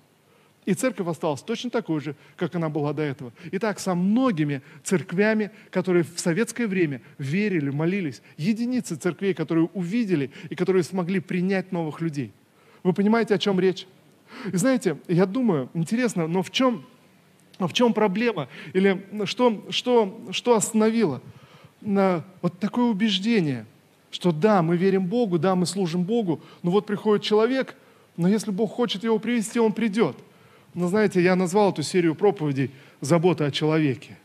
И 0.66 0.74
церковь 0.74 1.08
осталась 1.08 1.42
точно 1.42 1.70
такой 1.70 2.00
же, 2.00 2.16
как 2.38 2.56
она 2.56 2.70
была 2.70 2.94
до 2.94 3.02
этого. 3.02 3.34
И 3.52 3.60
так 3.60 3.80
со 3.80 3.96
многими 3.96 4.62
церквями, 4.84 5.52
которые 5.70 6.04
в 6.04 6.20
советское 6.20 6.68
время 6.68 7.02
верили, 7.18 7.70
молились. 7.70 8.22
Единицы 8.38 8.96
церквей, 8.96 9.34
которые 9.34 9.70
увидели 9.74 10.32
и 10.50 10.56
которые 10.56 10.84
смогли 10.84 11.20
принять 11.20 11.72
новых 11.72 12.00
людей. 12.00 12.32
Вы 12.84 12.94
понимаете, 12.94 13.36
о 13.36 13.38
чем 13.38 13.60
речь? 13.60 13.88
И 14.52 14.56
знаете, 14.56 14.98
я 15.08 15.26
думаю, 15.26 15.70
интересно, 15.74 16.28
но 16.28 16.42
в 16.42 16.50
чем, 16.50 16.86
в 17.60 17.72
чем 17.74 17.94
проблема? 17.94 18.48
Или 18.72 19.06
что, 19.26 19.66
что, 19.70 20.26
что 20.32 20.56
остановило? 20.56 21.22
На 21.82 22.24
вот 22.42 22.58
такое 22.60 22.86
убеждение, 22.86 23.66
что 24.12 24.32
да, 24.32 24.62
мы 24.62 24.78
верим 24.78 25.06
Богу, 25.06 25.38
да, 25.38 25.56
мы 25.56 25.66
служим 25.66 26.04
Богу, 26.04 26.42
но 26.62 26.72
вот 26.72 26.86
приходит 26.86 27.24
человек, 27.24 27.76
но 28.16 28.30
если 28.30 28.52
Бог 28.52 28.72
хочет 28.72 29.04
его 29.04 29.20
привести, 29.20 29.60
он 29.60 29.74
придет– 29.74 30.16
но 30.74 30.88
знаете, 30.88 31.22
я 31.22 31.36
назвал 31.36 31.72
эту 31.72 31.84
серию 31.84 32.16
проповедей 32.16 32.72
«Забота 33.02 33.46
о 33.46 33.52
человеке». 33.52 34.18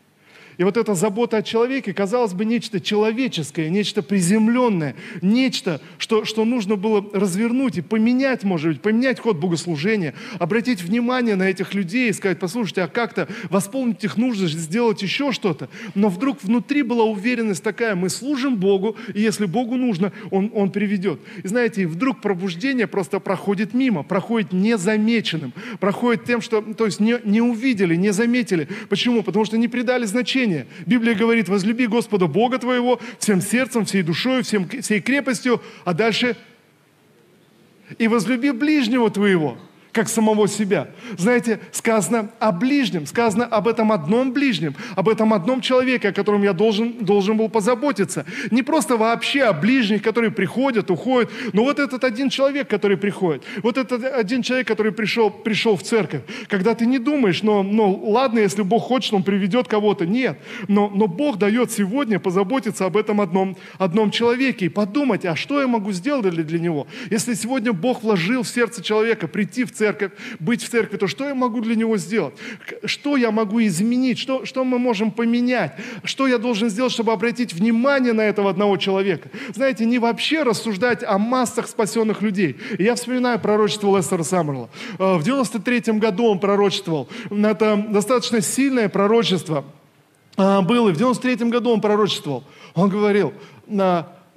И 0.58 0.64
вот 0.64 0.76
эта 0.76 0.94
забота 0.94 1.36
о 1.36 1.42
человеке, 1.42 1.94
казалось 1.94 2.34
бы, 2.34 2.44
нечто 2.44 2.80
человеческое, 2.80 3.70
нечто 3.70 4.02
приземленное, 4.02 4.96
нечто, 5.22 5.80
что, 5.98 6.24
что 6.24 6.44
нужно 6.44 6.74
было 6.74 7.04
развернуть 7.12 7.78
и 7.78 7.80
поменять, 7.80 8.42
может 8.42 8.72
быть, 8.72 8.82
поменять 8.82 9.20
ход 9.20 9.36
богослужения, 9.36 10.14
обратить 10.40 10.82
внимание 10.82 11.36
на 11.36 11.44
этих 11.44 11.74
людей 11.74 12.10
и 12.10 12.12
сказать, 12.12 12.40
послушайте, 12.40 12.82
а 12.82 12.88
как-то 12.88 13.28
восполнить 13.50 14.02
их 14.02 14.16
нужды, 14.16 14.48
сделать 14.48 15.00
еще 15.00 15.30
что-то. 15.30 15.68
Но 15.94 16.08
вдруг 16.08 16.42
внутри 16.42 16.82
была 16.82 17.04
уверенность 17.04 17.62
такая, 17.62 17.94
мы 17.94 18.08
служим 18.08 18.56
Богу, 18.56 18.96
и 19.14 19.20
если 19.20 19.46
Богу 19.46 19.76
нужно, 19.76 20.12
Он, 20.32 20.50
он 20.52 20.72
приведет. 20.72 21.20
И 21.44 21.46
знаете, 21.46 21.86
вдруг 21.86 22.20
пробуждение 22.20 22.88
просто 22.88 23.20
проходит 23.20 23.74
мимо, 23.74 24.02
проходит 24.02 24.52
незамеченным, 24.52 25.52
проходит 25.78 26.24
тем, 26.24 26.40
что, 26.40 26.62
то 26.62 26.86
есть 26.86 26.98
не, 26.98 27.18
не 27.24 27.40
увидели, 27.40 27.94
не 27.94 28.12
заметили. 28.12 28.66
Почему? 28.88 29.22
Потому 29.22 29.44
что 29.44 29.56
не 29.56 29.68
придали 29.68 30.04
значения 30.04 30.47
спасение. 30.48 30.66
Библия 30.86 31.14
говорит, 31.14 31.48
возлюби 31.48 31.86
Господа 31.86 32.26
Бога 32.26 32.58
твоего 32.58 33.00
всем 33.18 33.40
сердцем, 33.40 33.84
всей 33.84 34.02
душой, 34.02 34.42
всем, 34.42 34.68
всей 34.68 35.00
крепостью, 35.00 35.60
а 35.84 35.94
дальше 35.94 36.36
и 37.98 38.08
возлюби 38.08 38.50
ближнего 38.50 39.10
твоего 39.10 39.58
как 39.92 40.08
самого 40.08 40.48
себя. 40.48 40.88
Знаете, 41.16 41.60
сказано 41.72 42.30
о 42.38 42.52
ближнем, 42.52 43.06
сказано 43.06 43.44
об 43.44 43.68
этом 43.68 43.92
одном 43.92 44.32
ближнем, 44.32 44.74
об 44.96 45.08
этом 45.08 45.32
одном 45.32 45.60
человеке, 45.60 46.08
о 46.08 46.12
котором 46.12 46.42
я 46.42 46.52
должен, 46.52 47.04
должен 47.04 47.36
был 47.36 47.48
позаботиться. 47.48 48.24
Не 48.50 48.62
просто 48.62 48.96
вообще 48.96 49.42
о 49.44 49.52
ближних, 49.52 50.02
которые 50.02 50.30
приходят, 50.30 50.90
уходят, 50.90 51.30
но 51.52 51.64
вот 51.64 51.78
этот 51.78 52.04
один 52.04 52.28
человек, 52.28 52.68
который 52.68 52.96
приходит, 52.96 53.42
вот 53.62 53.78
этот 53.78 54.04
один 54.04 54.42
человек, 54.42 54.68
который 54.68 54.92
пришел, 54.92 55.30
пришел 55.30 55.76
в 55.76 55.82
церковь, 55.82 56.22
когда 56.48 56.74
ты 56.74 56.86
не 56.86 56.98
думаешь, 56.98 57.42
но, 57.42 57.62
но 57.62 57.90
ладно, 57.90 58.38
если 58.38 58.62
Бог 58.62 58.84
хочет, 58.84 59.14
Он 59.14 59.22
приведет 59.22 59.68
кого-то. 59.68 60.06
Нет, 60.06 60.38
но, 60.68 60.88
но 60.88 61.06
Бог 61.06 61.38
дает 61.38 61.70
сегодня 61.72 62.18
позаботиться 62.18 62.84
об 62.84 62.96
этом 62.96 63.20
одном, 63.20 63.56
одном 63.78 64.10
человеке 64.10 64.66
и 64.66 64.68
подумать, 64.68 65.24
а 65.24 65.36
что 65.36 65.60
я 65.60 65.66
могу 65.66 65.92
сделать 65.92 66.30
для, 66.30 66.44
для 66.44 66.58
него? 66.58 66.86
Если 67.10 67.34
сегодня 67.34 67.72
Бог 67.72 68.02
вложил 68.02 68.42
в 68.42 68.48
сердце 68.48 68.82
человека 68.82 69.28
прийти 69.28 69.64
в 69.64 69.72
церковь, 69.78 70.12
быть 70.40 70.62
в 70.62 70.68
церкви, 70.68 70.96
то 70.96 71.06
что 71.06 71.26
я 71.26 71.34
могу 71.34 71.60
для 71.60 71.76
него 71.76 71.96
сделать? 71.96 72.34
Что 72.84 73.16
я 73.16 73.30
могу 73.30 73.60
изменить? 73.62 74.18
Что, 74.18 74.44
что 74.44 74.64
мы 74.64 74.78
можем 74.78 75.10
поменять? 75.10 75.72
Что 76.04 76.26
я 76.26 76.38
должен 76.38 76.68
сделать, 76.68 76.92
чтобы 76.92 77.12
обратить 77.12 77.52
внимание 77.52 78.12
на 78.12 78.22
этого 78.22 78.50
одного 78.50 78.76
человека? 78.76 79.30
Знаете, 79.54 79.84
не 79.86 79.98
вообще 79.98 80.42
рассуждать 80.42 81.02
о 81.04 81.18
массах 81.18 81.68
спасенных 81.68 82.22
людей. 82.22 82.56
Я 82.78 82.94
вспоминаю 82.94 83.38
пророчество 83.38 83.96
Лестера 83.96 84.22
Саммерла. 84.22 84.68
Э, 84.98 85.16
в 85.16 85.22
93 85.22 85.98
году 85.98 86.26
он 86.26 86.40
пророчествовал. 86.40 87.08
Это 87.30 87.76
достаточно 87.88 88.40
сильное 88.40 88.88
пророчество 88.88 89.64
э, 90.36 90.60
было. 90.62 90.90
И 90.90 90.92
в 90.92 90.96
93 90.96 91.48
году 91.48 91.70
он 91.70 91.80
пророчествовал. 91.80 92.44
Он 92.74 92.88
говорил, 92.90 93.32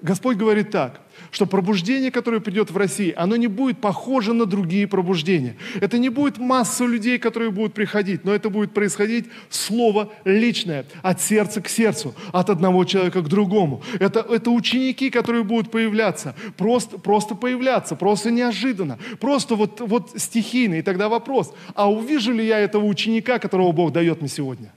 Господь 0.01 0.37
говорит 0.37 0.71
так, 0.71 1.01
что 1.29 1.45
пробуждение, 1.45 2.11
которое 2.11 2.39
придет 2.39 2.71
в 2.71 2.77
России, 2.77 3.13
оно 3.15 3.35
не 3.35 3.47
будет 3.47 3.79
похоже 3.79 4.33
на 4.33 4.45
другие 4.45 4.87
пробуждения. 4.87 5.55
Это 5.79 5.97
не 5.97 6.09
будет 6.09 6.37
масса 6.37 6.85
людей, 6.85 7.19
которые 7.19 7.51
будут 7.51 7.73
приходить, 7.73 8.25
но 8.25 8.33
это 8.33 8.49
будет 8.49 8.73
происходить 8.73 9.25
слово 9.49 10.11
личное, 10.25 10.85
от 11.01 11.21
сердца 11.21 11.61
к 11.61 11.69
сердцу, 11.69 12.13
от 12.31 12.49
одного 12.49 12.83
человека 12.85 13.21
к 13.21 13.27
другому. 13.27 13.81
Это, 13.99 14.19
это 14.19 14.51
ученики, 14.51 15.09
которые 15.09 15.43
будут 15.43 15.71
появляться, 15.71 16.35
просто, 16.57 16.97
просто 16.97 17.35
появляться, 17.35 17.95
просто 17.95 18.31
неожиданно, 18.31 18.97
просто 19.19 19.55
вот, 19.55 19.79
вот 19.79 20.11
стихийно. 20.15 20.75
И 20.75 20.81
тогда 20.81 21.09
вопрос, 21.09 21.53
а 21.75 21.91
увижу 21.91 22.33
ли 22.33 22.45
я 22.45 22.59
этого 22.59 22.85
ученика, 22.85 23.39
которого 23.39 23.71
Бог 23.71 23.91
дает 23.91 24.21
мне 24.21 24.29
сегодня? 24.29 24.73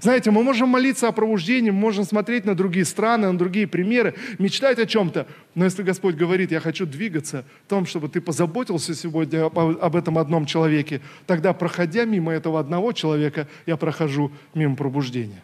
Знаете, 0.00 0.30
мы 0.30 0.42
можем 0.42 0.68
молиться 0.68 1.08
о 1.08 1.12
пробуждении, 1.12 1.70
мы 1.70 1.78
можем 1.78 2.04
смотреть 2.04 2.44
на 2.44 2.54
другие 2.54 2.84
страны, 2.84 3.30
на 3.30 3.38
другие 3.38 3.66
примеры, 3.66 4.14
мечтать 4.38 4.78
о 4.78 4.86
чем-то. 4.86 5.26
Но 5.54 5.64
если 5.64 5.82
Господь 5.82 6.16
говорит, 6.16 6.52
я 6.52 6.60
хочу 6.60 6.86
двигаться 6.86 7.44
в 7.66 7.70
том, 7.70 7.86
чтобы 7.86 8.08
ты 8.08 8.20
позаботился 8.20 8.94
сегодня 8.94 9.46
об 9.46 9.96
этом 9.96 10.18
одном 10.18 10.46
человеке, 10.46 11.00
тогда, 11.26 11.52
проходя 11.52 12.04
мимо 12.04 12.32
этого 12.32 12.60
одного 12.60 12.92
человека, 12.92 13.48
я 13.66 13.76
прохожу 13.76 14.30
мимо 14.54 14.76
пробуждения. 14.76 15.42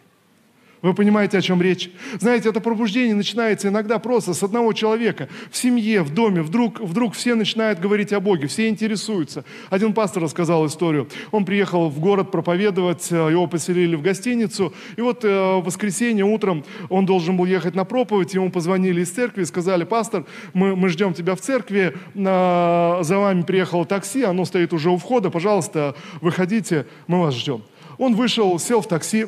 Вы 0.83 0.93
понимаете, 0.93 1.37
о 1.37 1.41
чем 1.41 1.61
речь? 1.61 1.89
Знаете, 2.19 2.49
это 2.49 2.59
пробуждение 2.59 3.15
начинается 3.15 3.69
иногда 3.69 3.99
просто 3.99 4.33
с 4.33 4.43
одного 4.43 4.73
человека. 4.73 5.29
В 5.49 5.55
семье, 5.55 6.03
в 6.03 6.13
доме. 6.13 6.41
Вдруг, 6.41 6.81
вдруг 6.81 7.15
все 7.15 7.35
начинают 7.35 7.79
говорить 7.79 8.11
о 8.11 8.19
Боге, 8.19 8.47
все 8.47 8.67
интересуются. 8.67 9.45
Один 9.69 9.93
пастор 9.93 10.23
рассказал 10.23 10.67
историю. 10.67 11.07
Он 11.31 11.45
приехал 11.45 11.89
в 11.89 12.01
город 12.01 12.31
проповедовать, 12.31 13.09
э, 13.13 13.15
его 13.15 13.47
поселили 13.47 13.95
в 13.95 14.01
гостиницу. 14.01 14.73
И 14.97 15.01
вот 15.01 15.23
э, 15.23 15.29
в 15.29 15.63
воскресенье 15.63 16.25
утром 16.25 16.65
он 16.89 17.05
должен 17.05 17.37
был 17.37 17.45
ехать 17.45 17.75
на 17.75 17.85
проповедь. 17.85 18.33
Ему 18.33 18.51
позвонили 18.51 19.03
из 19.03 19.11
церкви 19.11 19.43
и 19.43 19.45
сказали, 19.45 19.85
пастор, 19.85 20.25
мы, 20.53 20.75
мы 20.75 20.89
ждем 20.89 21.13
тебя 21.13 21.35
в 21.35 21.39
церкви. 21.39 21.95
За 22.13 23.01
вами 23.17 23.43
приехало 23.43 23.85
такси, 23.85 24.23
оно 24.23 24.43
стоит 24.43 24.73
уже 24.73 24.89
у 24.89 24.97
входа. 24.97 25.29
Пожалуйста, 25.29 25.95
выходите, 26.19 26.87
мы 27.07 27.21
вас 27.21 27.35
ждем. 27.35 27.63
Он 27.97 28.15
вышел, 28.15 28.59
сел 28.59 28.81
в 28.81 28.87
такси, 28.89 29.27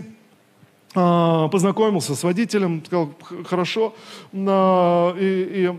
познакомился 0.96 2.16
с 2.16 2.24
водителем, 2.24 2.84
сказал, 2.86 3.12
хорошо, 3.46 3.94
а, 4.34 5.14
и, 5.20 5.66
и 5.66 5.72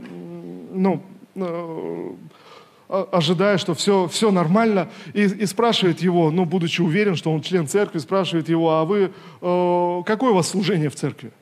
ну, 0.75 1.03
а, 1.35 3.09
ожидая, 3.13 3.57
что 3.57 3.75
все, 3.75 4.09
все 4.09 4.31
нормально, 4.31 4.91
и, 5.15 5.23
и 5.23 5.47
спрашивает 5.47 6.03
его, 6.03 6.31
ну, 6.31 6.45
будучи 6.45 6.83
уверен, 6.83 7.17
что 7.17 7.33
он 7.33 7.41
член 7.41 7.67
церкви, 7.67 7.99
спрашивает 7.99 8.51
его, 8.51 8.71
а 8.73 8.85
вы, 8.85 9.11
какое 9.41 10.33
у 10.33 10.35
вас 10.35 10.49
служение 10.49 10.91
в 10.91 10.95
церкви? 10.95 11.33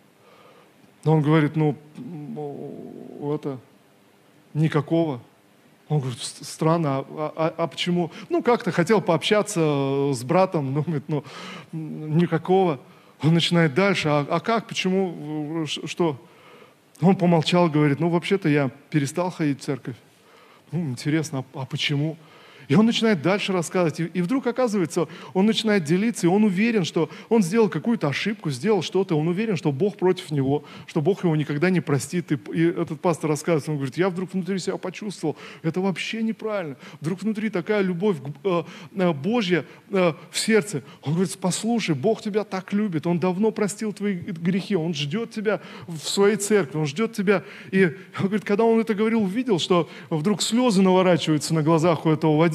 Он 1.04 1.20
говорит, 1.20 1.56
ну, 1.56 1.76
это, 3.34 3.58
никакого. 4.54 5.20
Он 5.88 5.98
говорит, 5.98 6.18
странно, 6.20 7.04
а, 7.10 7.32
а, 7.36 7.54
а 7.58 7.66
почему? 7.66 8.10
Ну, 8.30 8.42
как-то 8.42 8.70
хотел 8.72 9.02
пообщаться 9.02 10.12
с 10.14 10.22
братом, 10.22 10.72
ну, 10.74 10.82
говорит, 10.82 11.04
ну, 11.08 11.24
никакого. 11.72 12.78
Он 13.24 13.32
начинает 13.32 13.74
дальше, 13.74 14.08
а, 14.08 14.26
а 14.28 14.40
как, 14.40 14.66
почему, 14.66 15.66
что? 15.66 16.20
Он 17.00 17.16
помолчал, 17.16 17.68
говорит, 17.70 17.98
ну 17.98 18.08
вообще-то 18.08 18.48
я 18.48 18.70
перестал 18.90 19.30
ходить 19.30 19.60
в 19.60 19.64
церковь. 19.64 19.96
Ну, 20.70 20.90
интересно, 20.90 21.44
а, 21.54 21.62
а 21.62 21.66
почему? 21.66 22.16
И 22.68 22.74
он 22.74 22.86
начинает 22.86 23.22
дальше 23.22 23.52
рассказывать. 23.52 24.00
И, 24.00 24.22
вдруг 24.22 24.46
оказывается, 24.46 25.08
он 25.32 25.46
начинает 25.46 25.84
делиться, 25.84 26.26
и 26.26 26.30
он 26.30 26.44
уверен, 26.44 26.84
что 26.84 27.10
он 27.28 27.42
сделал 27.42 27.68
какую-то 27.68 28.08
ошибку, 28.08 28.50
сделал 28.50 28.82
что-то. 28.82 29.16
Он 29.16 29.28
уверен, 29.28 29.56
что 29.56 29.72
Бог 29.72 29.96
против 29.96 30.30
него, 30.30 30.64
что 30.86 31.00
Бог 31.00 31.24
его 31.24 31.36
никогда 31.36 31.70
не 31.70 31.80
простит. 31.80 32.32
И, 32.32 32.38
и 32.52 32.64
этот 32.64 33.00
пастор 33.00 33.30
рассказывает, 33.30 33.68
он 33.68 33.76
говорит, 33.76 33.96
я 33.96 34.08
вдруг 34.08 34.32
внутри 34.32 34.58
себя 34.58 34.76
почувствовал, 34.76 35.36
это 35.62 35.80
вообще 35.80 36.22
неправильно. 36.22 36.76
Вдруг 37.00 37.22
внутри 37.22 37.50
такая 37.50 37.82
любовь 37.82 38.16
э, 38.44 38.62
э, 38.94 39.12
Божья 39.12 39.64
э, 39.90 40.12
в 40.30 40.38
сердце. 40.38 40.82
Он 41.02 41.14
говорит, 41.14 41.36
послушай, 41.40 41.94
Бог 41.94 42.22
тебя 42.22 42.44
так 42.44 42.72
любит, 42.72 43.06
Он 43.06 43.18
давно 43.18 43.50
простил 43.50 43.92
твои 43.92 44.14
грехи, 44.14 44.76
Он 44.76 44.94
ждет 44.94 45.30
тебя 45.30 45.60
в 45.86 45.98
своей 45.98 46.36
церкви, 46.36 46.78
Он 46.78 46.86
ждет 46.86 47.12
тебя. 47.12 47.44
И 47.70 47.84
он 48.18 48.26
говорит, 48.26 48.44
когда 48.44 48.64
он 48.64 48.80
это 48.80 48.94
говорил, 48.94 49.22
увидел, 49.22 49.58
что 49.58 49.88
вдруг 50.10 50.42
слезы 50.42 50.82
наворачиваются 50.82 51.54
на 51.54 51.62
глазах 51.62 52.06
у 52.06 52.10
этого 52.10 52.36
водителя, 52.36 52.53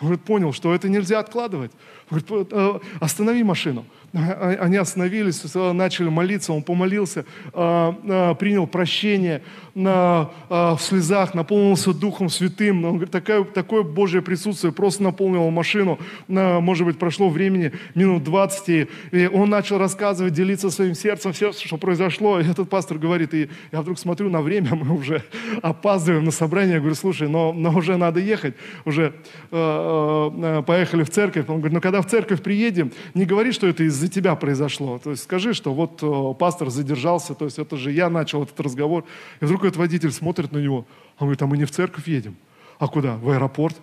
говорит, 0.00 0.22
понял, 0.24 0.52
что 0.52 0.74
это 0.74 0.88
нельзя 0.88 1.18
откладывать. 1.18 1.72
Говорит, 2.12 2.52
«Э, 2.52 2.78
останови 3.00 3.42
машину. 3.42 3.86
А, 4.14 4.56
они 4.60 4.76
остановились, 4.76 5.42
начали 5.54 6.08
молиться, 6.08 6.52
он 6.52 6.62
помолился, 6.62 7.24
а, 7.54 7.96
а, 8.04 8.34
принял 8.34 8.66
прощение 8.66 9.42
в 9.74 10.78
слезах, 10.80 11.32
наполнился 11.32 11.94
Духом 11.94 12.28
Святым. 12.28 12.84
Он 12.84 12.96
говорит, 12.96 13.10
такое, 13.10 13.42
такое 13.42 13.82
Божье 13.82 14.20
присутствие 14.20 14.70
просто 14.70 15.02
наполнило 15.02 15.48
машину. 15.48 15.98
Может 16.28 16.86
быть, 16.86 16.98
прошло 16.98 17.30
времени 17.30 17.72
минут 17.94 18.22
20, 18.22 18.88
и 19.12 19.30
он 19.32 19.48
начал 19.48 19.78
рассказывать, 19.78 20.34
делиться 20.34 20.68
своим 20.70 20.94
сердцем, 20.94 21.32
все, 21.32 21.52
что 21.52 21.78
произошло. 21.78 22.38
И 22.38 22.44
этот 22.44 22.68
пастор 22.68 22.98
говорит, 22.98 23.32
и 23.32 23.48
я 23.72 23.80
вдруг 23.80 23.98
смотрю 23.98 24.28
на 24.28 24.42
время, 24.42 24.74
мы 24.74 24.94
уже 24.94 25.22
опаздываем 25.62 26.24
на 26.24 26.32
собрание. 26.32 26.74
Я 26.74 26.80
говорю, 26.80 26.94
слушай, 26.94 27.26
но, 27.26 27.54
но 27.54 27.70
уже 27.70 27.96
надо 27.96 28.20
ехать, 28.20 28.54
уже 28.84 29.14
поехали 29.50 31.02
в 31.02 31.08
церковь. 31.08 31.46
Он 31.48 31.60
говорит, 31.60 31.72
ну 31.72 31.80
когда 31.80 32.01
в 32.02 32.06
церковь 32.06 32.42
приедем, 32.42 32.92
не 33.14 33.24
говори, 33.24 33.52
что 33.52 33.66
это 33.66 33.84
из 33.84 34.02
из-за 34.02 34.12
тебя 34.12 34.34
произошло. 34.34 34.98
То 34.98 35.10
есть 35.10 35.22
скажи, 35.22 35.54
что 35.54 35.72
вот 35.72 36.02
э, 36.02 36.34
пастор 36.38 36.70
задержался, 36.70 37.34
то 37.34 37.44
есть 37.44 37.58
это 37.58 37.76
же 37.76 37.92
я 37.92 38.10
начал 38.10 38.42
этот 38.42 38.58
разговор. 38.58 39.04
И 39.40 39.44
вдруг 39.44 39.64
этот 39.64 39.76
водитель 39.76 40.10
смотрит 40.10 40.50
на 40.50 40.58
него, 40.58 40.86
он 41.18 41.26
говорит, 41.28 41.42
а 41.42 41.46
мы 41.46 41.56
не 41.56 41.64
в 41.64 41.70
церковь 41.70 42.08
едем. 42.08 42.36
А 42.78 42.88
куда? 42.88 43.16
В 43.16 43.30
аэропорт? 43.30 43.76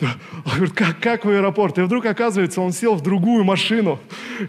Он 0.00 0.54
говорит, 0.54 0.72
как, 0.72 1.00
как 1.00 1.24
в 1.24 1.28
аэропорт? 1.28 1.78
И 1.78 1.82
вдруг 1.82 2.06
оказывается, 2.06 2.60
он 2.62 2.72
сел 2.72 2.94
в 2.94 3.02
другую 3.02 3.44
машину. 3.44 3.98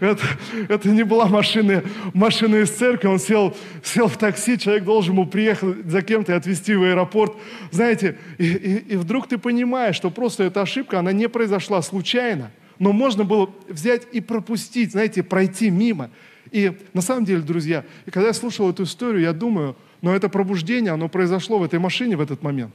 Это, 0.00 0.24
это 0.68 0.88
не 0.88 1.02
была 1.02 1.26
машина, 1.26 1.82
машина 2.14 2.56
из 2.56 2.70
церкви. 2.70 3.08
Он 3.08 3.18
сел, 3.18 3.54
сел 3.82 4.08
в 4.08 4.16
такси, 4.16 4.56
человек 4.56 4.84
должен 4.84 5.16
был 5.16 5.26
приехать 5.26 5.84
за 5.84 6.00
кем-то 6.00 6.32
и 6.32 6.36
отвезти 6.36 6.74
в 6.74 6.82
аэропорт. 6.84 7.34
Знаете, 7.70 8.16
и, 8.38 8.46
и, 8.46 8.76
и 8.94 8.96
вдруг 8.96 9.26
ты 9.26 9.36
понимаешь, 9.36 9.96
что 9.96 10.10
просто 10.10 10.44
эта 10.44 10.62
ошибка, 10.62 11.00
она 11.00 11.12
не 11.12 11.28
произошла 11.28 11.82
случайно 11.82 12.50
но 12.82 12.92
можно 12.92 13.22
было 13.22 13.48
взять 13.68 14.08
и 14.10 14.20
пропустить, 14.20 14.90
знаете, 14.90 15.22
пройти 15.22 15.70
мимо. 15.70 16.10
И 16.50 16.72
на 16.94 17.00
самом 17.00 17.24
деле, 17.24 17.40
друзья, 17.40 17.84
и 18.06 18.10
когда 18.10 18.26
я 18.26 18.32
слушал 18.34 18.68
эту 18.68 18.82
историю, 18.82 19.22
я 19.22 19.32
думаю, 19.32 19.76
но 20.00 20.12
это 20.12 20.28
пробуждение, 20.28 20.90
оно 20.90 21.08
произошло 21.08 21.60
в 21.60 21.62
этой 21.62 21.78
машине 21.78 22.16
в 22.16 22.20
этот 22.20 22.42
момент. 22.42 22.74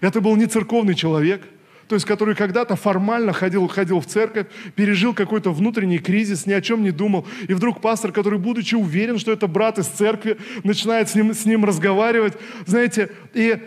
Это 0.00 0.20
был 0.20 0.34
не 0.34 0.46
церковный 0.46 0.96
человек, 0.96 1.42
то 1.86 1.94
есть 1.94 2.06
который 2.06 2.34
когда-то 2.34 2.74
формально 2.74 3.32
ходил, 3.32 3.68
ходил 3.68 4.00
в 4.00 4.06
церковь, 4.06 4.48
пережил 4.74 5.14
какой-то 5.14 5.52
внутренний 5.52 6.00
кризис, 6.00 6.44
ни 6.46 6.52
о 6.52 6.60
чем 6.60 6.82
не 6.82 6.90
думал. 6.90 7.24
И 7.46 7.54
вдруг 7.54 7.80
пастор, 7.80 8.10
который, 8.10 8.40
будучи 8.40 8.74
уверен, 8.74 9.20
что 9.20 9.30
это 9.30 9.46
брат 9.46 9.78
из 9.78 9.86
церкви, 9.86 10.38
начинает 10.64 11.08
с 11.08 11.14
ним, 11.14 11.34
с 11.34 11.44
ним 11.44 11.64
разговаривать. 11.64 12.36
Знаете, 12.66 13.12
и 13.32 13.60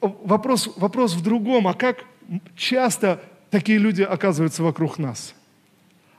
вопрос, 0.00 0.74
вопрос 0.76 1.14
в 1.14 1.22
другом, 1.22 1.68
а 1.68 1.74
как 1.74 1.98
часто 2.56 3.22
такие 3.52 3.78
люди 3.78 4.02
оказываются 4.02 4.62
вокруг 4.62 4.98
нас. 4.98 5.34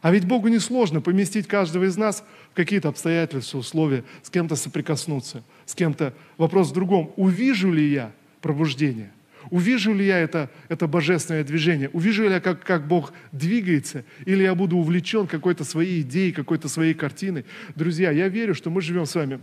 А 0.02 0.12
ведь 0.12 0.26
Богу 0.26 0.50
не 0.50 0.60
сложно 0.60 1.02
поместить 1.02 1.48
каждого 1.48 1.86
из 1.86 1.98
нас 1.98 2.24
в 2.52 2.56
какие-то 2.56 2.90
обстоятельства, 2.90 3.58
условия, 3.58 4.04
с 4.22 4.30
кем-то 4.30 4.56
соприкоснуться, 4.56 5.44
с 5.66 5.74
кем-то. 5.74 6.14
Вопрос 6.38 6.70
в 6.70 6.74
другом. 6.74 7.12
Увижу 7.16 7.72
ли 7.72 7.90
я 7.90 8.12
пробуждение? 8.42 9.12
Увижу 9.50 9.94
ли 9.94 10.06
я 10.06 10.20
это, 10.20 10.52
это 10.70 10.88
божественное 10.88 11.44
движение? 11.44 11.90
Увижу 11.90 12.24
ли 12.24 12.30
я, 12.30 12.40
как, 12.40 12.64
как 12.64 12.88
Бог 12.88 13.14
двигается? 13.32 14.06
Или 14.26 14.44
я 14.44 14.54
буду 14.54 14.78
увлечен 14.78 15.26
какой-то 15.26 15.64
своей 15.64 16.02
идеей, 16.02 16.34
какой-то 16.34 16.68
своей 16.68 16.94
картиной? 16.94 17.46
Друзья, 17.76 18.12
я 18.12 18.28
верю, 18.28 18.54
что 18.54 18.70
мы 18.70 18.82
живем 18.82 19.06
с 19.06 19.16
вами 19.16 19.40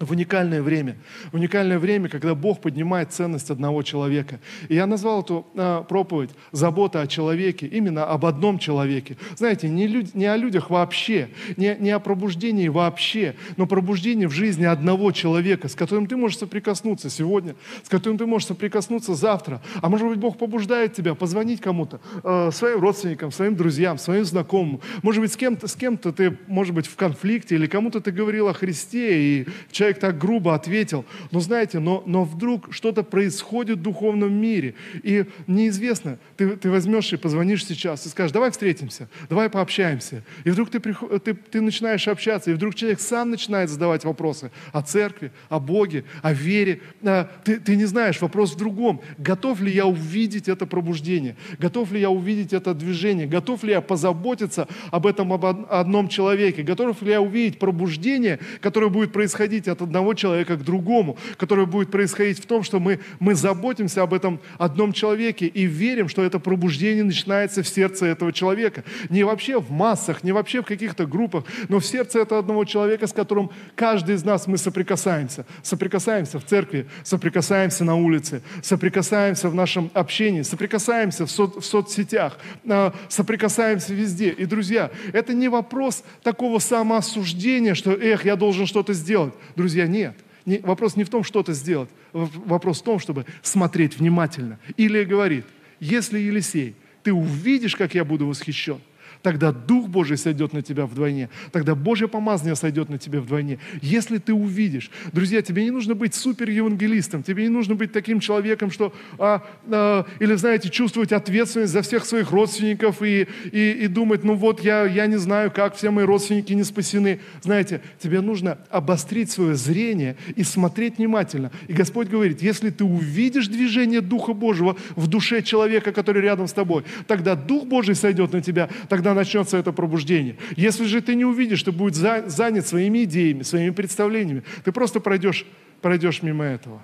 в 0.00 0.12
уникальное 0.12 0.62
время. 0.62 0.96
В 1.32 1.34
уникальное 1.34 1.78
время, 1.78 2.08
когда 2.08 2.34
Бог 2.34 2.60
поднимает 2.60 3.12
ценность 3.12 3.50
одного 3.50 3.82
человека. 3.82 4.40
И 4.68 4.74
я 4.74 4.86
назвал 4.86 5.22
эту 5.22 5.46
э, 5.54 5.82
проповедь 5.88 6.30
«Забота 6.52 7.00
о 7.00 7.06
человеке», 7.06 7.66
именно 7.66 8.04
об 8.04 8.24
одном 8.24 8.58
человеке. 8.58 9.16
Знаете, 9.36 9.68
не, 9.68 9.86
люд, 9.86 10.14
не 10.14 10.26
о 10.26 10.36
людях 10.36 10.70
вообще, 10.70 11.28
не, 11.56 11.76
не 11.78 11.90
о 11.90 11.98
пробуждении 11.98 12.68
вообще, 12.68 13.34
но 13.56 13.66
пробуждение 13.66 14.28
в 14.28 14.32
жизни 14.32 14.64
одного 14.64 15.12
человека, 15.12 15.68
с 15.68 15.74
которым 15.74 16.06
ты 16.06 16.16
можешь 16.16 16.38
соприкоснуться 16.38 17.10
сегодня, 17.10 17.56
с 17.82 17.88
которым 17.88 18.18
ты 18.18 18.26
можешь 18.26 18.48
соприкоснуться 18.48 19.14
завтра. 19.14 19.60
А 19.82 19.88
может 19.88 20.06
быть, 20.08 20.18
Бог 20.18 20.38
побуждает 20.38 20.94
тебя 20.94 21.14
позвонить 21.14 21.60
кому-то, 21.60 22.00
э, 22.22 22.50
своим 22.52 22.80
родственникам, 22.80 23.32
своим 23.32 23.56
друзьям, 23.56 23.98
своим 23.98 24.24
знакомым. 24.24 24.80
Может 25.02 25.22
быть, 25.22 25.32
с 25.32 25.36
кем-то, 25.36 25.66
с 25.66 25.74
кем-то 25.74 26.12
ты, 26.12 26.38
может 26.46 26.74
быть, 26.74 26.86
в 26.86 26.94
конфликте, 26.94 27.56
или 27.56 27.66
кому-то 27.66 28.00
ты 28.00 28.12
говорил 28.12 28.48
о 28.48 28.52
Христе, 28.52 29.20
и 29.20 29.46
человек 29.70 29.87
человек 29.88 30.00
так 30.00 30.18
грубо 30.18 30.54
ответил. 30.54 31.04
Но 31.30 31.40
знаете, 31.40 31.78
но, 31.78 32.02
но 32.06 32.24
вдруг 32.24 32.68
что-то 32.72 33.02
происходит 33.02 33.78
в 33.78 33.82
духовном 33.82 34.32
мире. 34.32 34.74
И 35.02 35.24
неизвестно, 35.46 36.18
ты, 36.36 36.56
ты 36.56 36.70
возьмешь 36.70 37.12
и 37.12 37.16
позвонишь 37.16 37.64
сейчас 37.64 38.04
и 38.06 38.08
скажешь, 38.08 38.32
давай 38.32 38.50
встретимся, 38.50 39.08
давай 39.30 39.48
пообщаемся. 39.48 40.22
И 40.44 40.50
вдруг 40.50 40.70
ты, 40.70 40.80
ты, 40.80 41.34
ты 41.34 41.60
начинаешь 41.60 42.06
общаться, 42.08 42.50
и 42.50 42.54
вдруг 42.54 42.74
человек 42.74 43.00
сам 43.00 43.30
начинает 43.30 43.70
задавать 43.70 44.04
вопросы 44.04 44.50
о 44.72 44.82
церкви, 44.82 45.30
о 45.48 45.58
Боге, 45.58 46.04
о 46.22 46.32
вере. 46.32 46.80
А, 47.02 47.28
ты, 47.44 47.58
ты 47.58 47.76
не 47.76 47.86
знаешь, 47.86 48.20
вопрос 48.20 48.54
в 48.54 48.58
другом. 48.58 49.00
Готов 49.16 49.60
ли 49.60 49.72
я 49.72 49.86
увидеть 49.86 50.48
это 50.48 50.66
пробуждение? 50.66 51.36
Готов 51.58 51.92
ли 51.92 52.00
я 52.00 52.10
увидеть 52.10 52.52
это 52.52 52.74
движение? 52.74 53.26
Готов 53.26 53.64
ли 53.64 53.70
я 53.70 53.80
позаботиться 53.80 54.68
об 54.90 55.06
этом 55.06 55.32
об 55.32 55.44
одном 55.44 56.08
человеке? 56.08 56.62
Готов 56.62 57.00
ли 57.02 57.10
я 57.10 57.20
увидеть 57.22 57.58
пробуждение, 57.58 58.38
которое 58.60 58.90
будет 58.90 59.12
происходить 59.12 59.68
от 59.68 59.77
от 59.78 59.88
одного 59.88 60.14
человека 60.14 60.56
к 60.56 60.64
другому, 60.64 61.16
которое 61.36 61.66
будет 61.66 61.90
происходить 61.90 62.42
в 62.42 62.46
том, 62.46 62.62
что 62.62 62.80
мы, 62.80 63.00
мы 63.20 63.34
заботимся 63.34 64.02
об 64.02 64.12
этом 64.12 64.40
одном 64.58 64.92
человеке 64.92 65.46
и 65.46 65.64
верим, 65.64 66.08
что 66.08 66.22
это 66.22 66.38
пробуждение 66.38 67.04
начинается 67.04 67.62
в 67.62 67.68
сердце 67.68 68.06
этого 68.06 68.32
человека. 68.32 68.84
Не 69.08 69.24
вообще 69.24 69.60
в 69.60 69.70
массах, 69.70 70.24
не 70.24 70.32
вообще 70.32 70.62
в 70.62 70.66
каких-то 70.66 71.06
группах, 71.06 71.44
но 71.68 71.78
в 71.78 71.86
сердце 71.86 72.20
этого 72.20 72.40
одного 72.40 72.64
человека, 72.64 73.06
с 73.06 73.12
которым 73.12 73.50
каждый 73.74 74.14
из 74.16 74.24
нас 74.24 74.46
мы 74.46 74.58
соприкасаемся. 74.58 75.46
Соприкасаемся 75.62 76.38
в 76.38 76.44
церкви, 76.44 76.86
соприкасаемся 77.04 77.84
на 77.84 77.96
улице, 77.96 78.42
соприкасаемся 78.62 79.48
в 79.48 79.54
нашем 79.54 79.90
общении, 79.94 80.42
соприкасаемся 80.42 81.26
в, 81.26 81.30
со, 81.30 81.44
в 81.46 81.64
соцсетях, 81.64 82.38
а, 82.68 82.92
соприкасаемся 83.08 83.94
везде. 83.94 84.30
И, 84.30 84.46
друзья, 84.46 84.90
это 85.12 85.34
не 85.34 85.48
вопрос 85.48 86.04
такого 86.22 86.58
самоосуждения, 86.58 87.74
что, 87.74 87.92
эх, 87.92 88.24
я 88.24 88.36
должен 88.36 88.66
что-то 88.66 88.92
сделать. 88.92 89.34
Друзья, 89.56 89.67
нет. 89.86 90.16
Не, 90.44 90.58
вопрос 90.58 90.96
не 90.96 91.04
в 91.04 91.10
том, 91.10 91.24
что-то 91.24 91.52
сделать. 91.52 91.90
Вопрос 92.12 92.80
в 92.80 92.84
том, 92.84 92.98
чтобы 92.98 93.26
смотреть 93.42 93.98
внимательно. 93.98 94.58
Или 94.76 95.04
говорит, 95.04 95.44
если 95.80 96.18
Елисей, 96.18 96.74
ты 97.02 97.12
увидишь, 97.12 97.76
как 97.76 97.94
я 97.94 98.04
буду 98.04 98.26
восхищен, 98.26 98.80
тогда 99.22 99.52
Дух 99.52 99.88
Божий 99.88 100.16
сойдет 100.16 100.52
на 100.52 100.62
тебя 100.62 100.86
вдвойне, 100.86 101.28
тогда 101.52 101.74
Божье 101.74 102.08
помазание 102.08 102.56
сойдет 102.56 102.88
на 102.88 102.98
тебя 102.98 103.20
вдвойне. 103.20 103.58
Если 103.82 104.18
ты 104.18 104.32
увидишь, 104.32 104.90
друзья, 105.12 105.42
тебе 105.42 105.64
не 105.64 105.70
нужно 105.70 105.94
быть 105.94 106.14
супер-евангелистом, 106.14 107.22
тебе 107.22 107.44
не 107.44 107.48
нужно 107.48 107.74
быть 107.74 107.92
таким 107.92 108.20
человеком, 108.20 108.70
что, 108.70 108.92
а, 109.18 109.44
а, 109.66 110.06
или, 110.20 110.34
знаете, 110.34 110.68
чувствовать 110.70 111.12
ответственность 111.12 111.72
за 111.72 111.82
всех 111.82 112.04
своих 112.04 112.30
родственников 112.30 113.02
и, 113.02 113.26
и, 113.52 113.70
и 113.72 113.86
думать, 113.86 114.24
ну 114.24 114.34
вот 114.34 114.60
я, 114.60 114.84
я 114.84 115.06
не 115.06 115.18
знаю, 115.18 115.50
как 115.50 115.76
все 115.76 115.90
мои 115.90 116.04
родственники 116.04 116.52
не 116.52 116.64
спасены. 116.64 117.20
Знаете, 117.42 117.80
тебе 117.98 118.20
нужно 118.20 118.58
обострить 118.70 119.30
свое 119.30 119.54
зрение 119.54 120.16
и 120.36 120.42
смотреть 120.42 120.98
внимательно. 120.98 121.50
И 121.66 121.72
Господь 121.72 122.08
говорит, 122.08 122.42
если 122.42 122.70
ты 122.70 122.84
увидишь 122.84 123.48
движение 123.48 124.00
Духа 124.00 124.32
Божьего 124.32 124.76
в 124.96 125.06
душе 125.06 125.42
человека, 125.42 125.92
который 125.92 126.22
рядом 126.22 126.48
с 126.48 126.52
тобой, 126.52 126.84
тогда 127.06 127.34
Дух 127.34 127.66
Божий 127.66 127.94
сойдет 127.94 128.32
на 128.32 128.40
тебя, 128.40 128.68
тогда 128.88 129.07
когда 129.08 129.20
начнется 129.20 129.56
это 129.56 129.72
пробуждение. 129.72 130.36
Если 130.54 130.84
же 130.84 131.00
ты 131.00 131.14
не 131.14 131.24
увидишь, 131.24 131.62
ты 131.62 131.72
будешь 131.72 131.96
занят 131.96 132.66
своими 132.66 133.04
идеями, 133.04 133.42
своими 133.42 133.70
представлениями, 133.70 134.42
ты 134.64 134.70
просто 134.70 135.00
пройдешь, 135.00 135.46
пройдешь 135.80 136.22
мимо 136.22 136.44
этого. 136.44 136.82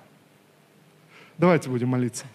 Давайте 1.37 1.69
будем 1.69 1.89
молиться. 1.89 2.25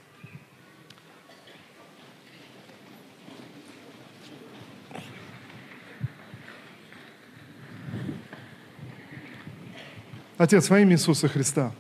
Отец, 10.39 10.71
во 10.71 10.79
имя 10.79 10.93
Иисуса 10.93 11.27
Христа. 11.27 11.73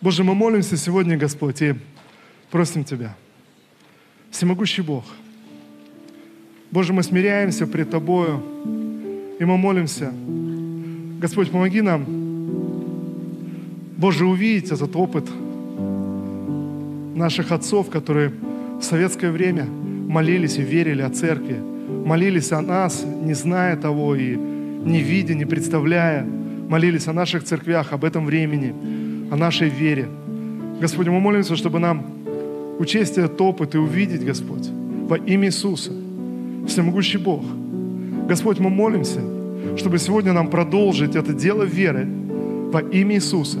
Боже, 0.00 0.22
мы 0.22 0.36
молимся 0.36 0.76
сегодня, 0.76 1.16
Господь, 1.16 1.62
и 1.62 1.74
просим 2.52 2.84
Тебя. 2.84 3.16
Всемогущий 4.30 4.82
Бог– 4.82 5.04
Боже, 6.74 6.92
мы 6.92 7.04
смиряемся 7.04 7.68
пред 7.68 7.90
Тобою, 7.90 8.42
и 9.38 9.44
мы 9.44 9.56
молимся. 9.56 10.12
Господь, 11.20 11.52
помоги 11.52 11.80
нам, 11.80 12.04
Боже, 13.96 14.26
увидеть 14.26 14.72
этот 14.72 14.96
опыт 14.96 15.24
наших 17.14 17.52
отцов, 17.52 17.90
которые 17.90 18.32
в 18.80 18.82
советское 18.82 19.30
время 19.30 19.66
молились 19.66 20.58
и 20.58 20.62
верили 20.62 21.02
о 21.02 21.10
церкви, 21.10 21.58
молились 22.04 22.50
о 22.50 22.60
нас, 22.60 23.06
не 23.22 23.34
зная 23.34 23.76
того 23.76 24.16
и 24.16 24.34
не 24.34 25.00
видя, 25.00 25.34
не 25.34 25.44
представляя, 25.44 26.26
молились 26.68 27.06
о 27.06 27.12
наших 27.12 27.44
церквях, 27.44 27.92
об 27.92 28.04
этом 28.04 28.26
времени, 28.26 28.74
о 29.30 29.36
нашей 29.36 29.68
вере. 29.68 30.08
Господи, 30.80 31.08
мы 31.08 31.20
молимся, 31.20 31.54
чтобы 31.54 31.78
нам 31.78 32.04
учесть 32.80 33.16
этот 33.16 33.40
опыт 33.40 33.76
и 33.76 33.78
увидеть, 33.78 34.24
Господь, 34.24 34.68
во 35.08 35.16
имя 35.18 35.46
Иисуса– 35.46 35.92
всемогущий 36.66 37.18
Бог. 37.18 37.42
Господь, 38.28 38.58
мы 38.58 38.70
молимся, 38.70 39.20
чтобы 39.76 39.98
сегодня 39.98 40.32
нам 40.32 40.48
продолжить 40.48 41.16
это 41.16 41.32
дело 41.32 41.62
веры 41.62 42.08
во 42.72 42.80
имя 42.80 43.16
Иисуса. 43.16 43.58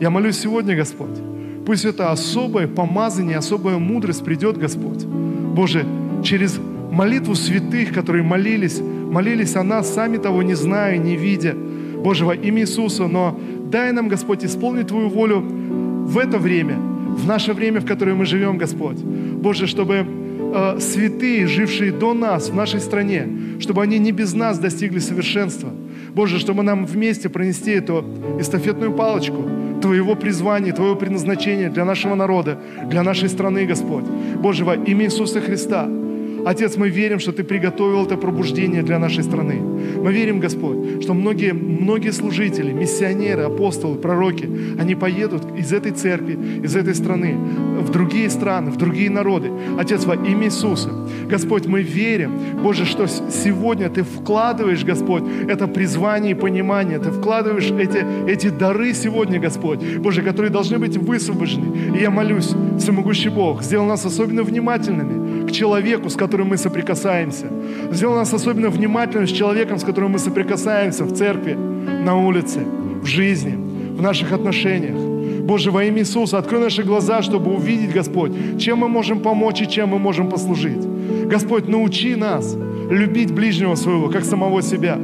Я 0.00 0.10
молюсь 0.10 0.38
сегодня, 0.38 0.76
Господь, 0.76 1.18
пусть 1.64 1.84
это 1.84 2.12
особое 2.12 2.66
помазание, 2.66 3.38
особая 3.38 3.78
мудрость 3.78 4.24
придет, 4.24 4.58
Господь. 4.58 5.04
Боже, 5.04 5.86
через 6.22 6.58
молитву 6.90 7.34
святых, 7.34 7.92
которые 7.92 8.22
молились, 8.22 8.80
молились 8.80 9.56
о 9.56 9.62
нас, 9.62 9.94
сами 9.94 10.16
того 10.16 10.42
не 10.42 10.54
зная, 10.54 10.98
не 10.98 11.16
видя. 11.16 11.54
Боже, 12.02 12.24
во 12.24 12.34
имя 12.34 12.62
Иисуса, 12.62 13.06
но 13.06 13.38
дай 13.70 13.92
нам, 13.92 14.08
Господь, 14.08 14.44
исполнить 14.44 14.88
Твою 14.88 15.08
волю 15.08 15.40
в 15.40 16.18
это 16.18 16.38
время, 16.38 16.76
в 16.76 17.26
наше 17.26 17.52
время, 17.52 17.80
в 17.80 17.86
которое 17.86 18.14
мы 18.14 18.26
живем, 18.26 18.58
Господь. 18.58 18.98
Боже, 18.98 19.66
чтобы 19.66 20.06
э, 20.54 20.80
святые, 20.80 21.46
жившие 21.46 21.92
до 21.92 22.14
нас 22.14 22.50
в 22.50 22.54
нашей 22.54 22.80
стране, 22.80 23.28
чтобы 23.60 23.82
они 23.82 23.98
не 23.98 24.12
без 24.12 24.34
нас 24.34 24.58
достигли 24.58 24.98
совершенства. 24.98 25.70
Боже, 26.14 26.38
чтобы 26.38 26.62
нам 26.62 26.86
вместе 26.86 27.28
пронести 27.28 27.72
эту 27.72 28.04
эстафетную 28.40 28.92
палочку 28.92 29.44
Твоего 29.82 30.14
призвания, 30.14 30.72
Твоего 30.72 30.96
предназначения 30.96 31.70
для 31.70 31.84
нашего 31.84 32.14
народа, 32.14 32.58
для 32.86 33.02
нашей 33.02 33.28
страны, 33.28 33.66
Господь. 33.66 34.04
Боже, 34.40 34.64
во 34.64 34.74
имя 34.74 35.04
Иисуса 35.04 35.40
Христа– 35.40 35.88
Отец, 36.46 36.76
мы 36.76 36.90
верим, 36.90 37.18
что 37.18 37.32
Ты 37.32 37.42
приготовил 37.42 38.04
это 38.04 38.16
пробуждение 38.16 38.82
для 38.82 39.00
нашей 39.00 39.24
страны. 39.24 39.60
Мы 40.00 40.12
верим, 40.12 40.38
Господь, 40.38 41.02
что 41.02 41.12
многие, 41.12 41.52
многие 41.52 42.12
служители, 42.12 42.72
миссионеры, 42.72 43.42
апостолы, 43.42 43.96
пророки, 43.96 44.48
они 44.78 44.94
поедут 44.94 45.42
из 45.58 45.72
этой 45.72 45.90
церкви, 45.90 46.38
из 46.62 46.76
этой 46.76 46.94
страны 46.94 47.34
в 47.80 47.90
другие 47.90 48.30
страны, 48.30 48.70
в 48.70 48.76
другие 48.76 49.10
народы. 49.10 49.50
Отец, 49.78 50.04
во 50.04 50.14
имя 50.14 50.46
Иисуса. 50.46 50.90
Господь, 51.28 51.66
мы 51.66 51.82
верим, 51.82 52.32
Боже, 52.62 52.84
что 52.84 53.06
сегодня 53.06 53.88
Ты 53.88 54.02
вкладываешь, 54.02 54.84
Господь, 54.84 55.24
это 55.48 55.66
призвание 55.66 56.32
и 56.32 56.34
понимание, 56.34 56.98
Ты 56.98 57.10
вкладываешь 57.10 57.70
эти, 57.70 58.04
эти 58.30 58.50
дары 58.50 58.94
сегодня, 58.94 59.40
Господь, 59.40 59.80
Боже, 59.98 60.22
которые 60.22 60.50
должны 60.50 60.78
быть 60.78 60.96
высвобождены. 60.96 61.96
И 61.96 62.00
я 62.00 62.10
молюсь, 62.10 62.54
всемогущий 62.78 63.30
Бог, 63.30 63.62
сделал 63.62 63.86
нас 63.86 64.04
особенно 64.04 64.42
внимательными 64.42 65.25
к 65.46 65.52
человеку, 65.52 66.08
с 66.08 66.16
которым 66.16 66.48
мы 66.48 66.56
соприкасаемся. 66.56 67.46
Сделай 67.92 68.16
нас 68.16 68.34
особенно 68.34 68.70
внимательным 68.70 69.26
с 69.26 69.32
человеком, 69.32 69.78
с 69.78 69.84
которым 69.84 70.12
мы 70.12 70.18
соприкасаемся 70.18 71.04
в 71.04 71.12
церкви, 71.12 71.54
на 71.54 72.16
улице, 72.16 72.60
в 73.02 73.06
жизни, 73.06 73.54
в 73.96 74.02
наших 74.02 74.32
отношениях. 74.32 75.16
Боже, 75.46 75.70
во 75.70 75.84
имя 75.84 76.00
Иисуса, 76.00 76.38
открой 76.38 76.60
наши 76.60 76.82
глаза, 76.82 77.22
чтобы 77.22 77.54
увидеть, 77.54 77.92
Господь, 77.92 78.32
чем 78.58 78.78
мы 78.78 78.88
можем 78.88 79.20
помочь 79.20 79.60
и 79.60 79.68
чем 79.68 79.90
мы 79.90 79.98
можем 79.98 80.28
послужить. 80.28 80.84
Господь, 81.28 81.68
научи 81.68 82.16
нас 82.16 82.56
любить 82.90 83.32
ближнего 83.32 83.76
своего, 83.76 84.08
как 84.08 84.24
самого 84.24 84.62
себя. 84.62 84.98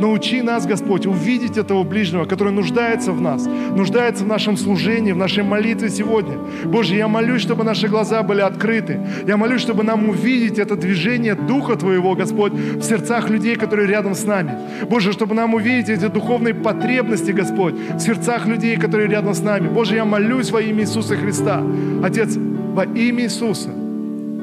Научи 0.00 0.42
нас, 0.42 0.66
Господь, 0.66 1.06
увидеть 1.06 1.56
этого 1.56 1.84
ближнего, 1.84 2.24
который 2.24 2.52
нуждается 2.52 3.12
в 3.12 3.20
нас, 3.20 3.46
нуждается 3.46 4.24
в 4.24 4.26
нашем 4.26 4.56
служении, 4.56 5.12
в 5.12 5.16
нашей 5.16 5.44
молитве 5.44 5.88
сегодня. 5.88 6.38
Боже, 6.64 6.96
я 6.96 7.08
молюсь, 7.08 7.42
чтобы 7.42 7.64
наши 7.64 7.88
глаза 7.88 8.22
были 8.22 8.40
открыты. 8.40 9.00
Я 9.26 9.36
молюсь, 9.36 9.60
чтобы 9.60 9.84
нам 9.84 10.08
увидеть 10.08 10.58
это 10.58 10.76
движение 10.76 11.34
Духа 11.34 11.76
Твоего, 11.76 12.14
Господь, 12.14 12.52
в 12.52 12.82
сердцах 12.82 13.30
людей, 13.30 13.56
которые 13.56 13.86
рядом 13.88 14.14
с 14.14 14.24
нами. 14.24 14.58
Боже, 14.88 15.12
чтобы 15.12 15.34
нам 15.34 15.54
увидеть 15.54 15.88
эти 15.88 16.06
духовные 16.06 16.54
потребности, 16.54 17.30
Господь, 17.30 17.74
в 17.74 18.00
сердцах 18.00 18.46
людей, 18.46 18.76
которые 18.76 19.08
рядом 19.08 19.34
с 19.34 19.40
нами. 19.40 19.68
Боже, 19.68 19.96
я 19.96 20.04
молюсь 20.04 20.50
во 20.50 20.60
имя 20.60 20.82
Иисуса 20.82 21.16
Христа. 21.16 21.62
Отец, 22.02 22.36
во 22.36 22.84
имя 22.84 23.24
Иисуса, 23.24 23.70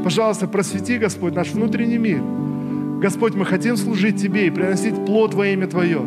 пожалуйста, 0.04 0.48
просвети, 0.48 0.98
Господь, 0.98 1.36
наш 1.36 1.52
внутренний 1.52 1.98
мир– 1.98 2.22
Господь, 3.02 3.34
мы 3.34 3.46
хотим 3.46 3.78
служить 3.78 4.22
Тебе 4.22 4.46
и 4.46 4.52
приносить 4.52 4.94
плод 5.06 5.34
во 5.34 5.48
имя 5.48 5.66
Твое. 5.66 6.00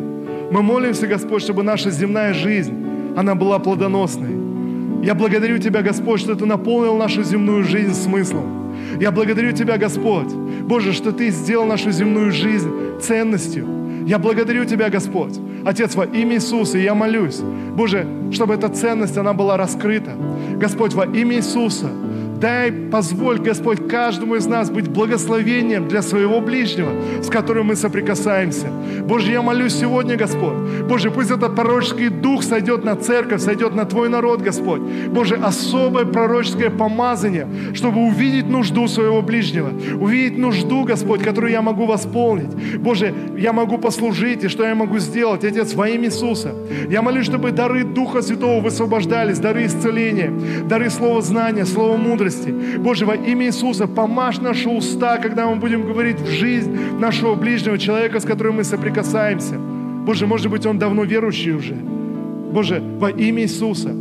Мы 0.53 0.63
молимся, 0.63 1.09
Господь, 1.09 1.43
чтобы 1.43 1.65
наша 1.65 1.91
земная 1.91 2.33
жизнь, 2.33 2.73
она 3.17 3.35
была 3.35 3.59
плодоносной. 3.59 5.05
Я 5.05 5.17
благодарю 5.17 5.59
Тебя, 5.59 5.83
Господь, 5.83 6.21
что 6.21 6.37
Ты 6.37 6.47
наполнил 6.47 6.97
нашу 6.97 7.25
земную 7.25 7.65
жизнь 7.65 7.95
смыслом. 7.95 8.73
Я 9.01 9.11
благодарю 9.11 9.51
Тебя, 9.51 9.77
Господь, 9.77 10.33
Боже, 10.33 10.93
что 10.93 11.11
Ты 11.11 11.31
сделал 11.31 11.67
нашу 11.67 11.91
земную 11.91 12.31
жизнь 12.31 12.71
ценностью. 13.01 13.67
Я 14.07 14.21
благодарю 14.21 14.65
Тебя, 14.65 14.89
Господь, 14.89 15.37
Отец, 15.65 15.97
во 15.97 16.05
имя 16.05 16.37
Иисуса, 16.37 16.79
я 16.79 16.95
молюсь, 16.95 17.41
Боже, 17.75 18.07
чтобы 18.31 18.55
эта 18.55 18.69
ценность, 18.69 19.17
она 19.17 19.33
была 19.33 19.57
раскрыта. 19.57 20.13
Господь, 20.61 20.95
во 20.95 21.07
имя 21.07 21.39
Иисуса, 21.39 21.89
дай, 22.45 22.71
позволь, 22.71 23.39
Господь, 23.39 23.89
каждому 23.89 24.35
из 24.35 24.45
нас 24.45 24.69
быть 24.69 24.89
благословением 24.89 25.89
для 25.89 26.03
своего 26.03 26.43
ближнего, 26.43 26.91
с 27.23 27.31
которым 27.31 27.69
мы 27.69 27.75
соприкасаемся. 27.75 28.67
Боже, 29.09 29.33
я 29.33 29.41
молюсь 29.41 29.73
сегодня, 29.75 30.17
Господь. 30.17 30.53
Боже, 30.87 31.11
пусть 31.11 31.31
этот 31.31 31.57
пророческий 31.57 32.11
дух 32.11 32.43
сойдет 32.43 32.85
на 32.85 32.97
церковь, 32.97 33.41
сойдет 33.41 33.75
на 33.75 33.87
Твой 33.87 34.11
народ, 34.11 34.43
Господь. 34.43 34.83
Боже, 35.09 35.37
особое 35.37 36.05
пророческое 36.05 36.69
помазание, 36.69 37.49
чтобы 37.73 38.01
увидеть 38.01 38.47
нужду 38.47 38.89
своего 38.89 39.23
ближнего, 39.23 39.71
увидеть 39.99 40.37
нужду, 40.37 40.85
Господь, 40.85 41.23
которую 41.23 41.51
я 41.51 41.63
могу 41.63 41.87
восполнить. 41.87 42.55
Боже, 42.79 43.15
я 43.39 43.55
могу 43.55 43.79
послужить, 43.79 44.45
и 44.45 44.49
что 44.49 44.65
я 44.65 44.75
могу 44.75 44.99
сделать, 44.99 45.45
Отец, 45.45 45.73
во 45.73 45.89
имя 45.89 46.09
Иисуса. 46.09 46.53
Я 46.91 47.01
молюсь, 47.01 47.25
чтобы 47.25 47.53
дары 47.53 47.85
Духа 47.85 48.21
Святого 48.21 48.61
высвобождались, 48.61 49.39
дары 49.39 49.65
исцеления, 49.65 50.31
дары 50.69 50.91
слова 50.91 51.23
знания, 51.23 51.65
слова 51.65 51.97
мудрости. 51.97 52.34
Боже, 52.79 53.07
во 53.07 53.15
имя 53.15 53.47
Иисуса, 53.47 53.87
помажь 53.87 54.39
наши 54.39 54.69
уста, 54.69 55.19
когда 55.19 55.47
мы 55.47 55.57
будем 55.57 55.87
говорить 55.87 56.21
в 56.21 56.29
жизнь 56.29 56.77
нашего 56.99 57.35
ближнего 57.35 57.79
человека, 57.79 58.21
с 58.21 58.25
которым 58.25 58.57
мы 58.57 58.65
соприкасаемся. 58.65 59.55
Боже, 60.07 60.27
может 60.27 60.51
быть, 60.51 60.67
он 60.67 60.79
давно 60.79 61.05
верующий 61.05 61.53
уже. 61.53 61.75
Боже, 61.75 62.83
во 62.99 63.11
имя 63.11 63.43
Иисуса, 63.43 63.95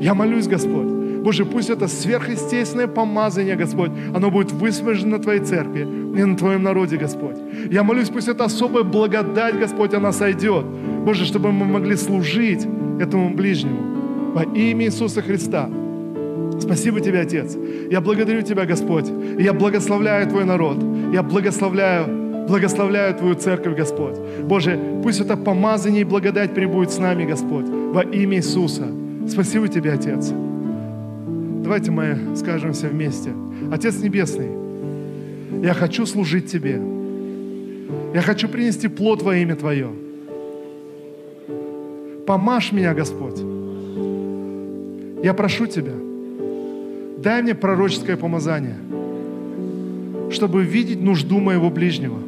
я 0.00 0.14
молюсь, 0.14 0.46
Господь, 0.46 0.94
Боже, 1.24 1.46
пусть 1.46 1.70
это 1.70 1.88
сверхъестественное 1.88 2.86
помазание, 2.86 3.56
Господь, 3.56 3.90
оно 4.14 4.30
будет 4.30 4.52
высвобождено 4.52 5.16
на 5.16 5.22
Твоей 5.22 5.40
церкви 5.40 5.80
и 5.80 6.24
на 6.24 6.36
Твоем 6.36 6.62
народе, 6.62 6.98
Господь. 6.98 7.36
Я 7.70 7.82
молюсь, 7.82 8.10
пусть 8.10 8.28
эта 8.28 8.44
особая 8.44 8.84
благодать, 8.84 9.58
Господь, 9.58 9.94
она 9.94 10.12
сойдет. 10.12 10.66
Боже, 11.04 11.24
чтобы 11.24 11.50
мы 11.50 11.64
могли 11.64 11.96
служить 11.96 12.66
этому 13.00 13.30
ближнему 13.30 14.32
во 14.34 14.42
имя 14.42 14.84
Иисуса 14.84 15.22
Христа. 15.22 15.70
Спасибо 16.60 17.00
Тебе, 17.00 17.20
Отец. 17.20 17.56
Я 17.90 18.00
благодарю 18.00 18.42
Тебя, 18.42 18.64
Господь. 18.64 19.10
Я 19.38 19.52
благословляю 19.52 20.26
Твой 20.28 20.44
народ. 20.44 20.78
Я 21.12 21.22
благословляю, 21.22 22.46
благословляю 22.48 23.14
Твою 23.14 23.34
церковь, 23.34 23.76
Господь. 23.76 24.18
Боже, 24.44 24.78
пусть 25.02 25.20
это 25.20 25.36
помазание 25.36 26.02
и 26.02 26.04
благодать 26.04 26.54
прибудет 26.54 26.92
с 26.92 26.98
нами, 26.98 27.24
Господь, 27.24 27.66
во 27.68 28.02
имя 28.02 28.38
Иисуса. 28.38 28.86
Спасибо 29.28 29.68
Тебе, 29.68 29.92
Отец. 29.92 30.32
Давайте 31.62 31.90
мы 31.90 32.18
скажем 32.36 32.72
все 32.72 32.88
вместе. 32.88 33.30
Отец 33.72 33.96
Небесный, 34.02 34.48
я 35.62 35.74
хочу 35.74 36.06
служить 36.06 36.50
Тебе. 36.50 36.80
Я 38.14 38.20
хочу 38.20 38.48
принести 38.48 38.88
плод 38.88 39.22
во 39.22 39.36
имя 39.36 39.56
Твое. 39.56 39.90
Помажь 42.26 42.72
меня, 42.72 42.94
Господь. 42.94 43.38
Я 45.22 45.34
прошу 45.34 45.66
Тебя, 45.66 45.92
дай 47.24 47.42
мне 47.42 47.54
пророческое 47.54 48.16
помазание, 48.16 48.76
чтобы 50.30 50.62
видеть 50.62 51.00
нужду 51.00 51.40
моего 51.40 51.70
ближнего. 51.70 52.20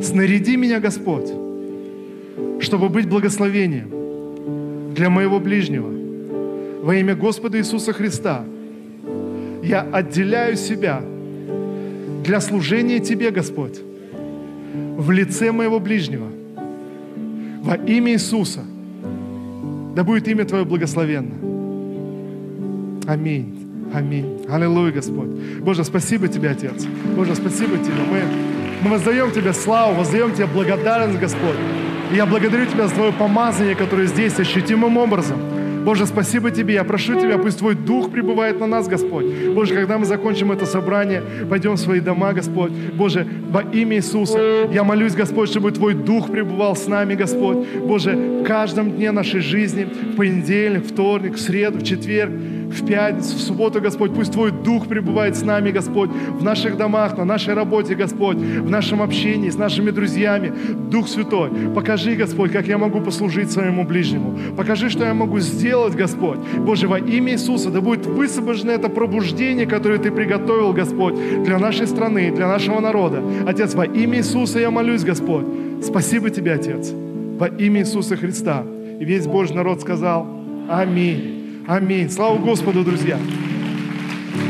Снаряди 0.00 0.56
меня, 0.56 0.80
Господь, 0.80 1.30
чтобы 2.60 2.88
быть 2.88 3.08
благословением 3.08 4.94
для 4.94 5.10
моего 5.10 5.38
ближнего– 5.38 5.92
во 6.84 6.94
имя 6.96 7.16
Господа 7.16 7.56
Иисуса 7.56 7.94
Христа 7.94 8.44
я 9.62 9.80
отделяю 9.80 10.54
себя 10.54 11.00
для 12.22 12.42
служения 12.42 12.98
Тебе, 12.98 13.30
Господь, 13.30 13.80
в 14.98 15.10
лице 15.10 15.50
моего 15.50 15.80
ближнего. 15.80 16.26
Во 17.62 17.76
имя 17.76 18.12
Иисуса. 18.12 18.64
Да 19.96 20.04
будет 20.04 20.28
имя 20.28 20.44
Твое 20.44 20.66
благословенно. 20.66 21.53
Аминь. 23.06 23.90
Аминь. 23.92 24.46
Аллилуйя, 24.48 24.92
Господь. 24.92 25.28
Боже, 25.60 25.84
спасибо 25.84 26.28
Тебе, 26.28 26.50
Отец. 26.50 26.86
Боже, 27.16 27.34
спасибо 27.34 27.76
Тебе. 27.78 28.02
Мы, 28.10 28.22
мы 28.82 28.90
воздаем 28.90 29.30
Тебе 29.30 29.52
славу, 29.52 29.94
воздаем 29.94 30.32
Тебе 30.32 30.46
благодарность, 30.46 31.20
Господь. 31.20 31.56
И 32.12 32.16
я 32.16 32.26
благодарю 32.26 32.66
Тебя 32.66 32.88
за 32.88 32.94
Твое 32.94 33.12
помазание, 33.12 33.74
которое 33.74 34.06
здесь 34.06 34.38
ощутимым 34.38 34.96
образом– 34.96 35.38
Боже, 35.84 36.06
спасибо 36.06 36.50
Тебе. 36.50 36.74
Я 36.74 36.84
прошу 36.84 37.20
Тебя, 37.20 37.36
пусть 37.36 37.58
Твой 37.58 37.74
Дух 37.74 38.10
пребывает 38.10 38.58
на 38.58 38.66
нас, 38.66 38.88
Господь. 38.88 39.26
Боже, 39.54 39.74
когда 39.74 39.98
мы 39.98 40.06
закончим 40.06 40.50
это 40.50 40.64
собрание, 40.64 41.22
пойдем 41.50 41.74
в 41.74 41.78
свои 41.78 42.00
дома, 42.00 42.32
Господь. 42.32 42.72
Боже, 42.72 43.26
во 43.50 43.60
имя 43.60 43.96
Иисуса, 43.96 44.66
я 44.72 44.82
молюсь, 44.82 45.14
Господь, 45.14 45.50
чтобы 45.50 45.72
Твой 45.72 45.94
Дух 45.94 46.30
пребывал 46.30 46.74
с 46.74 46.88
нами, 46.88 47.14
Господь. 47.14 47.66
Боже, 47.82 48.16
в 48.16 48.44
каждом 48.44 48.92
дне 48.92 49.12
нашей 49.12 49.40
жизни, 49.40 49.84
в 49.84 50.16
понедельник, 50.16 50.86
вторник, 50.86 51.34
в 51.34 51.40
среду, 51.40 51.78
в 51.78 51.82
четверг, 51.82 52.32
в 52.74 52.86
пятницу, 52.86 53.36
в 53.36 53.40
субботу, 53.40 53.80
Господь. 53.80 54.14
Пусть 54.14 54.32
Твой 54.32 54.50
Дух 54.50 54.86
пребывает 54.86 55.36
с 55.36 55.42
нами, 55.42 55.70
Господь, 55.70 56.10
в 56.10 56.42
наших 56.42 56.76
домах, 56.76 57.16
на 57.16 57.24
нашей 57.24 57.54
работе, 57.54 57.94
Господь, 57.94 58.36
в 58.36 58.70
нашем 58.70 59.02
общении 59.02 59.50
с 59.50 59.56
нашими 59.56 59.90
друзьями. 59.90 60.52
Дух 60.90 61.08
Святой, 61.08 61.50
покажи, 61.74 62.14
Господь, 62.14 62.52
как 62.52 62.66
я 62.66 62.78
могу 62.78 63.00
послужить 63.00 63.50
своему 63.50 63.84
ближнему. 63.84 64.38
Покажи, 64.56 64.90
что 64.90 65.04
я 65.04 65.14
могу 65.14 65.40
сделать, 65.40 65.94
Господь. 65.94 66.38
Боже, 66.58 66.88
во 66.88 66.98
имя 66.98 67.32
Иисуса, 67.32 67.70
да 67.70 67.80
будет 67.80 68.06
высвобождено 68.06 68.72
это 68.72 68.88
пробуждение, 68.88 69.66
которое 69.66 69.98
Ты 69.98 70.10
приготовил, 70.10 70.72
Господь, 70.72 71.14
для 71.44 71.58
нашей 71.58 71.86
страны, 71.86 72.30
для 72.30 72.48
нашего 72.48 72.80
народа. 72.80 73.22
Отец, 73.46 73.74
во 73.74 73.84
имя 73.84 74.18
Иисуса 74.18 74.58
я 74.58 74.70
молюсь, 74.70 75.04
Господь. 75.04 75.46
Спасибо 75.82 76.30
Тебе, 76.30 76.52
Отец, 76.52 76.92
во 77.38 77.46
имя 77.46 77.80
Иисуса 77.80 78.16
Христа. 78.16 78.64
И 79.00 79.04
весь 79.04 79.26
Божий 79.26 79.56
народ 79.56 79.80
сказал 79.80 80.26
Аминь. 80.68 81.43
Аминь. 81.66 82.10
Слава 82.10 82.36
Господу, 82.36 82.84
друзья. 82.84 83.18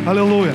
Аллилуйя. 0.04 0.52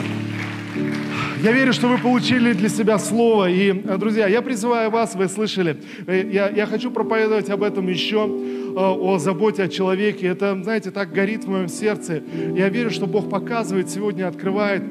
Я 1.41 1.53
верю, 1.53 1.71
что 1.71 1.87
вы 1.87 1.97
получили 1.97 2.51
для 2.51 2.67
себя 2.67 2.99
слово. 2.99 3.49
И, 3.49 3.69
э, 3.69 3.97
друзья, 3.97 4.27
я 4.27 4.41
призываю 4.41 4.91
вас, 4.91 5.15
вы 5.15 5.29
слышали, 5.29 5.77
э, 6.05 6.27
я, 6.29 6.49
я 6.49 6.65
хочу 6.65 6.91
проповедовать 6.91 7.49
об 7.49 7.63
этом 7.63 7.87
еще, 7.87 8.27
э, 8.27 8.73
о 8.75 9.17
заботе 9.19 9.63
о 9.63 9.67
человеке. 9.69 10.27
Это, 10.27 10.61
знаете, 10.61 10.91
так 10.91 11.13
горит 11.13 11.45
в 11.45 11.49
моем 11.49 11.69
сердце. 11.69 12.21
Я 12.53 12.67
верю, 12.67 12.89
что 12.89 13.07
Бог 13.07 13.29
показывает 13.29 13.89
сегодня, 13.89 14.27
открывает 14.27 14.83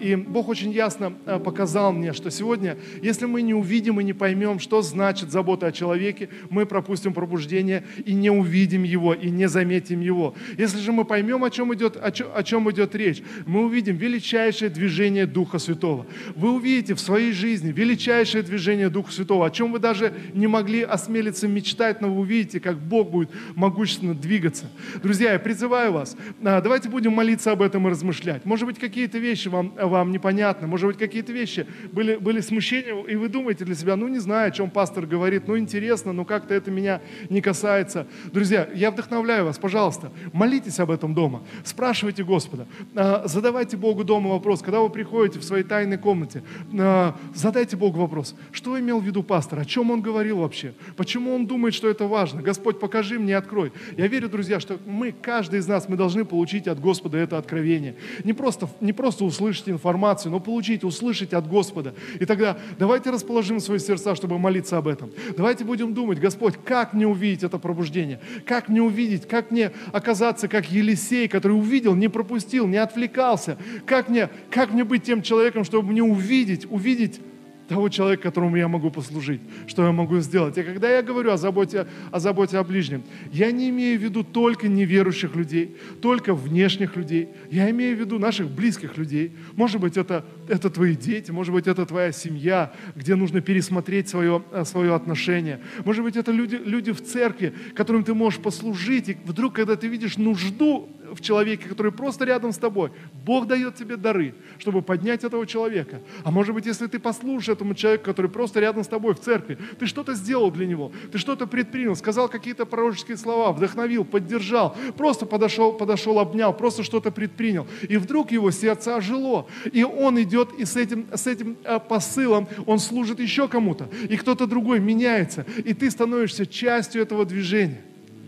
и 0.00 0.16
Бог 0.16 0.48
очень 0.48 0.70
ясно 0.70 1.14
э, 1.26 1.38
показал 1.38 1.92
мне, 1.92 2.12
что 2.12 2.30
сегодня, 2.30 2.76
если 3.02 3.26
мы 3.26 3.42
не 3.42 3.54
увидим 3.54 4.00
и 4.00 4.04
не 4.04 4.12
поймем, 4.12 4.58
что 4.58 4.82
значит 4.82 5.30
забота 5.30 5.66
о 5.66 5.72
человеке, 5.72 6.28
мы 6.50 6.66
пропустим 6.66 7.12
пробуждение 7.12 7.84
и 8.04 8.14
не 8.14 8.30
увидим 8.30 8.82
его, 8.82 9.14
и 9.14 9.30
не 9.30 9.48
заметим 9.48 10.00
его. 10.00 10.34
Если 10.56 10.78
же 10.78 10.92
мы 10.92 11.04
поймем, 11.04 11.44
о 11.44 11.50
чем 11.50 11.74
идет, 11.74 11.96
о 11.96 12.10
чем, 12.10 12.28
о 12.34 12.42
чем 12.42 12.70
идет 12.70 12.94
речь, 12.94 13.22
мы 13.46 13.64
увидим 13.64 13.96
величайшее 13.96 14.70
движение 14.70 15.26
Духа 15.26 15.58
Святого. 15.58 16.06
Вы 16.36 16.52
увидите 16.52 16.94
в 16.94 17.00
своей 17.00 17.32
жизни 17.32 17.72
величайшее 17.72 18.42
движение 18.42 18.90
Духа 18.90 19.12
Святого, 19.12 19.46
о 19.46 19.50
чем 19.50 19.72
вы 19.72 19.78
даже 19.78 20.12
не 20.34 20.46
могли 20.46 20.82
осмелиться 20.82 21.48
мечтать, 21.48 22.00
но 22.00 22.12
вы 22.12 22.20
увидите, 22.20 22.60
как 22.60 22.78
Бог 22.78 23.10
будет 23.10 23.30
могущественно 23.54 24.14
двигаться. 24.14 24.66
Друзья, 25.02 25.32
я 25.32 25.38
призываю 25.38 25.92
вас, 25.92 26.16
а, 26.44 26.60
давайте 26.60 26.88
будем 26.88 27.12
молиться 27.12 27.52
об 27.52 27.62
этом 27.62 27.86
и 27.86 27.90
размышлять. 27.90 28.44
Может 28.44 28.66
быть, 28.66 28.78
какие-то 28.78 29.18
вещи 29.18 29.47
вещи 29.48 29.52
вам, 29.52 29.72
вам 29.90 30.12
непонятны, 30.12 30.66
может 30.66 30.86
быть, 30.86 30.98
какие-то 30.98 31.32
вещи 31.32 31.66
были, 31.92 32.16
были 32.16 32.40
смущения, 32.40 32.94
и 33.04 33.16
вы 33.16 33.28
думаете 33.28 33.64
для 33.64 33.74
себя, 33.74 33.96
ну 33.96 34.08
не 34.08 34.18
знаю, 34.18 34.48
о 34.48 34.50
чем 34.50 34.70
пастор 34.70 35.06
говорит, 35.06 35.48
ну 35.48 35.58
интересно, 35.58 36.12
но 36.12 36.24
как-то 36.24 36.54
это 36.54 36.70
меня 36.70 37.00
не 37.30 37.40
касается. 37.40 38.06
Друзья, 38.32 38.68
я 38.74 38.90
вдохновляю 38.90 39.44
вас, 39.44 39.58
пожалуйста, 39.58 40.12
молитесь 40.32 40.78
об 40.80 40.90
этом 40.90 41.14
дома, 41.14 41.42
спрашивайте 41.64 42.24
Господа, 42.24 42.66
а, 42.94 43.22
задавайте 43.26 43.76
Богу 43.76 44.04
дома 44.04 44.30
вопрос, 44.30 44.62
когда 44.62 44.80
вы 44.80 44.90
приходите 44.90 45.38
в 45.38 45.44
своей 45.44 45.64
тайной 45.64 45.98
комнате, 45.98 46.42
а, 46.78 47.16
задайте 47.34 47.76
Богу 47.76 48.00
вопрос, 48.00 48.34
что 48.52 48.78
имел 48.78 49.00
в 49.00 49.04
виду 49.04 49.22
пастор, 49.22 49.60
о 49.60 49.64
чем 49.64 49.90
он 49.90 50.02
говорил 50.02 50.38
вообще, 50.38 50.74
почему 50.96 51.34
он 51.34 51.46
думает, 51.46 51.74
что 51.74 51.88
это 51.88 52.06
важно, 52.06 52.42
Господь, 52.42 52.78
покажи 52.80 53.18
мне, 53.18 53.36
открой. 53.36 53.72
Я 53.96 54.06
верю, 54.06 54.28
друзья, 54.28 54.60
что 54.60 54.78
мы, 54.86 55.12
каждый 55.12 55.60
из 55.60 55.66
нас, 55.68 55.88
мы 55.88 55.96
должны 55.96 56.24
получить 56.24 56.68
от 56.68 56.80
Господа 56.80 57.18
это 57.18 57.38
откровение. 57.38 57.94
Не 58.24 58.32
просто, 58.32 58.68
не 58.80 58.92
просто 58.92 59.24
услышать 59.28 59.68
информацию, 59.68 60.32
но 60.32 60.40
получить, 60.40 60.84
услышать 60.84 61.32
от 61.32 61.48
Господа. 61.48 61.94
И 62.18 62.24
тогда 62.24 62.58
давайте 62.78 63.10
расположим 63.10 63.60
свои 63.60 63.78
сердца, 63.78 64.14
чтобы 64.14 64.38
молиться 64.38 64.76
об 64.76 64.88
этом. 64.88 65.10
Давайте 65.36 65.64
будем 65.64 65.94
думать, 65.94 66.18
Господь, 66.18 66.54
как 66.64 66.92
мне 66.92 67.06
увидеть 67.06 67.44
это 67.44 67.58
пробуждение? 67.58 68.20
Как 68.44 68.68
мне 68.68 68.82
увидеть? 68.82 69.28
Как 69.28 69.50
мне 69.50 69.72
оказаться 69.92 70.48
как 70.48 70.70
Елисей, 70.70 71.28
который 71.28 71.52
увидел, 71.52 71.94
не 71.94 72.08
пропустил, 72.08 72.66
не 72.66 72.78
отвлекался? 72.78 73.58
Как 73.86 74.08
мне, 74.08 74.28
как 74.50 74.72
мне 74.72 74.84
быть 74.84 75.04
тем 75.04 75.22
человеком, 75.22 75.64
чтобы 75.64 75.92
мне 75.92 76.02
увидеть, 76.02 76.66
увидеть 76.70 77.20
того 77.68 77.88
человека, 77.88 78.22
которому 78.24 78.56
я 78.56 78.66
могу 78.66 78.90
послужить, 78.90 79.40
что 79.66 79.84
я 79.84 79.92
могу 79.92 80.18
сделать. 80.20 80.56
И 80.58 80.62
когда 80.62 80.90
я 80.90 81.02
говорю 81.02 81.30
о 81.30 81.36
заботе, 81.36 81.86
о 82.10 82.18
заботе 82.18 82.58
о 82.58 82.64
ближнем, 82.64 83.02
я 83.30 83.52
не 83.52 83.68
имею 83.68 83.98
в 83.98 84.02
виду 84.02 84.24
только 84.24 84.68
неверующих 84.68 85.36
людей, 85.36 85.76
только 86.00 86.34
внешних 86.34 86.96
людей. 86.96 87.28
Я 87.50 87.70
имею 87.70 87.96
в 87.96 88.00
виду 88.00 88.18
наших 88.18 88.50
близких 88.50 88.96
людей. 88.96 89.32
Может 89.54 89.80
быть, 89.80 89.96
это, 89.96 90.24
это 90.48 90.70
твои 90.70 90.96
дети, 90.96 91.30
может 91.30 91.52
быть, 91.52 91.66
это 91.66 91.84
твоя 91.84 92.10
семья, 92.12 92.72
где 92.96 93.14
нужно 93.14 93.40
пересмотреть 93.40 94.08
свое, 94.08 94.42
э, 94.52 94.64
свое 94.64 94.94
отношение. 94.94 95.60
Может 95.84 96.02
быть, 96.02 96.16
это 96.16 96.32
люди, 96.32 96.56
люди 96.56 96.92
в 96.92 97.02
церкви, 97.02 97.52
которым 97.74 98.02
ты 98.02 98.14
можешь 98.14 98.40
послужить. 98.40 99.10
И 99.10 99.16
вдруг, 99.24 99.54
когда 99.54 99.76
ты 99.76 99.88
видишь 99.88 100.16
нужду 100.16 100.88
в 101.12 101.20
человеке, 101.20 101.68
который 101.68 101.92
просто 101.92 102.24
рядом 102.24 102.52
с 102.52 102.58
тобой. 102.58 102.90
Бог 103.24 103.46
дает 103.46 103.74
тебе 103.74 103.96
дары, 103.96 104.34
чтобы 104.58 104.82
поднять 104.82 105.24
этого 105.24 105.46
человека. 105.46 106.00
А 106.24 106.30
может 106.30 106.54
быть, 106.54 106.66
если 106.66 106.86
ты 106.86 106.98
послушаешь 106.98 107.56
этому 107.56 107.74
человеку, 107.74 108.04
который 108.04 108.30
просто 108.30 108.60
рядом 108.60 108.84
с 108.84 108.88
тобой 108.88 109.14
в 109.14 109.20
церкви, 109.20 109.58
ты 109.78 109.86
что-то 109.86 110.14
сделал 110.14 110.50
для 110.50 110.66
него, 110.66 110.92
ты 111.12 111.18
что-то 111.18 111.46
предпринял, 111.46 111.96
сказал 111.96 112.28
какие-то 112.28 112.66
пророческие 112.66 113.16
слова, 113.16 113.52
вдохновил, 113.52 114.04
поддержал, 114.04 114.76
просто 114.96 115.26
подошел, 115.26 115.72
подошел, 115.72 116.18
обнял, 116.18 116.52
просто 116.52 116.82
что-то 116.82 117.10
предпринял. 117.10 117.66
И 117.88 117.96
вдруг 117.96 118.32
его 118.32 118.50
сердце 118.50 118.96
ожило. 118.96 119.46
И 119.72 119.84
он 119.84 120.20
идет 120.22 120.52
и 120.58 120.64
с 120.64 120.76
этим, 120.76 121.06
с 121.12 121.26
этим 121.26 121.56
э, 121.64 121.78
посылом, 121.78 122.48
он 122.66 122.78
служит 122.78 123.20
еще 123.20 123.48
кому-то. 123.48 123.88
И 124.08 124.16
кто-то 124.16 124.46
другой 124.46 124.80
меняется. 124.80 125.46
И 125.64 125.74
ты 125.74 125.90
становишься 125.90 126.46
частью 126.46 127.02
этого 127.02 127.24
движения. 127.24 127.80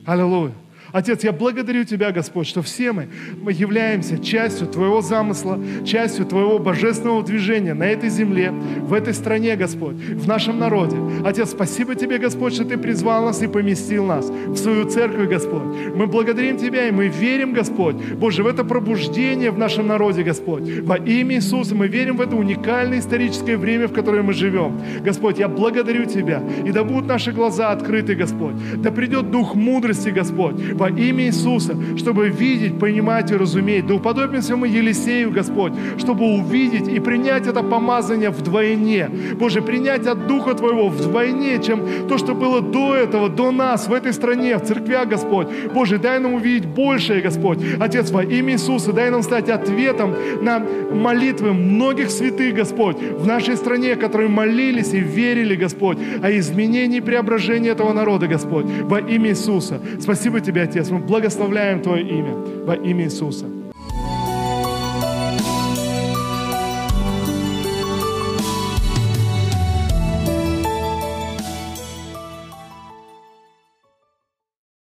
Аллилуйя. 0.07 0.55
Отец, 0.93 1.23
я 1.25 1.33
благодарю 1.33 1.85
Тебя, 1.85 2.11
Господь, 2.11 2.47
что 2.47 2.63
все 2.63 2.93
мы, 2.93 3.09
мы 3.41 3.53
являемся 3.53 4.19
частью 4.19 4.67
Твоего 4.67 5.01
замысла, 5.01 5.59
частью 5.85 6.27
Твоего 6.27 6.59
божественного 6.59 7.23
движения 7.23 7.75
на 7.75 7.85
этой 7.85 8.09
земле, 8.09 8.51
в 8.51 8.93
этой 8.93 9.15
стране, 9.15 9.57
Господь, 9.57 9.95
в 9.95 10.27
нашем 10.27 10.59
народе. 10.59 10.97
Отец, 11.25 11.51
спасибо 11.51 11.95
Тебе, 11.95 12.19
Господь, 12.19 12.55
что 12.55 12.65
Ты 12.65 12.77
призвал 12.77 13.25
нас 13.25 13.43
и 13.43 13.47
поместил 13.47 14.05
нас 14.05 14.29
в 14.29 14.57
свою 14.57 14.89
церковь, 14.89 15.29
Господь. 15.29 15.63
Мы 15.95 16.07
благодарим 16.07 16.57
Тебя 16.57 16.89
и 16.89 16.91
мы 16.91 17.09
верим, 17.09 17.53
Господь, 17.53 17.97
Боже, 17.97 18.43
в 18.43 18.47
это 18.47 18.65
пробуждение 18.65 19.51
в 19.51 19.59
нашем 19.59 19.87
народе, 19.87 20.23
Господь. 20.23 20.69
Во 20.83 20.97
имя 20.97 21.37
Иисуса 21.37 21.75
мы 21.75 21.87
верим 21.87 22.17
в 22.17 22.21
это 22.21 22.35
уникальное 22.35 22.99
историческое 22.99 23.57
время, 23.57 23.87
в 23.87 23.93
которое 23.93 24.23
мы 24.23 24.33
живем. 24.33 24.81
Господь, 25.05 25.39
я 25.39 25.49
благодарю 25.49 26.05
Тебя, 26.07 26.43
и 26.65 26.73
да 26.73 26.83
будут 26.83 27.07
наши 27.07 27.33
глаза 27.33 27.71
открыты, 27.71 28.15
Господь. 28.15 28.55
Да 28.77 28.91
придет 28.91 29.31
дух 29.31 29.55
мудрости, 29.55 30.09
Господь 30.09 30.57
во 30.81 30.89
имя 30.89 31.27
Иисуса, 31.27 31.77
чтобы 31.99 32.31
видеть, 32.31 32.79
понимать 32.79 33.31
и 33.31 33.37
разуметь. 33.37 33.87
Да 33.87 33.95
уподобимся 33.95 34.57
мы 34.57 34.67
Елисею, 34.67 35.31
Господь, 35.31 35.75
чтобы 35.99 36.25
увидеть 36.25 36.89
и 36.89 36.99
принять 36.99 37.47
это 37.47 37.63
помазание 37.63 38.31
вдвойне. 38.31 39.11
Боже, 39.39 39.61
принять 39.61 40.07
от 40.07 40.27
Духа 40.27 40.55
Твоего 40.55 40.89
вдвойне, 40.89 41.63
чем 41.63 41.83
то, 42.09 42.17
что 42.17 42.35
было 42.35 42.63
до 42.63 42.95
этого, 42.95 43.29
до 43.29 43.51
нас, 43.51 43.89
в 43.89 43.93
этой 43.93 44.15
стране, 44.15 44.57
в 44.57 44.63
церквях, 44.63 45.07
Господь. 45.07 45.49
Боже, 45.75 45.99
дай 45.99 46.19
нам 46.19 46.35
увидеть 46.35 46.67
большее, 46.67 47.21
Господь. 47.21 47.59
Отец, 47.79 48.11
во 48.11 48.25
имя 48.25 48.55
Иисуса, 48.55 48.93
дай 48.93 49.11
нам 49.11 49.23
стать 49.23 49.51
ответом 49.51 50.15
на 50.41 50.61
молитвы 50.91 51.53
многих 51.53 52.11
святых, 52.11 52.55
Господь, 52.55 52.97
в 52.97 53.27
нашей 53.27 53.57
стране, 53.57 53.97
которые 53.97 54.31
молились 54.31 54.95
и 54.95 55.01
верили, 55.01 55.57
Господь, 55.57 55.99
о 56.23 56.31
изменении 56.39 56.99
и 56.99 57.03
преображении 57.03 57.71
этого 57.71 57.93
народа, 57.93 58.27
Господь, 58.29 58.65
во 58.85 58.99
имя 58.99 59.31
Иисуса. 59.31 59.79
Спасибо 60.01 60.41
Тебе, 60.41 60.70
Отец, 60.71 60.89
мы 60.89 61.01
благословляем 61.01 61.83
Твое 61.83 62.09
имя 62.09 62.33
во 62.65 62.77
имя 62.77 63.07
Иисуса. 63.07 63.60